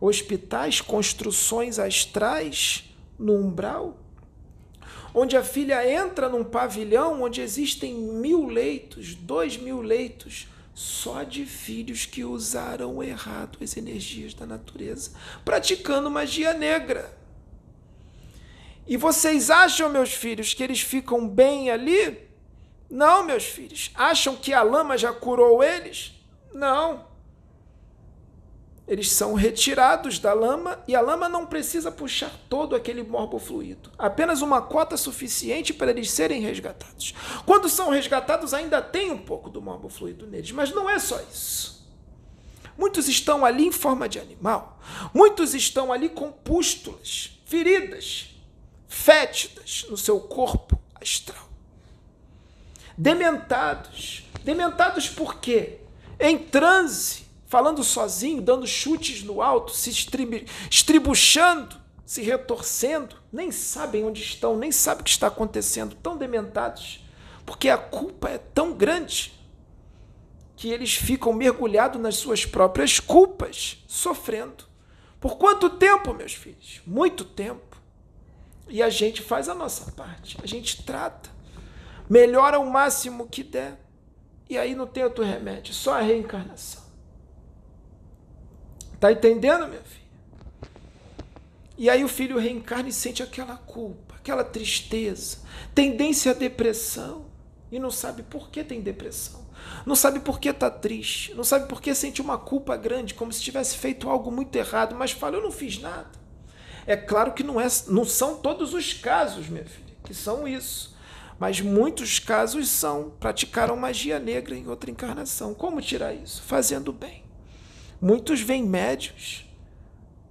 hospitais, 0.00 0.80
construções 0.80 1.80
astrais 1.80 2.94
no 3.18 3.34
umbral, 3.34 3.98
onde 5.12 5.36
a 5.36 5.42
filha 5.42 5.84
entra 5.90 6.28
num 6.28 6.44
pavilhão 6.44 7.22
onde 7.22 7.40
existem 7.40 7.92
mil 7.92 8.46
leitos, 8.46 9.16
dois 9.16 9.56
mil 9.56 9.80
leitos 9.80 10.46
só 10.76 11.22
de 11.22 11.46
filhos 11.46 12.04
que 12.04 12.22
usaram 12.22 13.02
errado 13.02 13.56
as 13.62 13.78
energias 13.78 14.34
da 14.34 14.44
natureza, 14.44 15.12
praticando 15.42 16.10
magia 16.10 16.52
negra. 16.52 17.16
E 18.86 18.94
vocês 18.94 19.48
acham, 19.48 19.88
meus 19.88 20.12
filhos, 20.12 20.52
que 20.52 20.62
eles 20.62 20.82
ficam 20.82 21.26
bem 21.26 21.70
ali? 21.70 22.28
Não, 22.90 23.24
meus 23.24 23.46
filhos. 23.46 23.90
Acham 23.94 24.36
que 24.36 24.52
a 24.52 24.62
lama 24.62 24.98
já 24.98 25.14
curou 25.14 25.64
eles? 25.64 26.12
Não. 26.52 27.06
Eles 28.86 29.10
são 29.10 29.34
retirados 29.34 30.20
da 30.20 30.32
lama 30.32 30.78
e 30.86 30.94
a 30.94 31.00
lama 31.00 31.28
não 31.28 31.44
precisa 31.44 31.90
puxar 31.90 32.30
todo 32.48 32.76
aquele 32.76 33.02
morbofluido. 33.02 33.90
Apenas 33.98 34.42
uma 34.42 34.62
cota 34.62 34.96
suficiente 34.96 35.74
para 35.74 35.90
eles 35.90 36.10
serem 36.10 36.40
resgatados. 36.40 37.12
Quando 37.44 37.68
são 37.68 37.90
resgatados, 37.90 38.54
ainda 38.54 38.80
tem 38.80 39.10
um 39.10 39.18
pouco 39.18 39.50
do 39.50 39.60
morbofluido 39.60 40.26
neles, 40.26 40.52
mas 40.52 40.70
não 40.70 40.88
é 40.88 41.00
só 41.00 41.20
isso. 41.20 41.84
Muitos 42.78 43.08
estão 43.08 43.44
ali 43.44 43.66
em 43.66 43.72
forma 43.72 44.08
de 44.08 44.20
animal. 44.20 44.78
Muitos 45.12 45.52
estão 45.52 45.92
ali 45.92 46.08
com 46.08 46.30
pústulas, 46.30 47.40
feridas, 47.44 48.36
fétidas 48.86 49.86
no 49.90 49.96
seu 49.96 50.20
corpo 50.20 50.78
astral. 51.00 51.48
Dementados. 52.96 54.24
Dementados 54.44 55.08
por 55.08 55.40
quê? 55.40 55.80
Em 56.20 56.38
transe 56.38 57.25
falando 57.46 57.82
sozinho, 57.82 58.42
dando 58.42 58.66
chutes 58.66 59.22
no 59.22 59.40
alto, 59.40 59.72
se 59.72 59.90
estribuchando, 60.70 61.76
se 62.04 62.22
retorcendo, 62.22 63.16
nem 63.32 63.50
sabem 63.50 64.04
onde 64.04 64.22
estão, 64.22 64.56
nem 64.56 64.70
sabem 64.70 65.00
o 65.00 65.04
que 65.04 65.10
está 65.10 65.28
acontecendo, 65.28 65.96
tão 65.96 66.16
dementados, 66.16 67.04
porque 67.44 67.68
a 67.68 67.78
culpa 67.78 68.28
é 68.28 68.38
tão 68.38 68.72
grande 68.72 69.32
que 70.56 70.70
eles 70.70 70.94
ficam 70.94 71.32
mergulhados 71.32 72.00
nas 72.00 72.16
suas 72.16 72.46
próprias 72.46 72.98
culpas, 72.98 73.84
sofrendo. 73.86 74.64
Por 75.20 75.36
quanto 75.36 75.70
tempo, 75.70 76.14
meus 76.14 76.32
filhos? 76.32 76.80
Muito 76.86 77.24
tempo. 77.24 77.76
E 78.68 78.82
a 78.82 78.88
gente 78.88 79.22
faz 79.22 79.48
a 79.48 79.54
nossa 79.54 79.92
parte, 79.92 80.38
a 80.42 80.46
gente 80.46 80.82
trata, 80.82 81.30
melhora 82.08 82.58
o 82.58 82.70
máximo 82.70 83.28
que 83.28 83.42
der. 83.42 83.78
E 84.48 84.56
aí 84.56 84.74
não 84.74 84.86
tem 84.86 85.04
outro 85.04 85.24
remédio, 85.24 85.74
só 85.74 85.94
a 85.94 86.00
reencarnação. 86.00 86.85
Tá 88.98 89.12
entendendo, 89.12 89.68
minha 89.68 89.82
filha? 89.82 90.06
E 91.78 91.90
aí 91.90 92.02
o 92.02 92.08
filho 92.08 92.38
reencarna 92.38 92.88
e 92.88 92.92
sente 92.92 93.22
aquela 93.22 93.56
culpa, 93.56 94.14
aquela 94.14 94.42
tristeza, 94.42 95.38
tendência 95.74 96.32
à 96.32 96.34
depressão 96.34 97.26
e 97.70 97.78
não 97.78 97.90
sabe 97.90 98.22
por 98.22 98.48
que 98.48 98.64
tem 98.64 98.80
depressão. 98.80 99.44
Não 99.84 99.94
sabe 99.94 100.20
por 100.20 100.40
que 100.40 100.48
está 100.48 100.70
triste, 100.70 101.34
não 101.34 101.44
sabe 101.44 101.68
por 101.68 101.82
que 101.82 101.94
sente 101.94 102.22
uma 102.22 102.38
culpa 102.38 102.76
grande, 102.76 103.14
como 103.14 103.32
se 103.32 103.42
tivesse 103.42 103.76
feito 103.76 104.08
algo 104.08 104.30
muito 104.30 104.56
errado, 104.56 104.94
mas 104.94 105.10
fala, 105.10 105.36
eu 105.36 105.42
não 105.42 105.50
fiz 105.50 105.78
nada. 105.78 106.10
É 106.86 106.96
claro 106.96 107.32
que 107.32 107.42
não, 107.42 107.60
é, 107.60 107.66
não 107.88 108.04
são 108.04 108.36
todos 108.36 108.72
os 108.72 108.94
casos, 108.94 109.48
minha 109.48 109.64
filha, 109.64 109.94
que 110.04 110.14
são 110.14 110.46
isso. 110.46 110.96
Mas 111.38 111.60
muitos 111.60 112.18
casos 112.18 112.68
são, 112.68 113.10
praticaram 113.20 113.76
magia 113.76 114.18
negra 114.18 114.56
em 114.56 114.66
outra 114.66 114.90
encarnação. 114.90 115.52
Como 115.52 115.82
tirar 115.82 116.14
isso? 116.14 116.42
Fazendo 116.42 116.92
bem. 116.92 117.25
Muitos 118.00 118.40
vêm 118.40 118.62
médios 118.62 119.46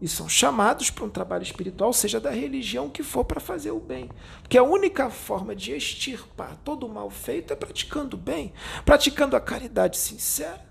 e 0.02 0.08
são 0.08 0.28
chamados 0.28 0.90
para 0.90 1.06
um 1.06 1.10
trabalho 1.10 1.44
espiritual, 1.44 1.94
seja 1.94 2.20
da 2.20 2.30
religião 2.30 2.90
que 2.90 3.02
for, 3.02 3.24
para 3.24 3.40
fazer 3.40 3.72
o 3.72 3.80
bem. 3.80 4.10
Porque 4.42 4.58
a 4.58 4.64
única 4.64 5.10
forma 5.10 5.56
de 5.56 5.72
extirpar 5.72 6.58
todo 6.64 6.86
o 6.86 6.94
mal 6.94 7.10
feito 7.10 7.54
é 7.54 7.56
praticando 7.56 8.16
o 8.16 8.20
bem, 8.20 8.54
praticando 8.84 9.36
a 9.36 9.42
caridade 9.42 9.98
sincera. 9.98 10.64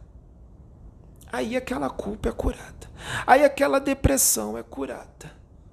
Aí 1.33 1.57
aquela 1.57 1.91
culpa 1.91 2.29
é 2.29 2.33
curada. 2.33 2.89
Aí 3.27 3.43
aquela 3.43 3.81
depressão 3.81 4.57
é 4.57 4.63
curada. 4.63 5.33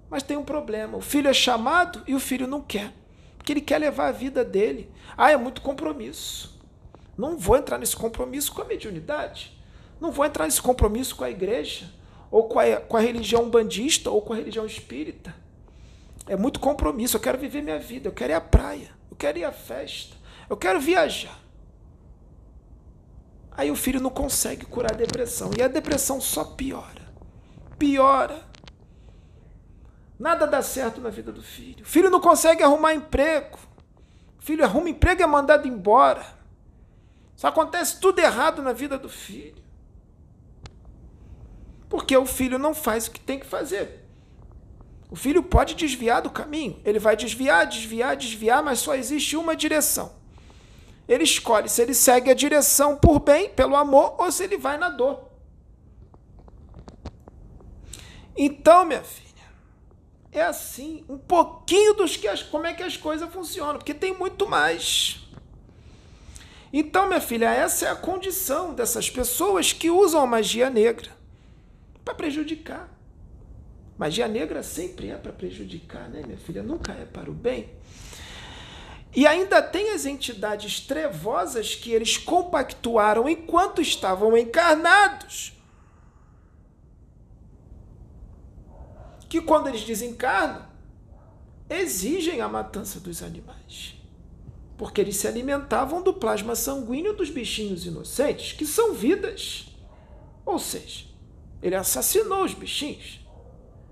Mas 0.10 0.24
tem 0.24 0.38
um 0.38 0.44
problema: 0.44 0.98
o 0.98 1.02
filho 1.02 1.28
é 1.28 1.34
chamado 1.34 2.02
e 2.08 2.16
o 2.16 2.20
filho 2.20 2.48
não 2.48 2.62
quer. 2.62 2.94
Porque 3.38 3.54
ele 3.54 3.62
quer 3.62 3.78
levar 3.78 4.08
a 4.08 4.12
vida 4.12 4.44
dele. 4.44 4.92
Ah, 5.16 5.32
é 5.32 5.38
muito 5.38 5.62
compromisso. 5.62 6.60
Não 7.18 7.38
vou 7.38 7.58
entrar 7.58 7.78
nesse 7.78 7.96
compromisso 7.96 8.52
com 8.52 8.62
a 8.62 8.66
mediunidade. 8.66 9.61
Não 10.02 10.12
vou 10.12 10.26
entrar 10.26 10.46
nesse 10.46 10.62
compromisso 10.62 11.16
com 11.16 11.24
a 11.24 11.30
igreja 11.30 12.02
ou 12.32 12.46
com 12.46 12.60
a, 12.60 12.78
com 12.78 12.96
a 12.96 13.02
religião 13.02 13.50
bandista, 13.50 14.10
ou 14.10 14.22
com 14.22 14.32
a 14.32 14.38
religião 14.38 14.66
espírita. 14.66 15.36
É 16.26 16.38
muito 16.38 16.62
compromisso. 16.62 17.18
Eu 17.18 17.22
quero 17.22 17.38
viver 17.38 17.62
minha 17.62 17.78
vida, 17.78 18.08
eu 18.08 18.14
quero 18.14 18.32
ir 18.32 18.36
à 18.36 18.42
praia, 18.42 18.90
eu 19.12 19.18
quero 19.18 19.38
ir 19.38 19.44
à 19.44 19.52
festa, 19.52 20.16
eu 20.50 20.56
quero 20.56 20.80
viajar. 20.80 21.38
Aí 23.52 23.70
o 23.70 23.76
filho 23.76 24.00
não 24.00 24.10
consegue 24.10 24.66
curar 24.66 24.94
a 24.94 24.98
depressão. 24.98 25.52
E 25.58 25.62
a 25.62 25.68
depressão 25.68 26.22
só 26.22 26.46
piora. 26.46 27.12
Piora. 27.78 28.50
Nada 30.18 30.48
dá 30.48 30.62
certo 30.62 31.02
na 31.02 31.10
vida 31.10 31.34
do 31.34 31.44
filho. 31.44 31.84
O 31.84 31.88
filho 31.88 32.10
não 32.10 32.22
consegue 32.22 32.64
arrumar 32.64 32.94
emprego. 32.94 33.60
O 34.40 34.42
filho 34.42 34.64
arruma 34.64 34.90
emprego 34.90 35.22
e 35.22 35.24
é 35.24 35.28
mandado 35.28 35.68
embora. 35.68 36.26
Só 37.36 37.48
acontece 37.48 38.00
tudo 38.00 38.20
errado 38.20 38.62
na 38.62 38.72
vida 38.72 38.98
do 38.98 39.10
filho. 39.10 39.61
Porque 41.92 42.16
o 42.16 42.26
filho 42.26 42.58
não 42.58 42.74
faz 42.74 43.08
o 43.08 43.12
que 43.12 43.20
tem 43.20 43.38
que 43.38 43.46
fazer. 43.46 44.00
O 45.10 45.16
filho 45.18 45.44
pode 45.44 45.76
desviar 45.76 46.22
do 46.22 46.30
caminho. 46.30 46.80
Ele 46.86 47.00
vai 47.00 47.18
desviar, 47.18 47.68
desviar, 47.68 48.16
desviar, 48.16 48.64
mas 48.64 48.80
só 48.80 48.96
existe 48.96 49.36
uma 49.36 49.58
direção. 49.58 50.14
Ele 51.06 51.26
escolhe 51.26 51.68
se 51.68 51.82
ele 51.82 51.94
segue 51.94 52.32
a 52.32 52.34
direção 52.34 52.96
por 52.96 53.20
bem, 53.20 53.50
pelo 53.50 53.76
amor, 53.76 54.16
ou 54.18 54.32
se 54.32 54.46
ele 54.46 54.58
vai 54.58 54.78
na 54.78 54.88
dor. 54.88 55.20
Então, 58.38 58.86
minha 58.86 59.04
filha, 59.04 59.44
é 60.32 60.44
assim, 60.44 61.04
um 61.10 61.18
pouquinho 61.18 61.94
dos 61.94 62.16
que 62.16 62.26
as, 62.26 62.42
como 62.42 62.68
é 62.68 62.74
que 62.74 62.84
as 62.84 62.96
coisas 62.96 63.30
funcionam, 63.34 63.80
porque 63.80 63.94
tem 63.94 64.18
muito 64.18 64.48
mais. 64.48 65.28
Então, 66.72 67.06
minha 67.06 67.20
filha, 67.20 67.54
essa 67.54 67.88
é 67.88 67.90
a 67.90 67.98
condição 67.98 68.74
dessas 68.74 69.10
pessoas 69.10 69.74
que 69.74 69.92
usam 69.92 70.22
a 70.22 70.26
magia 70.26 70.70
negra 70.70 71.20
para 72.04 72.16
prejudicar. 72.16 72.90
Magia 73.98 74.28
negra 74.28 74.64
sempre 74.64 75.10
é 75.10 75.16
para 75.16 75.32
prejudicar, 75.32 76.10
né, 76.10 76.24
minha 76.26 76.38
filha? 76.38 76.64
Nunca 76.64 76.92
é 76.94 77.06
para 77.06 77.30
o 77.30 77.34
bem. 77.34 77.70
E 79.14 79.28
ainda 79.28 79.62
tem 79.62 79.92
as 79.92 80.06
entidades 80.06 80.80
trevosas 80.80 81.76
que 81.76 81.92
eles 81.92 82.18
compactuaram 82.18 83.28
enquanto 83.28 83.82
estavam 83.82 84.38
encarnados. 84.38 85.54
Que 89.28 89.42
quando 89.42 89.68
eles 89.68 89.84
desencarnam, 89.84 90.66
exigem 91.70 92.42
a 92.42 92.48
matança 92.48 93.00
dos 93.00 93.22
animais. 93.22 93.96
Porque 94.78 95.00
eles 95.00 95.18
se 95.18 95.28
alimentavam 95.28 96.02
do 96.02 96.14
plasma 96.14 96.56
sanguíneo 96.56 97.16
dos 97.16 97.30
bichinhos 97.30 97.86
inocentes, 97.86 98.54
que 98.54 98.66
são 98.66 98.94
vidas. 98.94 99.68
Ou 100.46 100.58
seja, 100.58 101.11
ele 101.62 101.76
assassinou 101.76 102.44
os 102.44 102.54
bichinhos. 102.54 103.20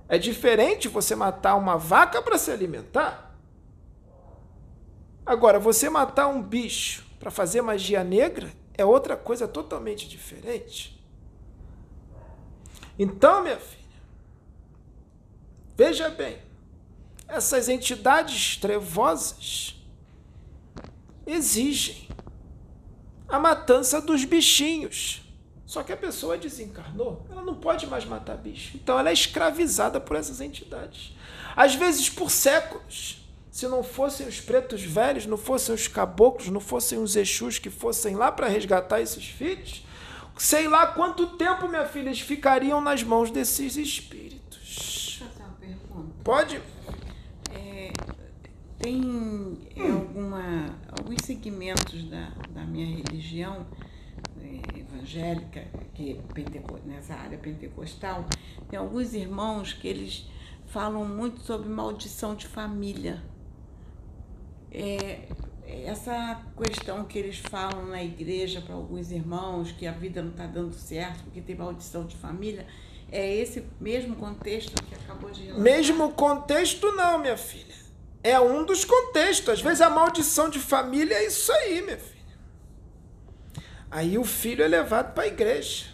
É 0.08 0.18
diferente 0.18 0.88
você 0.88 1.16
matar 1.16 1.56
uma 1.56 1.78
vaca 1.78 2.22
para 2.22 2.38
se 2.38 2.50
alimentar. 2.50 3.36
Agora, 5.26 5.60
você 5.60 5.90
matar 5.90 6.28
um 6.28 6.42
bicho 6.42 7.06
para 7.20 7.30
fazer 7.30 7.62
magia 7.62 8.04
negra 8.04 8.52
é 8.74 8.84
outra 8.84 9.16
coisa 9.16 9.48
totalmente 9.48 10.10
diferente. 10.10 11.00
Então, 12.98 13.44
minha 13.44 13.58
filha, 13.58 13.80
veja 15.78 16.10
bem, 16.10 16.40
essas 17.28 17.70
entidades 17.70 18.58
trevosas 18.58 19.76
exigem 21.28 22.10
a 23.28 23.38
matança 23.38 24.02
dos 24.02 24.26
bichinhos. 24.26 25.29
Só 25.70 25.84
que 25.84 25.94
a 25.94 25.98
pessoa 25.98 26.36
desencarnou, 26.36 27.24
ela 27.30 27.44
não 27.44 27.54
pode 27.54 27.86
mais 27.86 28.04
matar 28.04 28.36
bicho. 28.36 28.76
Então 28.76 28.98
ela 28.98 29.12
é 29.12 29.14
escravizada 29.14 30.00
por 30.00 30.18
essas 30.18 30.42
entidades. 30.42 31.16
Às 31.56 31.76
vezes 31.76 32.10
por 32.10 32.32
séculos. 32.32 33.24
Se 33.52 33.68
não 33.68 33.84
fossem 33.84 34.28
os 34.28 34.42
pretos 34.42 34.82
velhos, 34.82 35.28
não 35.28 35.38
fossem 35.38 35.76
os 35.76 35.88
caboclos, 35.88 36.48
não 36.48 36.60
fossem 36.60 36.98
os 36.98 37.16
exus 37.16 37.60
que 37.60 37.70
fossem 37.70 38.16
lá 38.16 38.32
para 38.32 38.48
resgatar 38.48 39.00
esses 39.00 39.24
filhos, 39.28 39.86
sei 40.40 40.68
lá 40.68 40.88
quanto 40.88 41.38
tempo, 41.38 41.68
minha 41.68 41.86
filha, 41.86 42.08
eles 42.08 42.22
ficariam 42.22 42.82
nas 42.82 43.04
mãos 43.04 43.30
desses 43.30 43.78
espíritos. 43.78 44.58
Deixa 44.58 45.24
eu 45.24 45.30
fazer 45.30 45.44
uma 45.44 45.54
pergunta. 45.54 46.16
Pode? 46.24 46.62
É, 47.52 47.92
tem 48.80 49.60
alguma, 49.78 50.66
alguns 50.98 51.24
segmentos 51.24 52.10
da, 52.10 52.32
da 52.50 52.64
minha 52.64 53.04
religião 53.04 53.68
é, 53.68 53.89
evangélica, 54.94 55.66
que 55.94 56.20
é 56.20 56.88
nessa 56.88 57.14
área 57.14 57.38
pentecostal, 57.38 58.26
tem 58.70 58.80
alguns 58.80 59.14
irmãos 59.14 59.74
que 59.74 59.88
eles 59.88 60.28
falam 60.68 61.06
muito 61.06 61.42
sobre 61.42 61.70
maldição 61.70 62.36
de 62.36 62.48
família. 62.48 63.22
É, 64.72 65.28
essa 65.86 66.42
questão 66.58 67.06
que 67.06 67.18
eles 67.18 67.38
falam 67.38 67.88
na 67.88 68.04
igreja 68.04 68.62
para 68.62 68.76
alguns 68.76 69.12
irmãos, 69.12 69.72
que 69.72 69.86
a 69.86 69.92
vida 69.92 70.22
não 70.22 70.32
está 70.32 70.46
dando 70.46 70.74
certo 70.74 71.24
porque 71.24 71.42
tem 71.42 71.56
maldição 71.56 72.06
de 72.06 72.16
família, 72.16 72.66
é 73.12 73.36
esse 73.36 73.66
mesmo 73.80 74.16
contexto 74.16 74.84
que 74.84 74.96
acabou 74.96 75.32
de 75.32 75.42
relatar? 75.42 75.64
Mesmo 75.64 76.12
contexto, 76.14 76.92
não, 76.92 77.20
minha 77.20 77.38
filha. 77.38 77.76
É 78.22 78.40
um 78.40 78.66
dos 78.66 78.84
contextos. 78.84 79.50
Às 79.50 79.62
vezes 79.62 79.82
a 79.82 79.90
maldição 79.90 80.50
de 80.50 80.60
família 80.60 81.16
é 81.16 81.26
isso 81.26 81.52
aí, 81.52 81.82
minha 81.82 81.98
filha. 81.98 82.19
Aí 83.92 84.18
o 84.18 84.24
filho 84.24 84.64
é 84.64 84.68
levado 84.68 85.14
para 85.14 85.24
a 85.24 85.28
igreja. 85.28 85.86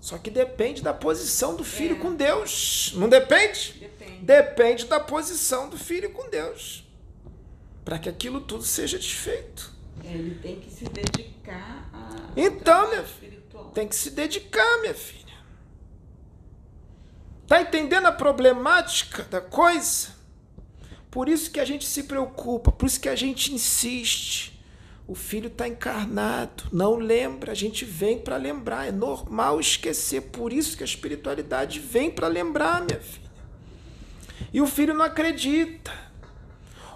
Só 0.00 0.16
que 0.16 0.30
depende 0.30 0.82
da 0.82 0.94
posição 0.94 1.56
do 1.56 1.64
filho 1.64 1.96
é. 1.96 1.98
com 1.98 2.14
Deus. 2.14 2.92
Não 2.96 3.08
depende? 3.08 3.74
Depende. 3.78 4.24
Depende 4.24 4.86
da 4.86 4.98
posição 4.98 5.68
do 5.68 5.76
filho 5.76 6.10
com 6.10 6.28
Deus. 6.30 6.86
Para 7.84 7.98
que 7.98 8.08
aquilo 8.08 8.40
tudo 8.40 8.62
seja 8.62 8.98
desfeito. 8.98 9.72
Ele 10.02 10.36
tem 10.36 10.58
que 10.58 10.70
se 10.70 10.84
dedicar 10.84 11.90
a. 11.92 12.32
Então, 12.36 12.88
minha 12.88 13.04
filha, 13.04 13.38
tem 13.74 13.86
que 13.86 13.94
se 13.94 14.10
dedicar, 14.10 14.80
minha 14.80 14.94
filha. 14.94 15.20
Tá 17.46 17.60
entendendo 17.60 18.06
a 18.06 18.12
problemática 18.12 19.24
da 19.24 19.40
coisa? 19.40 20.08
Por 21.10 21.28
isso 21.28 21.50
que 21.50 21.58
a 21.58 21.64
gente 21.64 21.84
se 21.84 22.04
preocupa, 22.04 22.70
por 22.70 22.86
isso 22.86 23.00
que 23.00 23.08
a 23.08 23.16
gente 23.16 23.52
insiste. 23.52 24.49
O 25.10 25.14
filho 25.16 25.48
está 25.48 25.66
encarnado, 25.66 26.68
não 26.70 26.94
lembra, 26.94 27.50
a 27.50 27.54
gente 27.54 27.84
vem 27.84 28.16
para 28.16 28.36
lembrar. 28.36 28.86
É 28.86 28.92
normal 28.92 29.58
esquecer, 29.58 30.20
por 30.20 30.52
isso 30.52 30.76
que 30.76 30.84
a 30.84 30.86
espiritualidade 30.86 31.80
vem 31.80 32.08
para 32.08 32.28
lembrar, 32.28 32.82
minha 32.82 33.00
filha. 33.00 33.28
E 34.52 34.60
o 34.60 34.68
filho 34.68 34.94
não 34.94 35.04
acredita, 35.04 35.90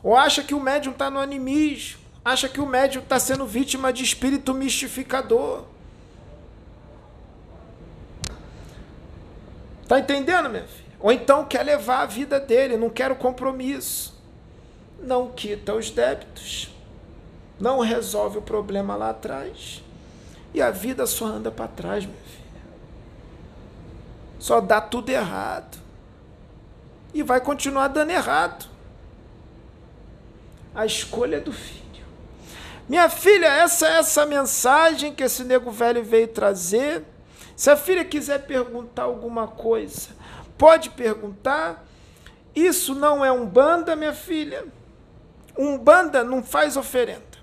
ou 0.00 0.14
acha 0.16 0.44
que 0.44 0.54
o 0.54 0.60
médium 0.60 0.92
está 0.92 1.10
no 1.10 1.18
animismo, 1.18 1.98
acha 2.24 2.48
que 2.48 2.60
o 2.60 2.66
médium 2.66 3.02
está 3.02 3.18
sendo 3.18 3.48
vítima 3.48 3.92
de 3.92 4.04
espírito 4.04 4.54
mistificador. 4.54 5.64
Tá 9.88 9.98
entendendo, 9.98 10.48
minha 10.50 10.62
filha? 10.62 10.94
Ou 11.00 11.10
então 11.10 11.44
quer 11.46 11.64
levar 11.64 12.02
a 12.02 12.06
vida 12.06 12.38
dele, 12.38 12.76
não 12.76 12.90
quer 12.90 13.10
o 13.10 13.16
compromisso. 13.16 14.14
Não 15.00 15.32
quita 15.32 15.74
os 15.74 15.90
débitos 15.90 16.73
não 17.58 17.80
resolve 17.80 18.38
o 18.38 18.42
problema 18.42 18.96
lá 18.96 19.10
atrás 19.10 19.82
e 20.54 20.62
a 20.62 20.70
vida 20.70 21.04
só 21.04 21.26
anda 21.26 21.50
para 21.50 21.66
trás, 21.66 22.06
minha 22.06 22.16
filha. 22.24 22.44
Só 24.38 24.60
dá 24.60 24.80
tudo 24.80 25.10
errado. 25.10 25.78
E 27.12 27.24
vai 27.24 27.40
continuar 27.40 27.88
dando 27.88 28.10
errado. 28.10 28.66
A 30.72 30.86
escolha 30.86 31.36
é 31.36 31.40
do 31.40 31.52
filho. 31.52 31.84
Minha 32.88 33.08
filha, 33.08 33.46
essa 33.46 33.88
é 33.88 33.98
essa 33.98 34.24
mensagem 34.26 35.12
que 35.12 35.24
esse 35.24 35.42
nego 35.42 35.72
velho 35.72 36.04
veio 36.04 36.28
trazer. 36.28 37.02
Se 37.56 37.70
a 37.70 37.76
filha 37.76 38.04
quiser 38.04 38.46
perguntar 38.46 39.04
alguma 39.04 39.48
coisa, 39.48 40.10
pode 40.56 40.90
perguntar. 40.90 41.84
Isso 42.54 42.94
não 42.94 43.24
é 43.24 43.32
um 43.32 43.46
banda, 43.46 43.96
minha 43.96 44.12
filha. 44.12 44.66
Um 45.58 45.78
banda 45.78 46.22
não 46.22 46.44
faz 46.44 46.76
oferenda. 46.76 47.33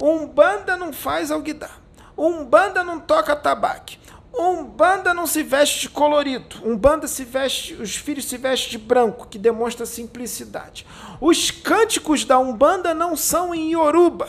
Umbanda 0.00 0.76
não 0.76 0.92
faz 0.92 1.30
alguidar. 1.30 1.80
Umbanda 2.16 2.82
não 2.84 3.00
toca 3.00 3.34
tabaque. 3.34 3.98
Umbanda 4.32 5.12
não 5.12 5.26
se 5.26 5.42
veste 5.42 5.80
de 5.80 5.88
colorido. 5.88 6.56
Umbanda 6.64 7.08
se 7.08 7.24
veste, 7.24 7.74
os 7.74 7.96
filhos 7.96 8.26
se 8.26 8.36
vestem 8.36 8.70
de 8.70 8.78
branco, 8.78 9.26
que 9.26 9.38
demonstra 9.38 9.84
simplicidade. 9.84 10.86
Os 11.20 11.50
cânticos 11.50 12.24
da 12.24 12.38
Umbanda 12.38 12.94
não 12.94 13.16
são 13.16 13.54
em 13.54 13.72
Yoruba. 13.72 14.28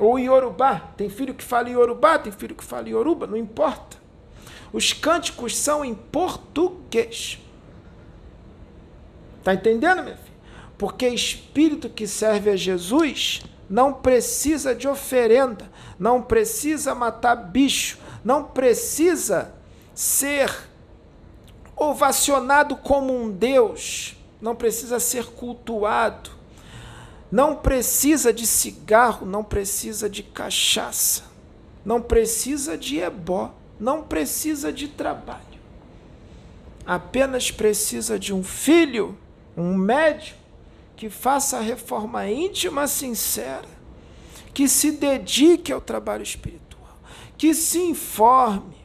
Ou 0.00 0.18
Yorubá. 0.18 0.80
Tem 0.96 1.08
filho 1.08 1.34
que 1.34 1.44
fala 1.44 1.68
Yorubá, 1.68 2.18
tem 2.18 2.32
filho 2.32 2.56
que 2.56 2.64
fala 2.64 2.88
Yoruba, 2.88 3.26
não 3.26 3.36
importa. 3.36 3.96
Os 4.72 4.92
cânticos 4.92 5.56
são 5.56 5.84
em 5.84 5.94
português. 5.94 7.38
Tá 9.44 9.54
entendendo, 9.54 10.02
meu? 10.02 10.16
Porque 10.82 11.06
espírito 11.06 11.88
que 11.88 12.08
serve 12.08 12.50
a 12.50 12.56
Jesus 12.56 13.42
não 13.70 13.92
precisa 13.92 14.74
de 14.74 14.88
oferenda, 14.88 15.70
não 15.96 16.20
precisa 16.20 16.92
matar 16.92 17.36
bicho, 17.36 17.98
não 18.24 18.42
precisa 18.42 19.54
ser 19.94 20.52
ovacionado 21.76 22.74
como 22.74 23.16
um 23.16 23.30
Deus, 23.30 24.16
não 24.40 24.56
precisa 24.56 24.98
ser 24.98 25.26
cultuado, 25.26 26.30
não 27.30 27.54
precisa 27.54 28.32
de 28.32 28.44
cigarro, 28.44 29.24
não 29.24 29.44
precisa 29.44 30.10
de 30.10 30.24
cachaça, 30.24 31.22
não 31.84 32.02
precisa 32.02 32.76
de 32.76 32.98
ebó, 32.98 33.54
não 33.78 34.02
precisa 34.02 34.72
de 34.72 34.88
trabalho. 34.88 35.60
Apenas 36.84 37.52
precisa 37.52 38.18
de 38.18 38.34
um 38.34 38.42
filho, 38.42 39.16
um 39.56 39.76
médico, 39.76 40.41
que 41.02 41.10
faça 41.10 41.58
reforma 41.58 42.30
íntima 42.30 42.86
sincera 42.86 43.66
que 44.54 44.68
se 44.68 44.92
dedique 44.92 45.72
ao 45.72 45.80
trabalho 45.80 46.22
espiritual, 46.22 46.96
que 47.36 47.52
se 47.54 47.80
informe, 47.80 48.76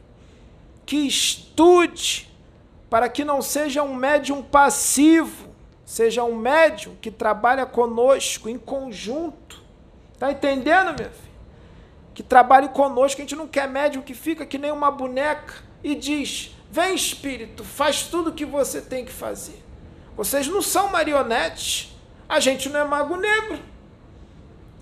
que 0.84 0.96
estude, 0.96 2.28
para 2.90 3.08
que 3.08 3.24
não 3.24 3.40
seja 3.40 3.84
um 3.84 3.94
médium 3.94 4.42
passivo, 4.42 5.50
seja 5.84 6.24
um 6.24 6.34
médium 6.34 6.96
que 7.00 7.08
trabalha 7.08 7.64
conosco 7.64 8.48
em 8.48 8.58
conjunto. 8.58 9.62
Tá 10.18 10.32
entendendo, 10.32 10.98
meu 10.98 11.10
filho? 11.10 11.34
Que 12.14 12.22
trabalhe 12.24 12.70
conosco, 12.70 13.20
a 13.20 13.22
gente 13.22 13.36
não 13.36 13.46
quer 13.46 13.68
médium 13.68 14.02
que 14.02 14.12
fica 14.12 14.44
que 14.44 14.58
nem 14.58 14.72
uma 14.72 14.90
boneca 14.90 15.54
e 15.84 15.94
diz: 15.94 16.52
"Vem 16.68 16.96
espírito, 16.96 17.62
faz 17.62 18.02
tudo 18.02 18.30
o 18.30 18.34
que 18.34 18.44
você 18.44 18.82
tem 18.82 19.04
que 19.04 19.12
fazer". 19.12 19.62
Vocês 20.16 20.48
não 20.48 20.60
são 20.60 20.90
marionetes. 20.90 21.96
A 22.28 22.40
gente 22.40 22.68
não 22.68 22.80
é 22.80 22.84
mago 22.84 23.16
negro. 23.16 23.58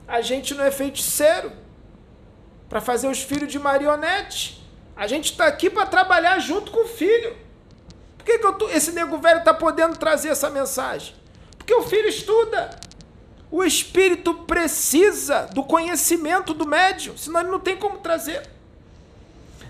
A 0.09 0.20
gente 0.20 0.55
não 0.55 0.64
é 0.64 0.70
feiticeiro 0.70 1.53
para 2.68 2.80
fazer 2.80 3.09
os 3.09 3.22
filhos 3.22 3.51
de 3.51 3.59
marionete. 3.59 4.62
A 4.97 5.07
gente 5.07 5.32
está 5.32 5.47
aqui 5.47 5.70
para 5.70 5.86
trabalhar 5.86 6.38
junto 6.38 6.70
com 6.70 6.84
o 6.84 6.88
filho. 6.88 7.36
Por 8.16 8.24
que, 8.24 8.38
que 8.38 8.53
tô, 8.53 8.68
esse 8.70 8.92
nego 8.92 9.18
velho 9.18 9.38
está 9.38 9.55
podendo 9.55 9.97
trazer 9.97 10.30
essa 10.30 10.51
mensagem? 10.51 11.14
Porque 11.57 11.74
o 11.74 11.82
filho 11.82 12.09
estuda. 12.09 12.70
O 13.51 13.62
espírito 13.62 14.34
precisa 14.34 15.49
do 15.53 15.62
conhecimento 15.62 16.53
do 16.53 16.66
médium, 16.66 17.16
senão 17.16 17.40
ele 17.40 17.51
não 17.51 17.61
tem 17.61 17.76
como 17.76 17.99
trazer. 17.99 18.42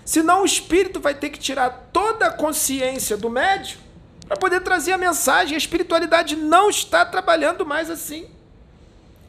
Senão 0.03 0.41
o 0.41 0.45
espírito 0.45 0.99
vai 0.99 1.13
ter 1.13 1.29
que 1.29 1.37
tirar 1.37 1.89
toda 1.93 2.27
a 2.27 2.31
consciência 2.31 3.15
do 3.15 3.29
médium 3.29 3.86
para 4.27 4.37
poder 4.37 4.61
trazer 4.61 4.91
a 4.91 4.97
mensagem. 4.97 5.55
A 5.55 5.57
espiritualidade 5.57 6.35
não 6.35 6.69
está 6.69 7.05
trabalhando 7.05 7.65
mais 7.65 7.89
assim. 7.89 8.29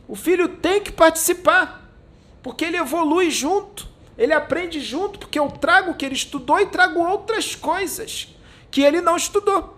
O 0.07 0.16
filho 0.16 0.49
tem 0.49 0.80
que 0.80 0.90
participar, 0.90 1.86
porque 2.42 2.64
ele 2.64 2.78
evolui 2.78 3.30
junto, 3.30 3.86
ele 4.16 4.32
aprende 4.32 4.80
junto, 4.80 5.18
porque 5.18 5.38
eu 5.38 5.51
trago 5.51 5.90
o 5.90 5.94
que 5.94 6.05
ele 6.05 6.14
estudou 6.14 6.59
e 6.59 6.66
trago 6.66 7.01
outras 7.01 7.55
coisas 7.55 8.34
que 8.70 8.82
ele 8.82 9.01
não 9.01 9.16
estudou. 9.16 9.76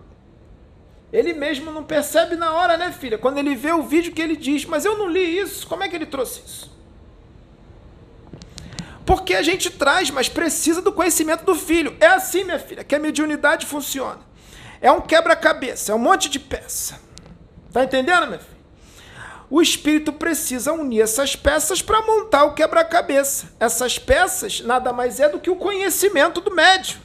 Ele 1.13 1.33
mesmo 1.33 1.73
não 1.73 1.83
percebe 1.83 2.37
na 2.37 2.53
hora, 2.53 2.77
né, 2.77 2.93
filha? 2.93 3.19
Quando 3.19 3.39
ele 3.39 3.57
vê 3.57 3.73
o 3.73 3.83
vídeo 3.83 4.13
que 4.13 4.23
ele 4.23 4.37
diz, 4.37 4.65
mas 4.65 4.85
eu 4.85 4.97
não 4.97 5.09
li 5.09 5.39
isso, 5.39 5.67
como 5.67 5.83
é 5.83 5.89
que 5.89 5.97
ele 5.97 6.07
trouxe 6.07 6.43
isso? 6.47 6.71
Porque 9.05 9.35
a 9.35 9.43
gente 9.43 9.71
traz, 9.71 10.09
mas 10.09 10.29
precisa 10.29 10.81
do 10.81 10.93
conhecimento 10.93 11.45
do 11.45 11.57
filho. 11.57 11.97
É 11.99 12.07
assim, 12.07 12.45
minha 12.45 12.61
filha, 12.61 12.85
que 12.85 12.95
a 12.95 12.99
mediunidade 13.01 13.67
funciona. 13.67 14.30
É 14.81 14.91
um 14.91 15.01
quebra-cabeça, 15.01 15.93
é 15.93 15.95
um 15.95 15.99
monte 15.99 16.29
de 16.29 16.39
peça. 16.39 17.01
Tá 17.73 17.85
entendendo, 17.85 18.27
minha 18.27 18.39
filha? 18.39 18.61
o 19.51 19.61
espírito 19.61 20.13
precisa 20.13 20.73
unir 20.73 21.03
essas 21.03 21.35
peças 21.35 21.83
para 21.83 22.01
montar 22.03 22.45
o 22.45 22.55
quebra-cabeça. 22.55 23.53
Essas 23.59 23.99
peças 23.99 24.61
nada 24.61 24.93
mais 24.93 25.19
é 25.19 25.29
do 25.29 25.41
que 25.41 25.51
o 25.51 25.57
conhecimento 25.57 26.41
do 26.41 26.55
médium, 26.55 27.01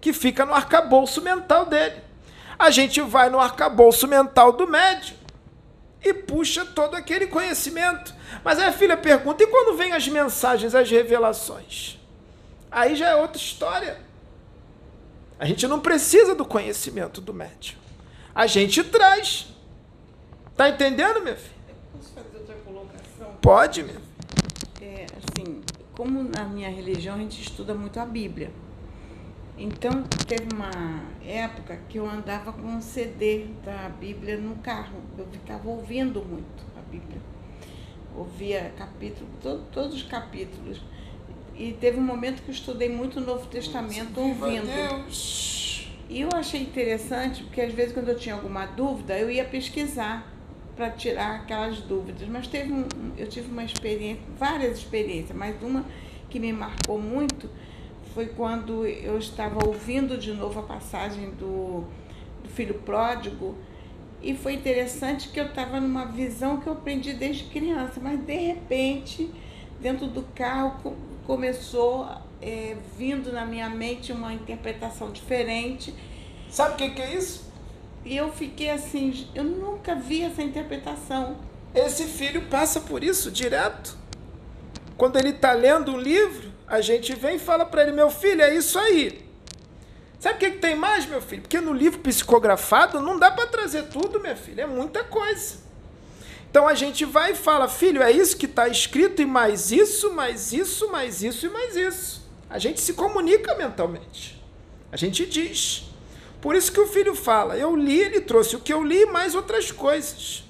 que 0.00 0.12
fica 0.12 0.46
no 0.46 0.54
arcabouço 0.54 1.20
mental 1.20 1.66
dele. 1.66 2.00
A 2.56 2.70
gente 2.70 3.00
vai 3.00 3.28
no 3.28 3.40
arcabouço 3.40 4.06
mental 4.06 4.52
do 4.52 4.68
médium 4.68 5.16
e 6.00 6.14
puxa 6.14 6.64
todo 6.64 6.94
aquele 6.94 7.26
conhecimento. 7.26 8.14
Mas 8.44 8.60
aí 8.60 8.66
a 8.66 8.72
filha 8.72 8.96
pergunta: 8.96 9.42
e 9.42 9.48
quando 9.48 9.76
vem 9.76 9.92
as 9.92 10.06
mensagens, 10.06 10.76
as 10.76 10.88
revelações? 10.88 11.98
Aí 12.70 12.94
já 12.94 13.08
é 13.08 13.16
outra 13.16 13.36
história. 13.36 14.05
A 15.38 15.44
gente 15.44 15.66
não 15.66 15.80
precisa 15.80 16.34
do 16.34 16.44
conhecimento 16.44 17.20
do 17.20 17.34
médium. 17.34 17.76
A 18.34 18.46
gente 18.46 18.82
traz. 18.84 19.48
Tá 20.56 20.70
entendendo, 20.70 21.22
meu 21.22 21.36
filho? 21.36 21.54
Posso 21.92 22.12
fazer 22.14 22.38
outra 22.38 22.54
colocação? 22.56 23.36
Pode, 23.42 23.82
meu. 23.82 24.00
É, 24.80 25.06
assim, 25.16 25.62
como 25.94 26.22
na 26.22 26.44
minha 26.44 26.70
religião 26.70 27.16
a 27.16 27.18
gente 27.18 27.42
estuda 27.42 27.74
muito 27.74 28.00
a 28.00 28.06
Bíblia. 28.06 28.50
Então, 29.58 30.02
teve 30.26 30.48
uma 30.54 30.70
época 31.24 31.78
que 31.88 31.98
eu 31.98 32.08
andava 32.08 32.52
com 32.52 32.68
um 32.68 32.80
CD 32.80 33.46
da 33.64 33.88
Bíblia 33.88 34.38
no 34.38 34.56
carro. 34.56 35.00
Eu 35.18 35.26
ficava 35.26 35.68
ouvindo 35.68 36.22
muito 36.22 36.64
a 36.76 36.80
Bíblia. 36.80 37.20
Ouvia 38.14 38.72
capítulo, 38.78 39.28
todo, 39.42 39.62
todos 39.70 39.96
os 39.96 40.02
capítulos. 40.02 40.82
E 41.58 41.72
teve 41.72 41.98
um 41.98 42.02
momento 42.02 42.42
que 42.42 42.50
eu 42.50 42.54
estudei 42.54 42.88
muito 42.88 43.18
o 43.18 43.22
Novo 43.22 43.46
Testamento 43.46 44.20
ouvindo. 44.20 44.66
Deus. 44.66 45.88
E 46.08 46.20
eu 46.20 46.28
achei 46.34 46.60
interessante, 46.60 47.42
porque 47.42 47.60
às 47.60 47.72
vezes 47.72 47.92
quando 47.92 48.08
eu 48.08 48.16
tinha 48.16 48.34
alguma 48.34 48.66
dúvida, 48.66 49.18
eu 49.18 49.30
ia 49.30 49.44
pesquisar 49.44 50.32
para 50.76 50.90
tirar 50.90 51.36
aquelas 51.36 51.80
dúvidas. 51.80 52.28
Mas 52.28 52.46
teve 52.46 52.72
um, 52.72 52.84
eu 53.16 53.26
tive 53.26 53.50
uma 53.50 53.64
experiência, 53.64 54.22
várias 54.38 54.78
experiências, 54.78 55.36
mas 55.36 55.60
uma 55.62 55.84
que 56.28 56.38
me 56.38 56.52
marcou 56.52 56.98
muito 57.00 57.48
foi 58.14 58.26
quando 58.26 58.86
eu 58.86 59.18
estava 59.18 59.66
ouvindo 59.66 60.16
de 60.16 60.32
novo 60.32 60.60
a 60.60 60.62
passagem 60.62 61.30
do, 61.30 61.84
do 62.42 62.48
filho 62.48 62.74
pródigo 62.74 63.56
e 64.22 64.34
foi 64.34 64.54
interessante 64.54 65.28
que 65.28 65.38
eu 65.38 65.46
estava 65.46 65.80
numa 65.80 66.06
visão 66.06 66.58
que 66.58 66.66
eu 66.66 66.72
aprendi 66.72 67.12
desde 67.12 67.44
criança, 67.44 68.00
mas 68.02 68.18
de 68.18 68.34
repente, 68.34 69.30
dentro 69.80 70.06
do 70.06 70.22
carro, 70.34 70.96
começou 71.26 72.08
é, 72.40 72.76
vindo 72.96 73.32
na 73.32 73.44
minha 73.44 73.68
mente 73.68 74.12
uma 74.12 74.32
interpretação 74.32 75.10
diferente. 75.10 75.94
Sabe 76.48 76.74
o 76.74 76.76
que, 76.76 76.90
que 76.90 77.02
é 77.02 77.14
isso? 77.14 77.44
E 78.04 78.16
eu 78.16 78.32
fiquei 78.32 78.70
assim, 78.70 79.28
eu 79.34 79.42
nunca 79.42 79.94
vi 79.96 80.22
essa 80.22 80.42
interpretação. 80.42 81.36
Esse 81.74 82.04
filho 82.04 82.42
passa 82.42 82.80
por 82.80 83.02
isso 83.02 83.30
direto. 83.30 83.98
Quando 84.96 85.16
ele 85.18 85.30
está 85.30 85.52
lendo 85.52 85.92
um 85.92 85.98
livro, 85.98 86.52
a 86.66 86.80
gente 86.80 87.14
vem 87.14 87.36
e 87.36 87.38
fala 87.38 87.66
para 87.66 87.82
ele: 87.82 87.92
meu 87.92 88.08
filho, 88.08 88.42
é 88.42 88.54
isso 88.54 88.78
aí. 88.78 89.26
Sabe 90.18 90.36
o 90.36 90.38
que, 90.38 90.50
que 90.52 90.58
tem 90.58 90.74
mais, 90.74 91.04
meu 91.04 91.20
filho? 91.20 91.42
Porque 91.42 91.60
no 91.60 91.72
livro 91.72 92.00
psicografado 92.00 93.00
não 93.00 93.18
dá 93.18 93.30
para 93.30 93.46
trazer 93.48 93.88
tudo, 93.88 94.20
meu 94.20 94.36
filho, 94.36 94.60
é 94.60 94.66
muita 94.66 95.04
coisa. 95.04 95.65
Então 96.56 96.66
a 96.66 96.74
gente 96.74 97.04
vai 97.04 97.32
e 97.32 97.34
fala: 97.34 97.68
filho, 97.68 98.02
é 98.02 98.10
isso 98.10 98.34
que 98.34 98.46
está 98.46 98.66
escrito, 98.66 99.20
e 99.20 99.26
mais 99.26 99.70
isso, 99.70 100.14
mais 100.14 100.54
isso, 100.54 100.90
mais 100.90 101.22
isso 101.22 101.44
e 101.44 101.50
mais 101.50 101.76
isso. 101.76 102.26
A 102.48 102.58
gente 102.58 102.80
se 102.80 102.94
comunica 102.94 103.54
mentalmente. 103.56 104.42
A 104.90 104.96
gente 104.96 105.26
diz. 105.26 105.84
Por 106.40 106.54
isso 106.54 106.72
que 106.72 106.80
o 106.80 106.86
filho 106.86 107.14
fala: 107.14 107.58
eu 107.58 107.76
li, 107.76 108.00
ele 108.00 108.22
trouxe 108.22 108.56
o 108.56 108.58
que 108.58 108.72
eu 108.72 108.82
li 108.82 109.04
mais 109.04 109.34
outras 109.34 109.70
coisas. 109.70 110.44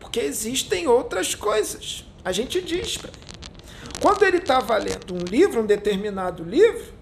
Porque 0.00 0.18
existem 0.18 0.88
outras 0.88 1.32
coisas. 1.32 2.04
A 2.24 2.32
gente 2.32 2.60
diz 2.60 2.96
para 2.96 3.10
ele. 3.10 4.00
Quando 4.02 4.24
ele 4.24 4.38
estava 4.38 4.76
lendo 4.78 5.14
um 5.14 5.24
livro, 5.30 5.60
um 5.60 5.66
determinado 5.66 6.42
livro, 6.42 6.92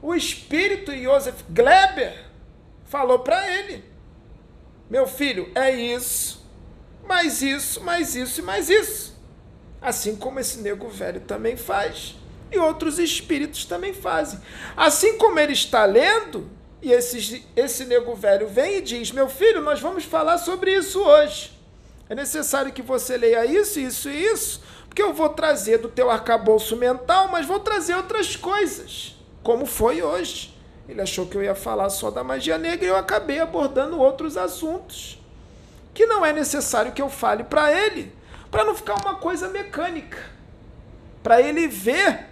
o 0.00 0.14
espírito 0.14 0.96
Joseph 0.96 1.42
Gleber 1.50 2.26
falou 2.84 3.18
para 3.18 3.52
ele: 3.58 3.84
Meu 4.88 5.08
filho, 5.08 5.50
é 5.56 5.74
isso, 5.74 6.37
mais 7.08 7.42
isso, 7.42 7.82
mais 7.82 8.14
isso 8.14 8.40
e 8.40 8.44
mais 8.44 8.68
isso. 8.68 9.18
Assim 9.80 10.14
como 10.14 10.38
esse 10.38 10.58
nego 10.58 10.88
velho 10.88 11.20
também 11.22 11.56
faz. 11.56 12.14
E 12.52 12.58
outros 12.58 12.98
espíritos 12.98 13.64
também 13.64 13.92
fazem. 13.92 14.38
Assim 14.76 15.16
como 15.18 15.38
ele 15.38 15.52
está 15.52 15.84
lendo, 15.84 16.50
e 16.80 16.92
esse, 16.92 17.44
esse 17.56 17.84
nego 17.84 18.14
velho 18.14 18.46
vem 18.46 18.76
e 18.76 18.80
diz: 18.80 19.10
Meu 19.10 19.28
filho, 19.28 19.62
nós 19.62 19.80
vamos 19.80 20.04
falar 20.04 20.38
sobre 20.38 20.74
isso 20.74 21.00
hoje. 21.00 21.58
É 22.08 22.14
necessário 22.14 22.72
que 22.72 22.82
você 22.82 23.16
leia 23.16 23.44
isso, 23.44 23.78
isso 23.80 24.08
e 24.08 24.24
isso, 24.24 24.62
porque 24.88 25.02
eu 25.02 25.12
vou 25.12 25.28
trazer 25.28 25.78
do 25.78 25.88
teu 25.88 26.10
arcabouço 26.10 26.74
mental, 26.74 27.28
mas 27.28 27.44
vou 27.46 27.60
trazer 27.60 27.94
outras 27.94 28.34
coisas, 28.34 29.14
como 29.42 29.66
foi 29.66 30.02
hoje. 30.02 30.56
Ele 30.88 31.02
achou 31.02 31.26
que 31.26 31.36
eu 31.36 31.42
ia 31.42 31.54
falar 31.54 31.90
só 31.90 32.10
da 32.10 32.24
magia 32.24 32.56
negra 32.56 32.86
e 32.86 32.88
eu 32.88 32.96
acabei 32.96 33.40
abordando 33.40 34.00
outros 34.00 34.38
assuntos 34.38 35.17
que 35.98 36.06
não 36.06 36.24
é 36.24 36.32
necessário 36.32 36.92
que 36.92 37.02
eu 37.02 37.10
fale 37.10 37.42
para 37.42 37.72
ele, 37.72 38.12
para 38.52 38.64
não 38.64 38.72
ficar 38.72 38.94
uma 39.04 39.16
coisa 39.16 39.48
mecânica, 39.48 40.16
para 41.24 41.42
ele 41.42 41.66
ver 41.66 42.26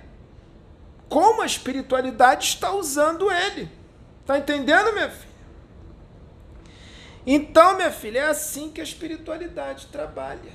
como 1.08 1.42
a 1.42 1.46
espiritualidade 1.46 2.46
está 2.46 2.70
usando 2.70 3.28
ele. 3.28 3.68
Tá 4.24 4.38
entendendo, 4.38 4.92
minha 4.92 5.10
filha? 5.10 5.34
Então, 7.26 7.74
minha 7.74 7.90
filha, 7.90 8.20
é 8.20 8.28
assim 8.28 8.70
que 8.70 8.80
a 8.80 8.84
espiritualidade 8.84 9.86
trabalha. 9.86 10.52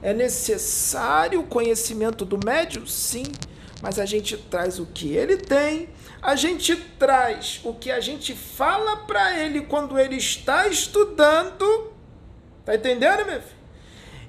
É 0.00 0.14
necessário 0.14 1.40
o 1.40 1.46
conhecimento 1.48 2.24
do 2.24 2.38
médium? 2.38 2.86
Sim, 2.86 3.24
mas 3.82 3.98
a 3.98 4.06
gente 4.06 4.36
traz 4.36 4.78
o 4.78 4.86
que 4.86 5.16
ele 5.16 5.36
tem, 5.36 5.88
a 6.22 6.36
gente 6.36 6.76
traz 6.96 7.60
o 7.64 7.74
que 7.74 7.90
a 7.90 7.98
gente 7.98 8.36
fala 8.36 8.98
para 8.98 9.36
ele 9.36 9.62
quando 9.62 9.98
ele 9.98 10.14
está 10.14 10.68
estudando. 10.68 11.98
Tá 12.64 12.74
entendendo, 12.74 13.26
meu 13.26 13.40
filho? 13.40 13.60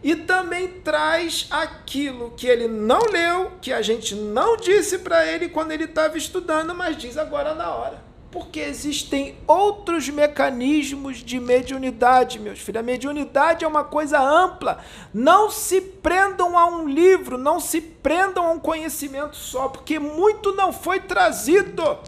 E 0.04 0.16
também 0.16 0.68
traz 0.82 1.48
aquilo 1.52 2.32
que 2.32 2.48
ele 2.48 2.68
não 2.68 3.00
leu, 3.12 3.52
que 3.62 3.72
a 3.72 3.82
gente 3.84 4.16
não 4.16 4.58
disse 4.58 4.98
para 5.00 5.26
ele 5.28 5.50
quando 5.50 5.72
ele 5.72 5.84
estava 5.84 6.18
estudando, 6.18 6.74
mas 6.74 6.98
diz 6.98 7.18
agora 7.18 7.54
na 7.54 7.70
hora. 7.70 8.02
Porque 8.32 8.62
existem 8.62 9.38
outros 9.46 10.10
mecanismos 10.10 11.18
de 11.18 11.40
mediunidade, 11.40 12.40
meus 12.40 12.60
filhos. 12.60 12.80
A 12.80 12.84
mediunidade 12.84 13.64
é 13.64 13.68
uma 13.68 13.84
coisa 13.84 14.20
ampla. 14.20 14.80
Não 15.14 15.52
se 15.52 15.82
prendam 15.82 16.58
a 16.58 16.66
um 16.66 16.88
livro, 16.88 17.38
não 17.38 17.60
se 17.60 17.82
prendam 17.82 18.46
a 18.46 18.52
um 18.52 18.60
conhecimento 18.60 19.36
só, 19.36 19.68
porque 19.68 20.00
muito 20.00 20.56
não 20.56 20.72
foi 20.74 21.02
trazido. 21.02 22.00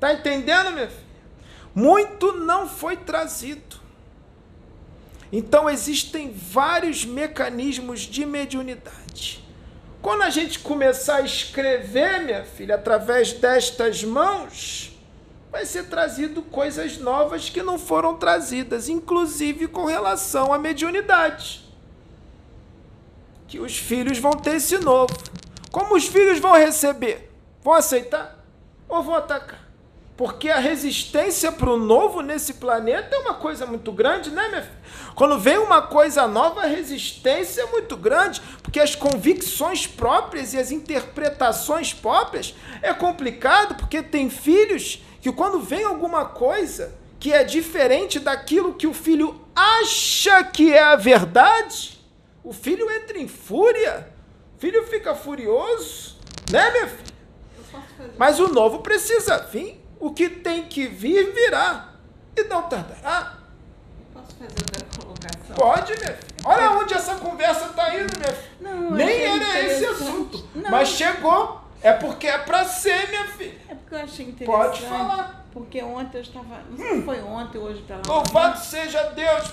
Tá 0.00 0.14
entendendo, 0.14 0.72
meu 0.72 0.88
filho? 0.88 1.10
Muito 1.74 2.32
não 2.32 2.66
foi 2.66 2.96
trazido. 2.96 3.79
Então 5.32 5.70
existem 5.70 6.32
vários 6.32 7.04
mecanismos 7.04 8.00
de 8.00 8.26
mediunidade. 8.26 9.44
Quando 10.02 10.22
a 10.22 10.30
gente 10.30 10.58
começar 10.58 11.16
a 11.16 11.20
escrever, 11.22 12.22
minha 12.22 12.44
filha, 12.44 12.74
através 12.74 13.32
destas 13.32 14.02
mãos, 14.02 14.98
vai 15.52 15.66
ser 15.66 15.84
trazido 15.84 16.42
coisas 16.42 16.96
novas 16.98 17.50
que 17.50 17.62
não 17.62 17.78
foram 17.78 18.16
trazidas, 18.16 18.88
inclusive 18.88 19.68
com 19.68 19.84
relação 19.84 20.52
à 20.52 20.58
mediunidade. 20.58 21.64
Que 23.46 23.60
os 23.60 23.76
filhos 23.76 24.18
vão 24.18 24.32
ter 24.32 24.56
esse 24.56 24.78
novo. 24.78 25.14
Como 25.70 25.94
os 25.94 26.06
filhos 26.06 26.38
vão 26.38 26.54
receber? 26.54 27.30
Vão 27.62 27.74
aceitar 27.74 28.42
ou 28.88 29.02
vão 29.02 29.14
atacar? 29.14 29.69
Porque 30.20 30.50
a 30.50 30.58
resistência 30.58 31.50
para 31.50 31.70
o 31.70 31.78
novo 31.78 32.20
nesse 32.20 32.52
planeta 32.52 33.16
é 33.16 33.18
uma 33.20 33.32
coisa 33.32 33.64
muito 33.64 33.90
grande, 33.90 34.30
né, 34.30 34.48
minha 34.48 34.60
filha? 34.60 34.78
Quando 35.14 35.38
vem 35.38 35.56
uma 35.56 35.80
coisa 35.80 36.28
nova, 36.28 36.60
a 36.60 36.66
resistência 36.66 37.62
é 37.62 37.66
muito 37.70 37.96
grande, 37.96 38.38
porque 38.62 38.78
as 38.78 38.94
convicções 38.94 39.86
próprias 39.86 40.52
e 40.52 40.58
as 40.58 40.70
interpretações 40.70 41.94
próprias 41.94 42.54
é 42.82 42.92
complicado, 42.92 43.76
porque 43.76 44.02
tem 44.02 44.28
filhos 44.28 45.02
que 45.22 45.32
quando 45.32 45.58
vem 45.58 45.84
alguma 45.84 46.26
coisa 46.26 46.92
que 47.18 47.32
é 47.32 47.42
diferente 47.42 48.20
daquilo 48.20 48.74
que 48.74 48.86
o 48.86 48.92
filho 48.92 49.40
acha 49.56 50.44
que 50.44 50.70
é 50.70 50.82
a 50.82 50.96
verdade, 50.96 51.98
o 52.44 52.52
filho 52.52 52.90
entra 52.90 53.18
em 53.18 53.26
fúria, 53.26 54.06
o 54.54 54.60
filho 54.60 54.86
fica 54.86 55.14
furioso, 55.14 56.18
né, 56.52 56.70
minha 56.72 56.88
filha? 56.88 57.14
Mas 58.18 58.38
o 58.38 58.48
novo 58.48 58.80
precisa 58.80 59.38
vir. 59.38 59.79
O 60.00 60.12
que 60.12 60.28
tem 60.28 60.64
que 60.64 60.86
vir, 60.86 61.32
virá. 61.32 61.90
E 62.34 62.44
não 62.44 62.62
tardará. 62.62 63.38
Posso 64.14 64.34
fazer 64.36 64.54
outra 64.58 64.86
colocação? 64.98 65.54
Pode, 65.54 65.92
minha 65.92 66.14
filha. 66.16 66.18
Olha 66.44 66.70
onde 66.72 66.94
essa 66.94 67.16
conversa 67.16 67.66
está 67.66 67.94
indo, 67.94 68.18
minha 68.18 68.32
filha. 68.32 68.50
Não, 68.60 68.90
Nem 68.92 69.22
era 69.24 69.60
esse 69.60 69.84
assunto. 69.84 70.48
Não. 70.54 70.70
Mas 70.70 70.88
chegou. 70.88 71.60
É 71.82 71.92
porque 71.92 72.26
é 72.26 72.38
para 72.38 72.64
ser, 72.64 73.08
minha 73.08 73.26
filha. 73.28 73.58
É 73.68 73.74
porque 73.74 73.94
eu 73.94 73.98
achei 74.00 74.26
interessante. 74.26 74.56
Pode 74.66 74.80
falar. 74.82 75.46
Porque 75.52 75.82
ontem 75.82 76.18
eu 76.18 76.22
estava. 76.22 76.60
Não 76.70 76.76
sei 76.78 76.96
se 76.96 77.02
foi 77.02 77.20
ontem 77.22 77.58
ou 77.58 77.64
hoje 77.64 77.82
pela 77.82 78.02
Louvado 78.06 78.58
seja 78.58 79.02
Deus. 79.10 79.52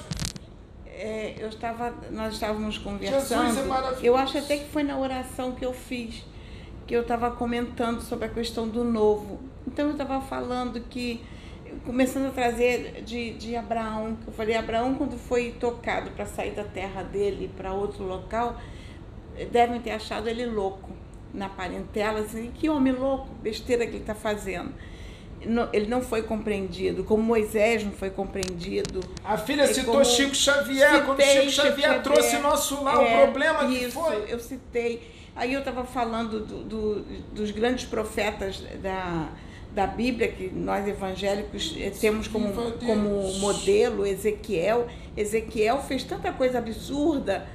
é, 0.86 1.36
eu 1.39 1.50
estava, 1.50 1.93
nós 2.12 2.34
estávamos 2.34 2.78
conversando. 2.78 3.20
Jesus 3.22 3.58
é 3.58 3.64
maravilhoso. 3.64 4.06
eu 4.06 4.16
acho 4.18 4.38
até 4.38 4.58
que 4.58 4.70
foi 4.70 4.84
na 4.84 4.98
oração 4.98 5.54
que 5.54 5.66
eu 5.66 5.74
fiz, 5.74 6.24
que 6.86 6.95
eu 6.95 7.02
estava 7.02 7.32
comentando 7.32 8.02
sobre 8.02 8.26
a 8.26 8.30
questão 8.30 8.68
do 8.68 8.84
novo. 8.84 9.39
Então 9.68 9.86
eu 9.88 9.91
estava 9.91 10.22
falando 10.22 10.80
que, 10.89 11.22
começando 11.86 12.28
a 12.28 12.32
trazer 12.32 13.03
de, 13.05 13.34
de 13.34 13.55
Abraão, 13.55 14.15
que 14.22 14.28
eu 14.30 14.34
falei, 14.34 14.55
Abraão 14.55 14.95
quando 14.95 15.18
foi 15.18 15.51
tocado 15.59 16.11
para 16.11 16.26
sair 16.26 16.51
da 16.51 16.63
terra 16.63 17.03
dele 17.03 17.51
para 17.55 17.74
outro 17.74 18.03
local, 18.03 18.59
devem 19.51 19.80
ter 19.82 19.91
achado 19.91 20.28
ele 20.30 20.45
louco 20.45 20.89
na 21.34 21.49
parentela, 21.49 22.20
assim, 22.22 22.51
que 22.55 22.70
homem 22.70 22.93
louco, 22.93 23.28
besteira 23.43 23.86
que 23.86 23.91
ele 23.91 23.99
está 23.99 24.15
fazendo. 24.15 24.74
Ele 25.72 25.86
não 25.86 26.01
foi 26.01 26.24
compreendido, 26.24 27.03
como 27.03 27.22
Moisés 27.22 27.84
não 27.84 27.91
foi 27.91 28.09
compreendido. 28.09 29.01
A 29.24 29.38
filha 29.38 29.68
citou 29.68 30.03
Chico 30.03 30.34
Xavier, 30.34 31.05
quando 31.05 31.22
Chico 31.22 31.51
Xavier 31.51 32.01
trouxe 32.01 32.38
nosso 32.39 32.84
lá, 32.84 32.97
o 32.99 33.03
É, 33.03 33.24
problema 33.24 33.59
que 33.68 33.74
isso, 33.76 33.91
foi. 33.99 34.26
eu 34.28 34.39
citei. 34.39 35.15
Aí 35.36 35.53
eu 35.53 35.59
estava 35.59 35.84
falando 35.84 36.39
do- 36.39 36.63
do- 36.63 37.01
dos 37.34 37.51
grandes 37.51 37.86
profetas 37.86 38.59
da, 38.82 39.30
da 39.78 39.86
Bíblia, 39.86 40.30
que 40.30 40.49
nós 40.49 40.88
evangélicos 40.88 41.75
eh, 41.78 41.91
temos 41.91 42.28
como, 42.28 42.51
como 42.84 43.32
modelo 43.38 44.07
Ezequiel. 44.07 44.88
Ezequiel 45.15 45.84
fez 45.84 46.03
tanta 46.03 46.34
coisa 46.34 46.57
absurda 46.57 47.47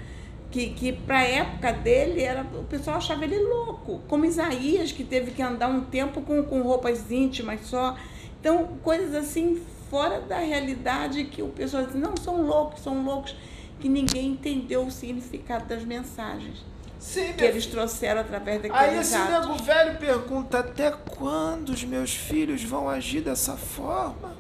que, 0.48 0.70
que 0.70 0.92
para 0.92 1.18
a 1.18 1.24
época 1.24 1.72
dele 1.72 2.22
era, 2.22 2.42
o 2.42 2.62
pessoal 2.62 2.98
achava 2.98 3.24
ele 3.24 3.40
louco. 3.40 4.00
Como 4.06 4.24
Isaías, 4.24 4.92
que 4.92 5.02
teve 5.02 5.32
que 5.32 5.42
andar 5.42 5.66
um 5.66 5.80
tempo 5.80 6.22
com, 6.22 6.44
com 6.44 6.62
roupas 6.62 7.10
íntimas 7.10 7.62
só. 7.62 7.96
Então, 8.40 8.68
coisas 8.84 9.16
assim 9.16 9.60
fora 9.90 10.20
da 10.20 10.38
realidade 10.38 11.24
que 11.24 11.42
o 11.42 11.48
pessoal 11.48 11.84
diz, 11.86 11.96
não, 11.96 12.16
são 12.16 12.40
loucos, 12.46 12.82
são 12.82 13.04
loucos, 13.04 13.34
que 13.80 13.88
ninguém 13.88 14.28
entendeu 14.28 14.86
o 14.86 14.92
significado 14.92 15.66
das 15.66 15.84
mensagens 15.84 16.64
Sim, 17.02 17.32
que 17.32 17.44
eles 17.44 17.66
trouxeram 17.66 18.20
através 18.20 18.62
Aí 18.62 18.70
daqueles 18.70 19.08
esse 19.08 19.16
atos. 19.16 19.48
nego 19.48 19.64
velho 19.64 19.98
pergunta: 19.98 20.60
até 20.60 20.92
quando 20.92 21.70
os 21.70 21.82
meus 21.82 22.14
filhos 22.14 22.62
vão 22.62 22.88
agir 22.88 23.22
dessa 23.22 23.56
forma? 23.56 24.36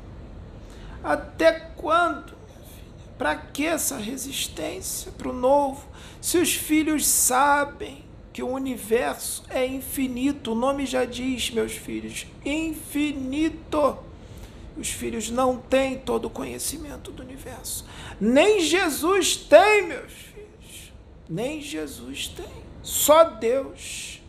Até 1.02 1.52
quando? 1.76 2.32
minha 2.46 2.58
filha? 2.60 3.14
Para 3.18 3.34
que 3.34 3.66
essa 3.66 3.96
resistência 3.96 5.10
para 5.10 5.28
o 5.28 5.32
novo? 5.32 5.84
Se 6.20 6.38
os 6.38 6.54
filhos 6.54 7.04
sabem 7.04 8.04
que 8.32 8.44
o 8.44 8.48
universo 8.48 9.42
é 9.50 9.66
infinito, 9.66 10.52
o 10.52 10.54
nome 10.54 10.86
já 10.86 11.04
diz, 11.04 11.50
meus 11.50 11.72
filhos, 11.72 12.26
infinito. 12.44 13.98
Os 14.76 14.88
filhos 14.88 15.28
não 15.30 15.58
têm 15.58 15.98
todo 15.98 16.26
o 16.26 16.30
conhecimento 16.30 17.10
do 17.10 17.22
universo. 17.22 17.84
Nem 18.20 18.60
Jesus 18.60 19.36
tem, 19.36 19.86
meus 19.86 20.12
filhos. 20.12 20.31
Nem 21.32 21.62
Jesus 21.62 22.28
tem. 22.28 22.62
Só 22.82 23.24
Deus. 23.24 24.20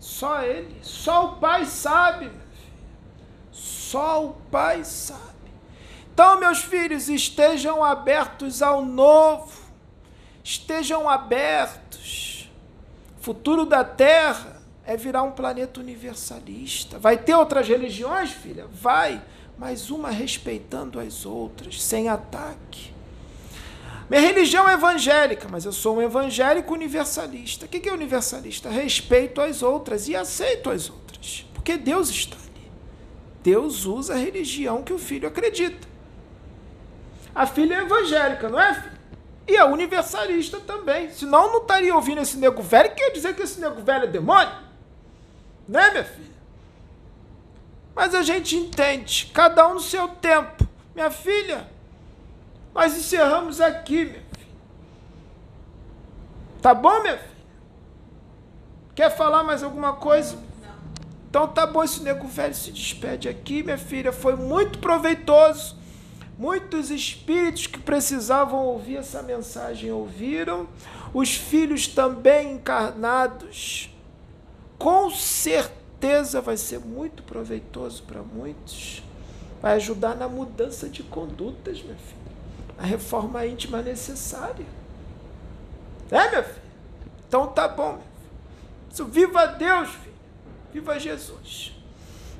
Só 0.00 0.42
Ele. 0.42 0.78
Só 0.80 1.26
o 1.26 1.36
Pai 1.36 1.66
sabe. 1.66 2.30
Só 3.50 4.24
o 4.24 4.32
Pai 4.50 4.82
sabe. 4.82 5.20
Então, 6.10 6.40
meus 6.40 6.60
filhos, 6.60 7.10
estejam 7.10 7.84
abertos 7.84 8.62
ao 8.62 8.82
novo. 8.82 9.60
Estejam 10.42 11.06
abertos. 11.06 12.50
O 13.20 13.22
futuro 13.22 13.66
da 13.66 13.84
Terra 13.84 14.62
é 14.86 14.96
virar 14.96 15.24
um 15.24 15.32
planeta 15.32 15.80
universalista. 15.80 16.98
Vai 16.98 17.18
ter 17.18 17.34
outras 17.34 17.68
religiões, 17.68 18.30
filha? 18.30 18.66
Vai. 18.72 19.22
Mas 19.58 19.90
uma 19.90 20.08
respeitando 20.08 20.98
as 20.98 21.26
outras, 21.26 21.82
sem 21.82 22.08
ataque. 22.08 22.91
Minha 24.12 24.20
religião 24.20 24.68
é 24.68 24.74
evangélica, 24.74 25.48
mas 25.50 25.64
eu 25.64 25.72
sou 25.72 25.96
um 25.96 26.02
evangélico 26.02 26.74
universalista. 26.74 27.64
O 27.64 27.68
que 27.68 27.88
é 27.88 27.92
universalista? 27.94 28.68
Respeito 28.68 29.40
as 29.40 29.62
outras 29.62 30.06
e 30.06 30.14
aceito 30.14 30.68
as 30.68 30.90
outras. 30.90 31.46
Porque 31.54 31.78
Deus 31.78 32.10
está 32.10 32.36
ali. 32.36 32.70
Deus 33.42 33.86
usa 33.86 34.12
a 34.12 34.18
religião 34.18 34.82
que 34.82 34.92
o 34.92 34.98
filho 34.98 35.26
acredita. 35.26 35.88
A 37.34 37.46
filha 37.46 37.76
é 37.76 37.78
evangélica, 37.78 38.50
não 38.50 38.60
é, 38.60 38.74
filho? 38.74 38.98
E 39.48 39.56
é 39.56 39.64
universalista 39.64 40.60
também. 40.60 41.08
Senão 41.08 41.50
não 41.50 41.62
estaria 41.62 41.94
ouvindo 41.94 42.20
esse 42.20 42.36
nego 42.36 42.60
velho 42.60 42.90
que 42.90 42.96
quer 42.96 43.12
dizer 43.12 43.34
que 43.34 43.40
esse 43.40 43.58
nego 43.62 43.80
velho 43.80 44.04
é 44.04 44.08
demônio. 44.08 44.56
Né, 45.66 45.90
minha 45.90 46.04
filha? 46.04 46.32
Mas 47.94 48.14
a 48.14 48.20
gente 48.20 48.56
entende, 48.56 49.30
cada 49.32 49.66
um 49.68 49.72
no 49.72 49.80
seu 49.80 50.06
tempo. 50.06 50.68
Minha 50.94 51.10
filha, 51.10 51.71
nós 52.74 52.96
encerramos 52.96 53.60
aqui, 53.60 54.04
meu 54.04 54.20
filho. 54.32 54.52
Tá 56.60 56.74
bom, 56.74 57.00
minha 57.02 57.18
filha? 57.18 57.32
Quer 58.94 59.10
falar 59.16 59.42
mais 59.42 59.62
alguma 59.62 59.94
coisa? 59.94 60.36
Então 61.28 61.48
tá 61.48 61.66
bom, 61.66 61.82
esse 61.82 62.02
nego 62.02 62.28
velho 62.28 62.54
se 62.54 62.70
despede 62.70 63.28
aqui, 63.28 63.62
minha 63.62 63.78
filha. 63.78 64.12
Foi 64.12 64.36
muito 64.36 64.78
proveitoso. 64.78 65.76
Muitos 66.38 66.90
espíritos 66.90 67.66
que 67.66 67.78
precisavam 67.78 68.64
ouvir 68.66 68.96
essa 68.96 69.22
mensagem 69.22 69.90
ouviram. 69.90 70.68
Os 71.14 71.34
filhos 71.34 71.86
também 71.86 72.54
encarnados. 72.54 73.90
Com 74.78 75.10
certeza 75.10 76.40
vai 76.40 76.56
ser 76.56 76.80
muito 76.80 77.22
proveitoso 77.22 78.02
para 78.02 78.22
muitos. 78.22 79.02
Vai 79.60 79.74
ajudar 79.76 80.16
na 80.16 80.28
mudança 80.28 80.88
de 80.88 81.02
condutas, 81.02 81.82
minha 81.82 81.96
filha. 81.96 82.21
A 82.82 82.84
reforma 82.84 83.46
íntima 83.46 83.80
necessária. 83.80 84.66
É, 86.10 86.30
minha 86.30 86.42
filha? 86.42 86.62
Então 87.28 87.46
tá 87.46 87.68
bom, 87.68 87.92
minha 87.92 88.02
filha. 88.92 89.08
Viva 89.08 89.46
Deus, 89.46 89.88
filho. 89.88 90.14
Viva 90.72 90.98
Jesus. 90.98 91.76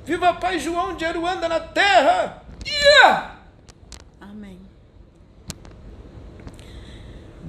Viva 0.03 0.33
Pai 0.33 0.59
João 0.59 0.97
de 0.97 1.05
Aruanda 1.05 1.47
na 1.47 1.61
terra. 1.61 2.43
Yeah! 2.67 3.37
Amém. 4.19 4.59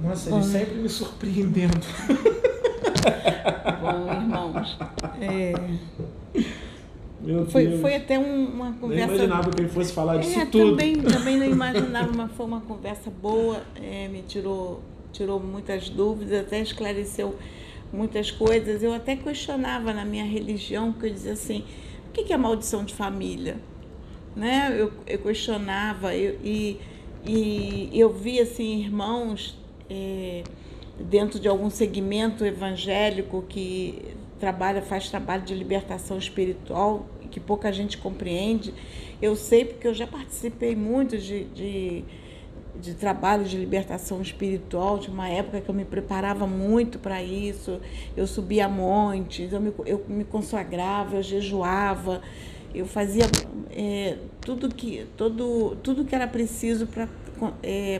Nossa, 0.01 0.29
ele 0.29 0.43
sempre 0.43 0.75
me 0.75 0.87
surpreendendo. 0.87 1.75
Bom, 3.81 4.13
irmãos. 4.13 4.77
É, 5.19 5.51
Meu 7.25 7.45
foi, 7.47 7.67
Deus. 7.67 7.81
foi 7.81 7.95
até 7.95 8.19
um- 8.19 8.45
uma 8.45 8.73
conversa. 8.73 9.13
imaginava 9.15 9.49
que 9.51 9.61
ele 9.61 9.69
fosse 9.69 9.91
falar 9.93 10.17
disso 10.17 10.39
É, 10.39 10.45
tudo. 10.45 10.71
também, 10.71 10.95
também 11.01 11.37
não 11.37 11.45
imaginava, 11.49 12.11
mas 12.15 12.31
foi 12.33 12.45
uma 12.45 12.61
conversa 12.61 13.09
boa, 13.09 13.61
é, 13.81 14.07
me 14.07 14.21
tirou, 14.21 14.81
tirou 15.11 15.39
muitas 15.39 15.89
dúvidas, 15.89 16.39
até 16.41 16.59
esclareceu 16.61 17.35
muitas 17.91 18.29
coisas. 18.31 18.83
Eu 18.83 18.93
até 18.93 19.15
questionava 19.15 19.93
na 19.93 20.05
minha 20.05 20.25
religião, 20.25 20.91
porque 20.91 21.07
eu 21.07 21.13
dizia 21.13 21.33
assim, 21.33 21.63
o 22.09 22.11
que 22.13 22.23
que 22.23 22.33
é 22.33 22.37
maldição 22.37 22.83
de 22.85 22.93
família? 22.93 23.57
Né? 24.35 24.75
Eu, 24.77 24.91
eu 25.07 25.19
questionava 25.19 26.13
eu- 26.15 26.37
e, 26.43 26.77
e 27.25 27.89
eu 27.93 28.11
vi 28.13 28.39
assim, 28.39 28.81
irmãos 28.81 29.57
é, 29.89 30.43
dentro 30.99 31.39
de 31.39 31.47
algum 31.47 31.69
segmento 31.69 32.43
evangélico 32.45 33.43
que 33.47 33.99
trabalha, 34.39 34.81
faz 34.81 35.09
trabalho 35.09 35.43
de 35.43 35.53
libertação 35.55 36.17
espiritual, 36.17 37.05
que 37.35 37.39
pouca 37.41 37.69
gente 37.69 37.97
compreende. 37.97 38.73
Eu 39.21 39.35
sei 39.35 39.65
porque 39.65 39.85
eu 39.85 39.93
já 39.93 40.07
participei 40.07 40.73
muito 40.73 41.17
de, 41.17 41.43
de, 41.43 42.05
de 42.79 42.93
trabalho 42.93 43.43
de 43.43 43.57
libertação 43.57 44.21
espiritual, 44.21 44.97
de 44.97 45.09
uma 45.09 45.27
época 45.27 45.59
que 45.59 45.67
eu 45.67 45.75
me 45.75 45.83
preparava 45.83 46.47
muito 46.47 46.97
para 46.97 47.21
isso. 47.21 47.81
Eu 48.15 48.25
subia 48.25 48.69
montes, 48.69 49.51
eu 49.51 49.59
me, 49.59 49.73
eu 49.85 50.05
me 50.07 50.23
consagrava, 50.23 51.17
eu 51.17 51.23
jejuava, 51.23 52.21
eu 52.73 52.85
fazia 52.85 53.25
é, 53.69 54.15
tudo, 54.39 54.73
que, 54.73 55.05
todo, 55.17 55.75
tudo 55.83 56.05
que 56.05 56.15
era 56.15 56.29
preciso 56.29 56.87
para 56.87 57.09
é, 57.61 57.99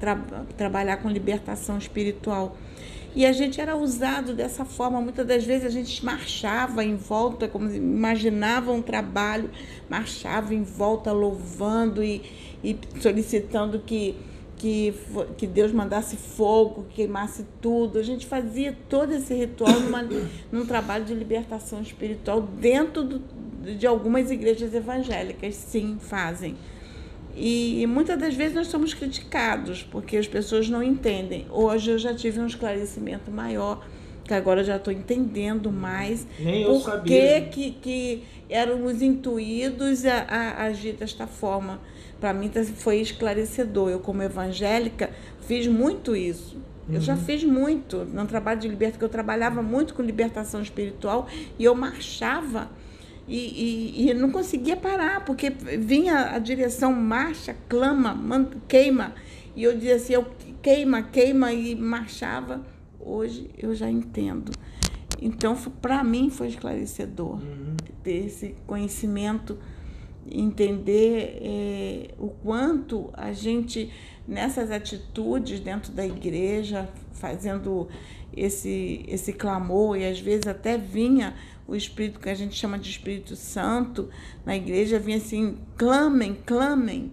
tra 0.00 0.16
trabalhar 0.56 0.96
com 0.96 1.08
libertação 1.08 1.78
espiritual. 1.78 2.56
E 3.14 3.24
a 3.26 3.32
gente 3.32 3.60
era 3.60 3.76
usado 3.76 4.34
dessa 4.34 4.64
forma. 4.64 5.00
Muitas 5.00 5.26
das 5.26 5.44
vezes 5.44 5.66
a 5.66 5.70
gente 5.70 6.04
marchava 6.04 6.84
em 6.84 6.96
volta, 6.96 7.48
como 7.48 7.70
imaginava 7.70 8.72
um 8.72 8.82
trabalho, 8.82 9.50
marchava 9.88 10.54
em 10.54 10.62
volta 10.62 11.10
louvando 11.10 12.02
e, 12.02 12.22
e 12.62 12.78
solicitando 13.00 13.80
que, 13.80 14.14
que, 14.56 14.94
que 15.36 15.46
Deus 15.46 15.72
mandasse 15.72 16.16
fogo, 16.16 16.84
que 16.90 16.96
queimasse 16.96 17.44
tudo. 17.60 17.98
A 17.98 18.02
gente 18.02 18.26
fazia 18.26 18.76
todo 18.88 19.12
esse 19.12 19.34
ritual 19.34 19.80
numa, 19.80 20.06
num 20.52 20.66
trabalho 20.66 21.04
de 21.04 21.14
libertação 21.14 21.80
espiritual 21.80 22.42
dentro 22.42 23.02
do, 23.02 23.22
de 23.74 23.86
algumas 23.86 24.30
igrejas 24.30 24.74
evangélicas. 24.74 25.54
Sim, 25.54 25.96
fazem. 25.98 26.56
E, 27.38 27.86
muitas 27.86 28.18
das 28.18 28.34
vezes 28.34 28.54
nós 28.54 28.66
somos 28.66 28.92
criticados, 28.94 29.82
porque 29.82 30.16
as 30.16 30.26
pessoas 30.26 30.68
não 30.68 30.82
entendem. 30.82 31.46
Hoje 31.50 31.90
eu 31.92 31.98
já 31.98 32.12
tive 32.14 32.40
um 32.40 32.46
esclarecimento 32.46 33.30
maior, 33.30 33.86
que 34.24 34.34
agora 34.34 34.60
eu 34.60 34.64
já 34.64 34.76
estou 34.76 34.92
entendendo 34.92 35.70
mais 35.70 36.26
Nem 36.38 36.62
eu 36.62 36.72
por 36.72 36.82
sabia. 36.82 37.40
que, 37.42 37.70
que, 37.72 38.24
éramos 38.50 39.00
intuídos 39.02 40.04
a, 40.04 40.18
a 40.22 40.62
agir 40.64 40.94
desta 40.94 41.26
forma. 41.26 41.80
Para 42.20 42.32
mim 42.32 42.48
tá- 42.48 42.64
foi 42.64 43.00
esclarecedor. 43.00 43.90
Eu, 43.90 44.00
como 44.00 44.22
evangélica, 44.22 45.10
fiz 45.40 45.66
muito 45.66 46.16
isso. 46.16 46.56
Eu 46.90 47.02
já 47.02 47.16
fiz 47.16 47.44
muito 47.44 47.98
no 47.98 48.26
trabalho 48.26 48.58
de 48.58 48.66
libertação, 48.66 48.98
que 48.98 49.04
eu 49.04 49.08
trabalhava 49.10 49.62
muito 49.62 49.92
com 49.92 50.02
libertação 50.02 50.62
espiritual 50.62 51.28
e 51.58 51.64
eu 51.64 51.74
marchava 51.74 52.70
e, 53.28 54.00
e, 54.06 54.10
e 54.10 54.14
não 54.14 54.30
conseguia 54.30 54.76
parar, 54.76 55.24
porque 55.24 55.50
vinha 55.50 56.30
a 56.34 56.38
direção 56.38 56.92
marcha, 56.92 57.54
clama, 57.68 58.14
man- 58.14 58.48
queima. 58.66 59.14
E 59.54 59.62
eu 59.62 59.74
dizia 59.74 59.96
assim, 59.96 60.14
eu 60.14 60.26
queima, 60.62 61.02
queima 61.02 61.52
e 61.52 61.74
marchava. 61.74 62.64
Hoje 62.98 63.50
eu 63.58 63.74
já 63.74 63.90
entendo. 63.90 64.50
Então, 65.20 65.54
para 65.82 66.02
mim 66.04 66.30
foi 66.30 66.48
esclarecedor 66.48 67.40
ter 68.02 68.26
esse 68.26 68.54
conhecimento, 68.66 69.58
entender 70.30 71.38
eh, 71.42 72.14
o 72.18 72.28
quanto 72.28 73.10
a 73.12 73.32
gente, 73.32 73.90
nessas 74.26 74.70
atitudes 74.70 75.58
dentro 75.60 75.92
da 75.92 76.06
igreja, 76.06 76.88
fazendo 77.12 77.88
esse, 78.36 79.04
esse 79.08 79.32
clamor, 79.32 79.96
e 79.96 80.06
às 80.06 80.20
vezes 80.20 80.46
até 80.46 80.78
vinha 80.78 81.34
o 81.68 81.76
Espírito 81.76 82.18
que 82.18 82.30
a 82.30 82.34
gente 82.34 82.56
chama 82.56 82.78
de 82.78 82.88
Espírito 82.90 83.36
Santo 83.36 84.08
na 84.44 84.56
igreja, 84.56 84.98
vinha 84.98 85.18
assim: 85.18 85.58
clamem, 85.76 86.34
clamem. 86.46 87.12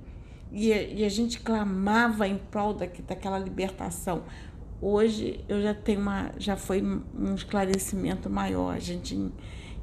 E, 0.51 0.71
a- 0.71 0.81
e 0.81 1.03
a 1.03 1.09
gente 1.09 1.41
clamava 1.41 2.25
em 2.27 2.37
prol 2.37 2.73
daqui, 2.73 3.01
daquela 3.01 3.37
libertação. 3.37 4.23
Hoje 4.81 5.43
eu 5.49 5.61
já 5.61 5.73
tenho 5.73 5.99
uma, 5.99 6.31
já 6.37 6.55
foi 6.55 6.81
um 6.81 7.35
esclarecimento 7.35 8.29
maior, 8.29 8.73
a 8.73 8.79
gente 8.79 9.13
en- 9.15 9.31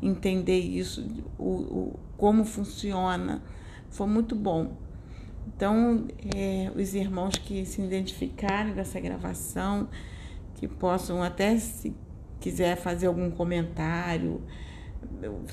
entender 0.00 0.58
isso, 0.60 1.06
o, 1.38 1.44
o, 1.44 2.00
como 2.16 2.44
funciona. 2.44 3.42
Foi 3.90 4.06
muito 4.06 4.34
bom. 4.34 4.76
Então, 5.54 6.06
é, 6.34 6.70
os 6.74 6.94
irmãos 6.94 7.34
que 7.36 7.64
se 7.66 7.82
identificarem 7.82 8.72
com 8.72 8.80
essa 8.80 8.98
gravação, 8.98 9.88
que 10.54 10.66
possam 10.66 11.22
até, 11.22 11.56
se 11.58 11.94
quiser 12.40 12.76
fazer 12.76 13.06
algum 13.08 13.30
comentário, 13.30 14.40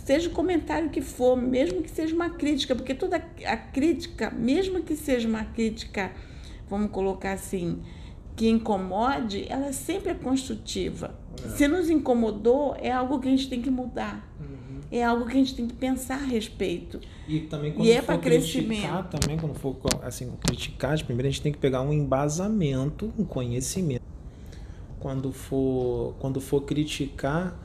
seja 0.04 0.30
o 0.30 0.32
comentário 0.32 0.89
que 0.89 1.02
for, 1.02 1.36
mesmo 1.36 1.82
que 1.82 1.89
seja 1.89 2.16
uma 2.16 2.30
crítica, 2.30 2.76
porque 2.76 2.93
toda 2.93 3.18
a 3.18 3.58
crítica, 3.58 4.32
mesmo 4.32 4.82
que 4.82 4.95
seja 4.95 5.28
uma 5.28 5.43
crítica, 5.45 6.12
vamos 6.70 6.91
colocar 6.91 7.34
assim, 7.34 7.80
que 8.36 8.47
incomode, 8.47 9.45
ela 9.50 9.72
sempre 9.74 10.12
é 10.12 10.16
construtiva. 10.16 11.14
Se 11.56 11.68
nos 11.68 11.89
incomodou, 11.89 12.76
é 12.80 12.91
algo 12.91 13.20
que 13.20 13.28
a 13.28 13.32
gente 13.32 13.50
tem 13.50 13.62
que 13.62 13.70
mudar. 13.70 14.28
É 14.91 15.04
algo 15.04 15.26
que 15.26 15.34
a 15.34 15.36
gente 15.36 15.56
tem 15.56 15.68
que 15.68 15.76
pensar 15.76 16.16
a 16.16 16.26
respeito. 16.26 17.00
E 17.28 17.41
também 17.41 17.72
quando 17.72 17.86
E 17.86 17.91
é 17.91 18.02
for 18.02 18.18
criticar, 18.18 18.52
crescimento. 18.52 19.20
também 19.20 19.38
quando 19.38 19.54
for 19.54 19.78
assim, 20.02 20.32
criticar, 20.41 20.97
primeiro 21.04 21.28
a 21.28 21.32
gente 21.32 21.43
tem 21.43 21.52
que 21.52 21.60
pegar 21.60 21.82
um 21.82 21.93
embasamento, 21.93 23.14
um 23.18 23.24
conhecimento. 23.24 24.02
Quando 25.00 25.32
for, 25.32 26.16
quando 26.20 26.41
for 26.41 26.62
criticar, 26.62 27.56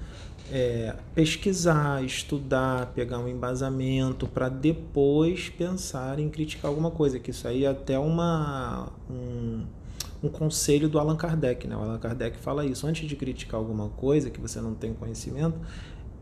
é, 0.52 0.94
pesquisar, 1.14 2.04
estudar, 2.04 2.92
pegar 2.94 3.18
um 3.18 3.28
embasamento 3.28 4.26
para 4.26 4.48
depois 4.48 5.48
pensar 5.48 6.18
em 6.18 6.28
criticar 6.28 6.70
alguma 6.70 6.90
coisa. 6.90 7.18
Que 7.18 7.30
isso 7.30 7.48
aí 7.48 7.64
é 7.64 7.68
até 7.68 7.98
uma 7.98 8.92
um, 9.10 9.64
um 10.22 10.28
conselho 10.28 10.88
do 10.88 10.98
Allan 10.98 11.16
Kardec, 11.16 11.66
né? 11.66 11.76
O 11.76 11.80
Allan 11.80 11.98
Kardec 11.98 12.36
fala 12.38 12.64
isso. 12.64 12.86
Antes 12.86 13.08
de 13.08 13.16
criticar 13.16 13.58
alguma 13.58 13.88
coisa 13.90 14.30
que 14.30 14.40
você 14.40 14.60
não 14.60 14.74
tem 14.74 14.92
conhecimento, 14.92 15.58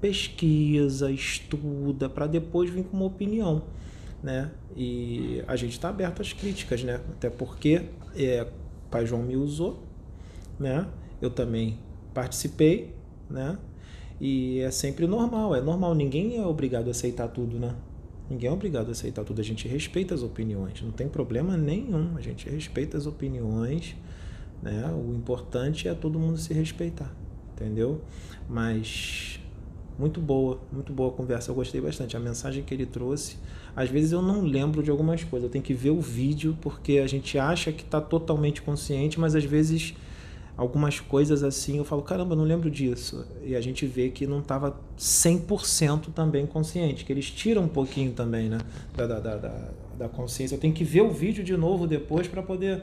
pesquisa, 0.01 1.11
estuda, 1.11 2.09
para 2.09 2.27
depois 2.27 2.70
vir 2.70 2.85
com 2.85 2.97
uma 2.97 3.07
opinião, 3.07 3.62
né? 4.23 4.51
E 4.77 5.43
a 5.47 5.57
gente 5.57 5.73
está 5.73 5.89
aberto 5.89 6.23
às 6.23 6.33
críticas, 6.33 6.83
né? 6.83 7.01
Até 7.11 7.29
porque 7.29 7.87
é, 8.16 8.47
Pai 8.91 9.07
João 9.07 9.23
me 9.23 9.37
usou, 9.37 9.83
né? 10.59 10.87
Eu 11.20 11.31
também 11.31 11.79
participei, 12.14 12.95
né? 13.29 13.59
E 14.25 14.61
é 14.61 14.70
sempre 14.70 15.05
normal, 15.09 15.53
é 15.53 15.61
normal. 15.61 15.97
Ninguém 15.97 16.37
é 16.37 16.47
obrigado 16.47 16.87
a 16.87 16.93
aceitar 16.93 17.27
tudo, 17.27 17.59
né? 17.59 17.75
Ninguém 18.31 18.49
é 18.49 18.53
obrigado 18.53 18.87
a 18.87 18.93
aceitar 18.93 19.25
tudo. 19.25 19.41
A 19.41 19.45
gente 19.45 19.66
respeita 19.66 20.14
as 20.14 20.23
opiniões, 20.23 20.81
não 20.81 20.93
tem 20.93 21.09
problema 21.09 21.57
nenhum. 21.57 22.16
A 22.16 22.20
gente 22.20 22.49
respeita 22.49 22.97
as 22.97 23.05
opiniões, 23.05 23.97
né? 24.62 24.87
O 24.95 25.12
importante 25.12 25.89
é 25.89 25.95
todo 25.95 26.20
mundo 26.20 26.39
se 26.39 26.55
respeitar, 26.55 27.12
entendeu? 27.53 28.01
Mas 28.49 29.41
muito 29.99 30.20
boa, 30.20 30.61
muito 30.73 30.93
boa 30.93 31.11
conversa. 31.11 31.51
Eu 31.51 31.57
gostei 31.57 31.81
bastante. 31.81 32.16
A 32.16 32.20
mensagem 32.20 32.62
que 32.62 32.73
ele 32.73 32.87
trouxe. 32.87 33.39
Às 33.75 33.91
vezes 33.91 34.12
eu 34.12 34.23
não 34.23 34.43
lembro 34.43 34.85
de 34.85 34.91
algumas 34.93 35.25
coisas. 35.25 35.49
Eu 35.49 35.51
tenho 35.51 35.64
que 35.64 35.75
ver 35.75 35.91
o 35.91 36.01
vídeo 36.01 36.57
porque 36.61 36.99
a 36.99 37.09
gente 37.09 37.37
acha 37.41 37.73
que 37.73 37.83
está 37.83 38.01
totalmente 38.01 38.62
consciente, 38.62 39.18
mas 39.18 39.35
às 39.35 39.45
vezes 39.45 39.97
algumas 40.57 41.01
coisas 41.01 41.43
assim, 41.43 41.79
eu 41.79 41.85
falo, 41.85 42.03
caramba, 42.03 42.37
não 42.37 42.45
lembro 42.45 42.71
disso. 42.71 43.27
E 43.45 43.57
a 43.57 43.61
gente 43.61 43.87
vê 43.87 44.11
que 44.11 44.27
não 44.27 44.41
estava 44.41 44.77
100% 44.99 46.13
também 46.15 46.47
consciente, 46.47 47.05
que 47.05 47.13
eles 47.13 47.31
tiram 47.31 47.63
um 47.63 47.69
pouquinho 47.69 48.13
também, 48.13 48.49
né, 48.49 48.59
da, 48.95 49.07
da, 49.07 49.19
da, 49.19 49.69
da 49.99 50.09
consciência. 50.09 50.55
Eu 50.55 50.61
tenho 50.61 50.75
que 50.75 50.85
ver 50.85 51.03
o 51.03 51.11
vídeo 51.11 51.43
de 51.43 51.57
novo 51.57 51.87
depois 51.87 52.29
para 52.29 52.43
poder 52.43 52.83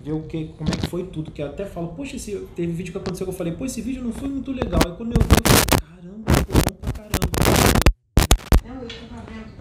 ver 0.00 0.12
o 0.12 0.22
que, 0.22 0.48
como 0.58 0.70
é 0.70 0.76
que 0.76 0.86
foi 0.86 1.04
tudo. 1.04 1.30
Que 1.30 1.42
eu 1.42 1.46
até 1.46 1.64
falo, 1.64 1.88
poxa, 1.88 2.16
esse, 2.16 2.36
teve 2.54 2.72
vídeo 2.72 2.92
que 2.92 2.98
aconteceu 2.98 3.26
que 3.26 3.32
eu 3.32 3.36
falei, 3.36 3.52
pô, 3.54 3.64
esse 3.64 3.80
vídeo 3.80 4.02
não 4.02 4.12
foi 4.12 4.28
muito 4.28 4.52
legal. 4.52 4.80
Aí 4.84 4.92
quando 4.96 5.12
eu 5.12 5.22
vi, 5.22 5.34
eu 5.34 5.44
falei, 5.44 5.62
caramba, 5.80 6.32
foi 6.32 6.62
bom 6.62 6.76
pra 6.80 6.92
caramba. 6.92 7.14
Não, 8.66 8.82
eu 8.82 8.86
estava 8.86 9.22
vendo. 9.30 9.54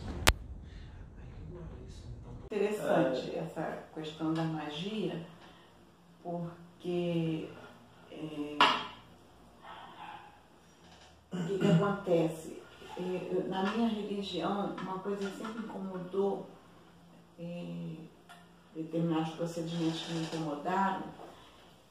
Interessante 2.46 3.36
essa 3.36 3.84
questão 3.96 4.34
da 4.34 4.44
magia, 4.44 5.22
porque 6.22 6.63
é, 6.86 7.48
o 11.32 11.48
que, 11.48 11.60
que 11.60 11.68
acontece? 11.68 12.62
É, 12.98 13.48
na 13.48 13.64
minha 13.72 13.90
religião, 13.90 14.76
uma 14.82 15.00
coisa 15.00 15.30
sempre 15.32 15.64
incomodou, 15.64 16.48
é, 17.40 17.96
determinados 18.76 19.34
procedimentos 19.36 20.02
que 20.02 20.14
me 20.14 20.24
incomodaram, 20.24 21.04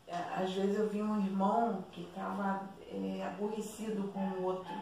é, 0.06 0.14
às 0.14 0.52
vezes 0.52 0.78
eu 0.78 0.88
vi 0.88 1.02
um 1.02 1.24
irmão 1.24 1.84
que 1.90 2.02
estava 2.02 2.68
é, 2.86 3.24
aborrecido 3.26 4.12
com 4.12 4.20
o 4.20 4.44
outro, 4.44 4.72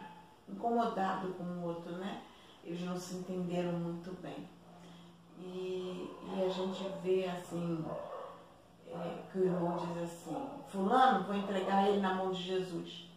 incomodado 0.49 1.29
com 1.35 1.43
o 1.43 1.63
outro, 1.67 1.93
né? 1.93 2.21
Eles 2.63 2.81
não 2.81 2.97
se 2.97 3.15
entenderam 3.15 3.71
muito 3.73 4.11
bem. 4.21 4.47
E, 5.39 6.11
e 6.35 6.43
a 6.43 6.49
gente 6.49 6.83
vê 7.01 7.25
assim, 7.27 7.83
é, 8.93 9.09
que 9.31 9.39
o 9.39 9.43
irmão 9.45 9.77
diz 9.93 10.03
assim, 10.03 10.35
fulano, 10.69 11.23
vou 11.25 11.35
entregar 11.35 11.87
ele 11.87 11.99
na 11.99 12.13
mão 12.13 12.31
de 12.31 12.41
Jesus. 12.41 13.09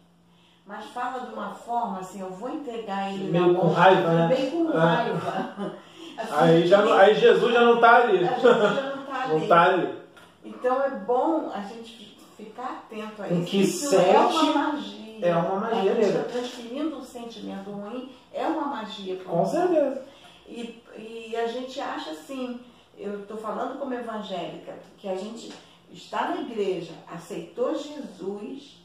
Mas 0.65 0.85
fala 0.85 1.25
de 1.27 1.33
uma 1.33 1.53
forma 1.53 1.99
assim, 1.99 2.21
eu 2.21 2.29
vou 2.31 2.49
entregar 2.49 3.13
ele 3.13 3.31
Meio 3.31 3.47
na 3.47 3.53
mão 3.53 3.61
com 3.61 3.69
de 3.69 3.75
raiva, 3.75 4.01
Jesus, 4.01 4.17
né? 4.17 4.27
bem 4.35 4.49
com 4.51 4.71
É. 4.71 4.77
raiva. 4.77 5.75
Assim, 6.17 6.33
Aí, 6.33 6.65
já, 6.65 6.97
aí 7.01 7.13
Jesus 7.13 7.53
já 7.53 7.59
não 7.59 7.77
tá 7.81 7.97
ali. 8.03 8.19
a 8.25 8.31
gente 8.31 8.41
já 8.41 8.95
não 8.95 9.05
tá 9.05 9.21
ali. 9.25 9.33
Não 9.41 9.47
tá 9.49 9.63
ali. 9.63 9.99
Então 10.45 10.81
é 10.81 10.89
bom 10.91 11.51
a 11.53 11.59
gente 11.59 12.17
ficar 12.37 12.85
atento 12.85 13.21
a 13.21 13.27
isso. 13.27 13.45
que 13.45 13.61
Isso 13.61 13.89
sente 13.89 14.15
é 14.15 14.19
uma 14.19 14.53
magia. 14.53 15.25
é 15.27 15.35
uma 15.35 15.59
magia 15.59 15.91
A 15.91 15.95
gente 15.95 16.05
está 16.07 16.23
transferindo 16.23 16.95
um 16.97 17.01
sentimento 17.03 17.69
ruim, 17.69 18.09
é 18.33 18.47
uma 18.47 18.67
magia. 18.67 19.17
Com 19.25 19.45
certeza. 19.45 20.03
E, 20.47 20.81
e 20.97 21.35
a 21.35 21.47
gente 21.47 21.81
acha 21.81 22.11
assim, 22.11 22.61
eu 22.97 23.21
estou 23.21 23.37
falando 23.37 23.79
como 23.79 23.93
evangélica, 23.93 24.77
que 24.97 25.07
a 25.07 25.15
gente 25.15 25.53
está 25.91 26.29
na 26.29 26.41
igreja, 26.41 26.93
aceitou 27.07 27.73
Jesus, 27.77 28.81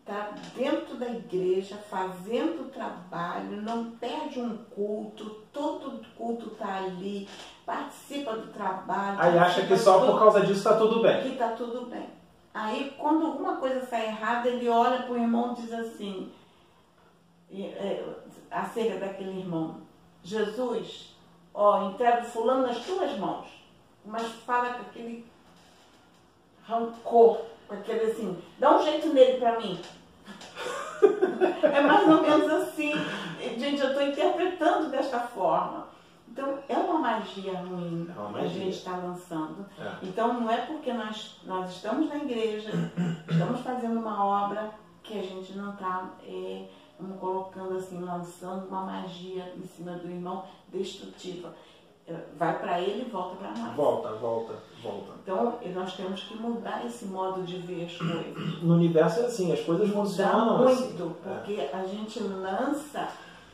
está 0.00 0.32
dentro 0.54 0.96
da 0.96 1.08
igreja, 1.08 1.76
fazendo 1.88 2.62
o 2.66 2.70
trabalho, 2.70 3.62
não 3.62 3.92
perde 3.92 4.40
um 4.40 4.56
culto, 4.74 5.42
todo 5.52 6.04
culto 6.16 6.48
está 6.52 6.76
ali, 6.84 7.28
participa 7.64 8.34
do 8.36 8.52
trabalho. 8.52 9.16
Aí 9.20 9.38
acha 9.38 9.66
que 9.66 9.76
só 9.76 9.98
do- 10.00 10.12
por 10.12 10.18
causa 10.18 10.42
disso 10.42 10.62
tá 10.64 10.76
tudo 10.76 11.02
bem. 11.02 11.22
que 11.22 11.28
está 11.28 11.48
tudo 11.52 11.86
bem. 11.86 12.08
Aí, 12.52 12.94
quando 12.98 13.26
alguma 13.26 13.56
coisa 13.56 13.84
sai 13.86 14.06
errada, 14.06 14.48
ele 14.48 14.68
olha 14.68 15.02
para 15.02 15.12
o 15.12 15.16
irmão 15.18 15.54
e 15.58 15.62
diz 15.62 15.72
assim, 15.72 16.30
é, 17.52 18.04
acerca 18.50 18.98
daquele 19.00 19.40
irmão, 19.40 19.78
Jesus, 20.22 21.13
ó, 21.54 21.88
entrego 21.90 22.24
fulano 22.26 22.66
nas 22.66 22.78
tuas 22.84 23.16
mãos, 23.18 23.46
mas 24.04 24.26
fala 24.44 24.74
com 24.74 24.82
aquele 24.82 25.24
rancor, 26.66 27.40
com 27.68 27.74
aquele 27.74 28.10
assim, 28.10 28.42
dá 28.58 28.76
um 28.76 28.82
jeito 28.82 29.08
nele 29.14 29.38
para 29.38 29.58
mim. 29.60 29.80
é 31.62 31.80
mais 31.80 32.08
ou 32.08 32.22
menos 32.22 32.50
assim. 32.50 32.92
Gente, 33.58 33.80
eu 33.80 33.88
estou 33.88 34.02
interpretando 34.02 34.90
desta 34.90 35.20
forma. 35.20 35.84
Então, 36.28 36.58
é 36.68 36.76
uma 36.76 36.98
magia 36.98 37.52
ruim 37.58 38.10
É 38.10 38.18
uma 38.18 38.32
que 38.32 38.38
a 38.38 38.42
magia. 38.42 38.48
gente 38.64 38.76
está 38.76 38.96
lançando. 38.96 39.64
É. 39.78 39.92
Então 40.02 40.32
não 40.34 40.50
é 40.50 40.56
porque 40.62 40.92
nós, 40.92 41.40
nós 41.44 41.70
estamos 41.70 42.08
na 42.08 42.16
igreja, 42.16 42.70
estamos 43.30 43.60
fazendo 43.60 44.00
uma 44.00 44.24
obra 44.24 44.70
que 45.04 45.18
a 45.18 45.22
gente 45.22 45.52
não 45.52 45.74
está, 45.74 46.10
é, 46.26 46.64
vamos 46.98 47.18
colocando 47.20 47.76
assim, 47.76 48.00
lançando 48.00 48.66
uma 48.68 48.82
magia 48.82 49.52
em 49.56 49.66
cima 49.66 49.92
do 49.92 50.08
irmão 50.08 50.44
destrutiva. 50.72 51.54
É, 52.06 52.14
Vai 52.36 52.58
para 52.58 52.80
ele 52.82 53.06
e 53.06 53.10
volta 53.10 53.36
para 53.36 53.50
nós. 53.52 53.74
Volta, 53.74 54.12
volta, 54.16 54.54
volta. 54.82 55.12
Então 55.22 55.58
e 55.62 55.68
nós 55.70 55.94
temos 55.96 56.22
que 56.24 56.36
mudar 56.36 56.84
esse 56.84 57.06
modo 57.06 57.42
de 57.42 57.56
ver 57.58 57.86
as 57.86 57.96
coisas. 57.96 58.62
No 58.62 58.74
universo 58.74 59.20
é 59.20 59.24
assim, 59.26 59.50
as 59.52 59.60
coisas 59.60 59.88
funcionam 59.90 60.66
assim. 60.66 60.84
muito, 60.88 61.16
É. 61.26 61.34
porque 61.34 61.60
a 61.72 61.82
gente 61.86 62.22
lança 62.22 63.08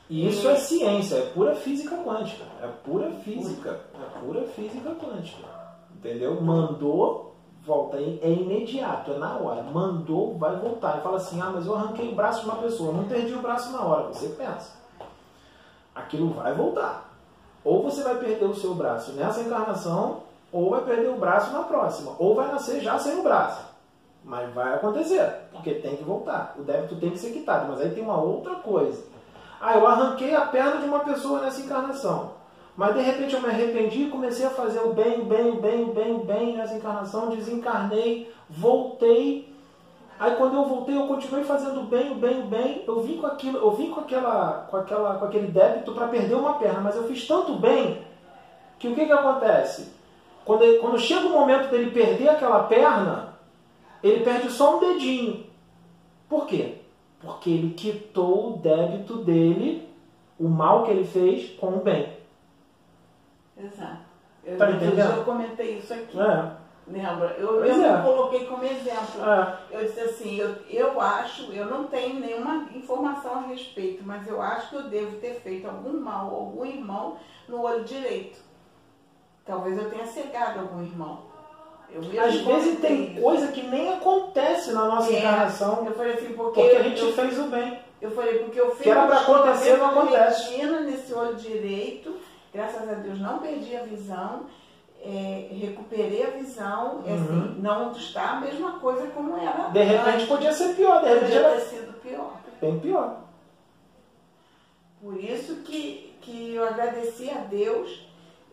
E 0.08 0.26
isso 0.28 0.48
é 0.48 0.56
ciência, 0.56 1.14
é 1.16 1.26
pura 1.30 1.54
física 1.54 1.96
quântica. 1.98 2.44
É 2.60 2.66
pura 2.66 3.12
física. 3.22 3.80
É 3.94 4.18
pura 4.18 4.42
física 4.48 4.90
quântica. 4.96 5.48
Entendeu? 5.94 6.40
Mandou, 6.40 7.29
volta. 7.70 7.96
É 7.98 8.28
imediato, 8.28 9.12
é 9.12 9.18
na 9.18 9.36
hora. 9.36 9.62
Mandou, 9.62 10.36
vai 10.36 10.56
voltar. 10.56 10.98
E 10.98 11.02
fala 11.02 11.16
assim: 11.16 11.40
ah, 11.40 11.52
mas 11.54 11.66
eu 11.66 11.74
arranquei 11.76 12.10
o 12.10 12.16
braço 12.16 12.40
de 12.40 12.46
uma 12.46 12.56
pessoa. 12.56 12.92
Não 12.92 13.04
perdi 13.04 13.32
o 13.32 13.40
braço 13.40 13.70
na 13.70 13.82
hora. 13.82 14.08
Você 14.08 14.30
pensa. 14.30 14.72
Aquilo 15.94 16.30
vai 16.30 16.52
voltar. 16.52 17.08
Ou 17.62 17.82
você 17.82 18.02
vai 18.02 18.16
perder 18.16 18.46
o 18.46 18.54
seu 18.54 18.74
braço 18.74 19.12
nessa 19.12 19.42
encarnação, 19.42 20.22
ou 20.50 20.70
vai 20.70 20.82
perder 20.82 21.10
o 21.10 21.18
braço 21.18 21.52
na 21.52 21.62
próxima. 21.62 22.12
Ou 22.18 22.34
vai 22.34 22.50
nascer 22.50 22.80
já 22.80 22.98
sem 22.98 23.20
o 23.20 23.22
braço. 23.22 23.70
Mas 24.24 24.52
vai 24.52 24.74
acontecer, 24.74 25.48
porque 25.52 25.74
tem 25.74 25.96
que 25.96 26.04
voltar. 26.04 26.54
O 26.58 26.62
débito 26.62 26.96
tem 26.96 27.10
que 27.10 27.18
ser 27.18 27.30
quitado. 27.30 27.68
Mas 27.68 27.80
aí 27.80 27.90
tem 27.90 28.02
uma 28.02 28.20
outra 28.20 28.56
coisa. 28.56 29.02
Ah, 29.60 29.76
eu 29.76 29.86
arranquei 29.86 30.34
a 30.34 30.46
perna 30.46 30.78
de 30.78 30.86
uma 30.86 31.00
pessoa 31.00 31.40
nessa 31.40 31.60
encarnação. 31.60 32.39
Mas 32.76 32.94
de 32.94 33.02
repente 33.02 33.34
eu 33.34 33.40
me 33.40 33.48
arrependi 33.48 34.04
e 34.04 34.10
comecei 34.10 34.46
a 34.46 34.50
fazer 34.50 34.80
o 34.80 34.92
bem, 34.92 35.20
o 35.20 35.24
bem, 35.24 35.50
o 35.50 35.56
bem, 35.56 35.82
o 35.82 35.92
bem, 35.92 36.12
o 36.14 36.18
bem 36.18 36.56
nessa 36.56 36.76
encarnação, 36.76 37.28
desencarnei, 37.30 38.32
voltei. 38.48 39.52
Aí 40.18 40.36
quando 40.36 40.54
eu 40.54 40.64
voltei, 40.64 40.96
eu 40.96 41.06
continuei 41.06 41.44
fazendo 41.44 41.80
o 41.80 41.84
bem, 41.84 42.12
o 42.12 42.14
bem, 42.14 42.40
o 42.40 42.44
bem. 42.46 42.84
Eu 42.86 43.00
vim 43.02 43.18
com 43.18 43.26
aquilo, 43.26 43.58
eu 43.58 43.70
vim 43.72 43.90
com 43.90 44.00
aquela, 44.00 44.66
com 44.70 44.76
aquela, 44.76 45.14
com 45.14 45.24
aquele 45.24 45.48
débito 45.48 45.92
para 45.92 46.08
perder 46.08 46.34
uma 46.34 46.54
perna, 46.54 46.80
mas 46.80 46.96
eu 46.96 47.04
fiz 47.04 47.26
tanto 47.26 47.54
bem 47.54 48.02
que 48.78 48.88
o 48.88 48.94
que 48.94 49.04
que 49.04 49.12
acontece? 49.12 49.92
Quando, 50.44 50.62
ele- 50.62 50.78
quando 50.78 50.98
chega 50.98 51.26
o 51.26 51.32
momento 51.32 51.70
dele 51.70 51.90
perder 51.90 52.28
aquela 52.28 52.64
perna, 52.64 53.34
ele 54.02 54.24
perde 54.24 54.50
só 54.50 54.76
um 54.76 54.80
dedinho. 54.80 55.44
Por 56.28 56.46
quê? 56.46 56.76
Porque 57.20 57.50
ele 57.50 57.74
quitou 57.74 58.48
o 58.54 58.56
débito 58.58 59.16
dele, 59.16 59.86
o 60.38 60.48
mal 60.48 60.84
que 60.84 60.90
ele 60.90 61.04
fez, 61.04 61.50
com 61.58 61.68
o 61.68 61.80
bem. 61.80 62.19
Exato. 63.62 63.98
Eu, 64.44 64.56
Tá 64.56 64.70
entendendo? 64.70 65.16
eu 65.18 65.24
comentei 65.24 65.78
isso 65.78 65.92
aqui. 65.92 66.18
É, 66.18 66.50
Lembra? 66.88 67.36
Eu, 67.38 67.64
eu 67.64 67.84
é. 67.84 68.02
coloquei 68.02 68.46
como 68.46 68.64
exemplo. 68.64 69.22
é. 69.24 69.58
Eu 69.70 69.84
disse 69.84 70.00
assim, 70.00 70.36
eu, 70.38 70.56
eu 70.68 71.00
acho, 71.00 71.52
eu 71.52 71.66
não 71.66 71.84
tenho 71.84 72.18
nenhuma 72.18 72.66
informação 72.74 73.34
a 73.34 73.40
respeito, 73.42 74.02
mas 74.04 74.26
eu 74.26 74.40
acho 74.42 74.70
que 74.70 74.76
eu 74.76 74.82
devo 74.84 75.16
ter 75.18 75.34
feito 75.40 75.68
algum 75.68 76.00
mal 76.00 76.34
algum 76.34 76.64
irmão 76.64 77.16
no 77.48 77.62
olho 77.62 77.84
direito. 77.84 78.38
Talvez 79.44 79.78
eu 79.78 79.88
tenha 79.90 80.06
cegado 80.06 80.60
algum 80.60 80.82
irmão. 80.82 81.30
Às 82.24 82.36
vezes 82.40 82.80
tem 82.80 83.12
isso. 83.12 83.20
coisa 83.20 83.48
que 83.48 83.62
nem 83.66 83.92
acontece 83.92 84.72
na 84.72 84.84
nossa 84.84 85.12
É, 85.12 85.18
encarnação, 85.18 85.84
Eu 85.84 85.92
falei 85.92 86.12
assim, 86.14 86.32
porque, 86.34 86.60
porque 86.60 86.76
a 86.76 86.82
gente 86.84 87.00
eu, 87.00 87.12
fez 87.12 87.38
o 87.38 87.44
bem. 87.44 87.80
eu 88.00 88.10
falei, 88.12 88.38
porque 88.38 88.60
eu 88.60 88.70
fiz 88.74 88.82
Que 88.82 88.90
era 88.90 89.06
pra 89.06 89.20
acontecer, 89.20 89.76
não 89.76 89.86
acontece. 89.90 90.56
nesse 90.82 91.12
olho 91.12 91.34
direito, 91.34 92.16
graças 92.52 92.88
a 92.88 92.94
Deus 92.94 93.20
não 93.20 93.38
perdi 93.38 93.76
a 93.76 93.82
visão, 93.84 94.46
é, 95.02 95.48
recuperei 95.52 96.26
a 96.26 96.30
visão, 96.30 97.02
é 97.06 97.14
assim, 97.14 97.60
não 97.60 97.92
está 97.92 98.32
a 98.32 98.40
mesma 98.40 98.78
coisa 98.80 99.06
como 99.08 99.36
era 99.36 99.66
Uhum. 99.66 99.72
De 99.72 99.82
repente 99.82 100.08
antes. 100.14 100.28
podia 100.28 100.52
ser 100.52 100.74
pior, 100.76 101.00
de 101.00 101.08
repente 101.08 101.22
Podia 101.24 101.38
era 101.40 101.54
ter 101.56 101.60
sido 101.66 101.92
pior. 102.00 102.32
bem 102.60 102.80
pior. 102.80 103.20
Por 105.00 105.16
isso 105.18 105.56
que, 105.62 106.14
que 106.20 106.54
eu 106.54 106.66
agradeci 106.68 107.30
a 107.30 107.38
Deus 107.38 108.06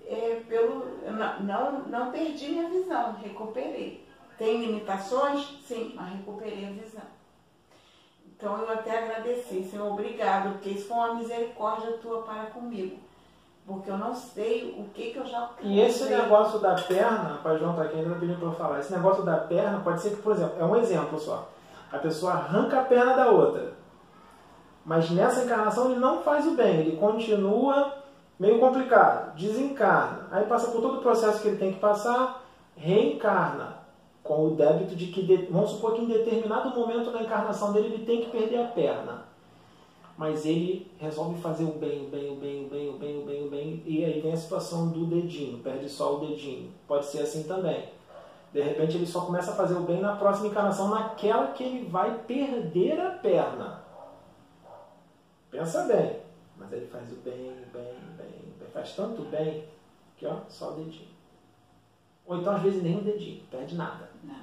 é, 0.07 0.41
pelo. 0.47 0.85
Não, 1.11 1.39
não, 1.43 1.79
não 1.89 2.11
perdi 2.11 2.47
minha 2.49 2.69
visão, 2.69 3.17
recuperei. 3.21 4.07
Tem 4.37 4.61
limitações? 4.65 5.45
Sim, 5.67 5.91
mas 5.95 6.13
recuperei 6.13 6.65
a 6.67 6.71
visão. 6.71 7.03
Então 8.25 8.57
eu 8.59 8.69
até 8.69 8.99
agradeci, 8.99 9.63
Senhor, 9.63 9.91
obrigado, 9.91 10.53
porque 10.53 10.69
isso 10.69 10.87
foi 10.87 10.95
uma 10.97 11.15
misericórdia 11.15 11.97
tua 11.97 12.21
para 12.21 12.45
comigo. 12.51 12.97
Porque 13.67 13.91
eu 13.91 13.97
não 13.97 14.15
sei 14.15 14.73
o 14.79 14.85
que, 14.93 15.11
que 15.11 15.17
eu 15.17 15.25
já 15.25 15.49
E 15.61 15.81
esse 15.81 15.99
causei. 15.99 16.17
negócio 16.17 16.59
da 16.59 16.75
perna, 16.75 17.33
rapaz, 17.33 17.59
João 17.59 17.75
tá 17.75 17.81
aqui 17.81 17.97
ainda 17.97 18.15
pedindo 18.15 18.39
pra 18.39 18.47
eu 18.47 18.53
falar. 18.53 18.79
Esse 18.79 18.93
negócio 18.93 19.23
da 19.23 19.35
perna 19.35 19.81
pode 19.83 19.99
ser 19.99 20.11
que, 20.11 20.21
por 20.21 20.31
exemplo, 20.31 20.55
é 20.57 20.63
um 20.63 20.75
exemplo 20.77 21.19
só. 21.19 21.49
A 21.91 21.97
pessoa 21.97 22.31
arranca 22.31 22.79
a 22.79 22.83
perna 22.85 23.13
da 23.13 23.29
outra. 23.29 23.73
Mas 24.85 25.11
nessa 25.11 25.43
encarnação 25.43 25.91
ele 25.91 25.99
não 25.99 26.21
faz 26.21 26.47
o 26.47 26.51
bem, 26.51 26.79
ele 26.79 26.95
continua 26.95 27.93
meio 28.39 28.57
complicado, 28.57 29.35
desencarna. 29.35 30.27
Aí 30.31 30.45
passa 30.45 30.71
por 30.71 30.81
todo 30.81 30.99
o 30.99 31.01
processo 31.01 31.41
que 31.41 31.49
ele 31.49 31.57
tem 31.57 31.73
que 31.73 31.79
passar, 31.79 32.41
reencarna 32.73 33.79
com 34.23 34.47
o 34.47 34.51
débito 34.51 34.95
de 34.95 35.07
que, 35.07 35.47
vamos 35.51 35.71
supor 35.71 35.93
que 35.93 36.01
em 36.01 36.07
determinado 36.07 36.69
momento 36.77 37.11
da 37.11 37.21
encarnação 37.21 37.73
dele 37.73 37.95
ele 37.95 38.05
tem 38.05 38.21
que 38.21 38.29
perder 38.29 38.61
a 38.61 38.67
perna. 38.67 39.26
Mas 40.17 40.47
ele 40.47 40.91
resolve 40.97 41.39
fazer 41.41 41.63
o 41.63 41.73
bem, 41.73 42.07
o 42.07 42.09
bem, 42.09 42.31
o 42.31 42.35
bem, 42.35 42.65
o 42.65 42.67
bem, 42.67 42.89
o 42.89 42.93
bem, 42.97 43.17
o 43.19 43.25
bem, 43.25 43.45
o 43.45 43.49
bem, 43.51 43.83
e 43.85 44.03
aí 44.03 44.19
vem 44.19 44.33
a 44.33 44.37
situação 44.37 44.89
do 44.89 45.05
dedinho, 45.05 45.59
perde 45.59 45.87
só 45.87 46.15
o 46.15 46.27
dedinho. 46.27 46.71
Pode 46.87 47.05
ser 47.05 47.21
assim 47.21 47.43
também. 47.43 47.89
De 48.51 48.61
repente 48.61 48.97
ele 48.97 49.05
só 49.05 49.21
começa 49.21 49.51
a 49.51 49.55
fazer 49.55 49.75
o 49.75 49.81
bem 49.81 50.01
na 50.01 50.15
próxima 50.15 50.47
encarnação, 50.47 50.89
naquela 50.89 51.51
que 51.51 51.63
ele 51.63 51.85
vai 51.87 52.17
perder 52.19 52.99
a 52.99 53.11
perna. 53.11 53.83
Pensa 55.51 55.83
bem. 55.83 56.21
Mas 56.57 56.73
ele 56.73 56.87
faz 56.87 57.11
o 57.11 57.17
bem, 57.17 57.53
bem, 57.71 57.93
bem, 58.17 58.53
bem. 58.57 58.67
Faz 58.73 58.95
tanto 58.95 59.21
bem 59.23 59.65
que 60.17 60.25
ó, 60.25 60.37
só 60.49 60.71
o 60.71 60.75
dedinho. 60.77 61.09
Ou 62.25 62.37
então 62.37 62.55
às 62.55 62.61
vezes 62.63 62.81
nem 62.81 62.97
o 62.97 63.01
dedinho, 63.01 63.43
perde 63.51 63.75
nada. 63.75 64.09
Nada. 64.23 64.41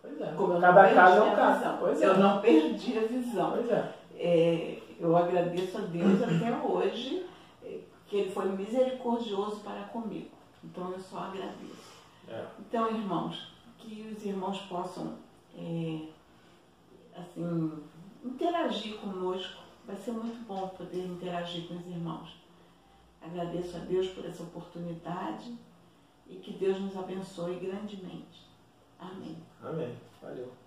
Pois 0.00 0.18
é. 0.20 0.32
Como 0.32 0.54
eu 0.54 0.60
Cada 0.60 0.94
caso 0.94 1.18
é 1.18 1.22
um 1.22 1.36
caso. 1.36 1.78
Pois 1.80 2.00
é. 2.00 2.06
Eu 2.06 2.16
não 2.16 2.40
perdi 2.40 2.96
a 2.96 3.02
visão. 3.02 3.50
Pois 3.50 3.70
é. 3.70 3.92
É, 4.18 4.78
eu 4.98 5.16
agradeço 5.16 5.78
a 5.78 5.82
Deus 5.82 6.22
até 6.22 6.56
hoje 6.56 7.26
é, 7.62 7.80
que 8.06 8.16
Ele 8.16 8.30
foi 8.30 8.46
misericordioso 8.52 9.60
para 9.60 9.84
comigo. 9.84 10.30
Então 10.64 10.92
eu 10.92 11.00
só 11.00 11.18
agradeço. 11.18 11.96
É. 12.28 12.46
Então, 12.58 12.88
irmãos, 12.88 13.52
que 13.78 14.14
os 14.14 14.24
irmãos 14.24 14.58
possam 14.62 15.16
é, 15.56 16.08
assim, 17.16 17.82
interagir 18.24 18.96
conosco. 18.98 19.62
Vai 19.86 19.96
ser 19.96 20.12
muito 20.12 20.44
bom 20.46 20.68
poder 20.68 21.06
interagir 21.06 21.68
com 21.68 21.74
os 21.74 21.86
irmãos. 21.86 22.36
Agradeço 23.22 23.76
a 23.76 23.80
Deus 23.80 24.08
por 24.08 24.24
essa 24.24 24.42
oportunidade 24.42 25.56
e 26.28 26.36
que 26.36 26.52
Deus 26.54 26.80
nos 26.80 26.96
abençoe 26.96 27.56
grandemente. 27.56 28.46
Amém. 28.98 29.36
Amém. 29.62 29.96
Valeu. 30.20 30.65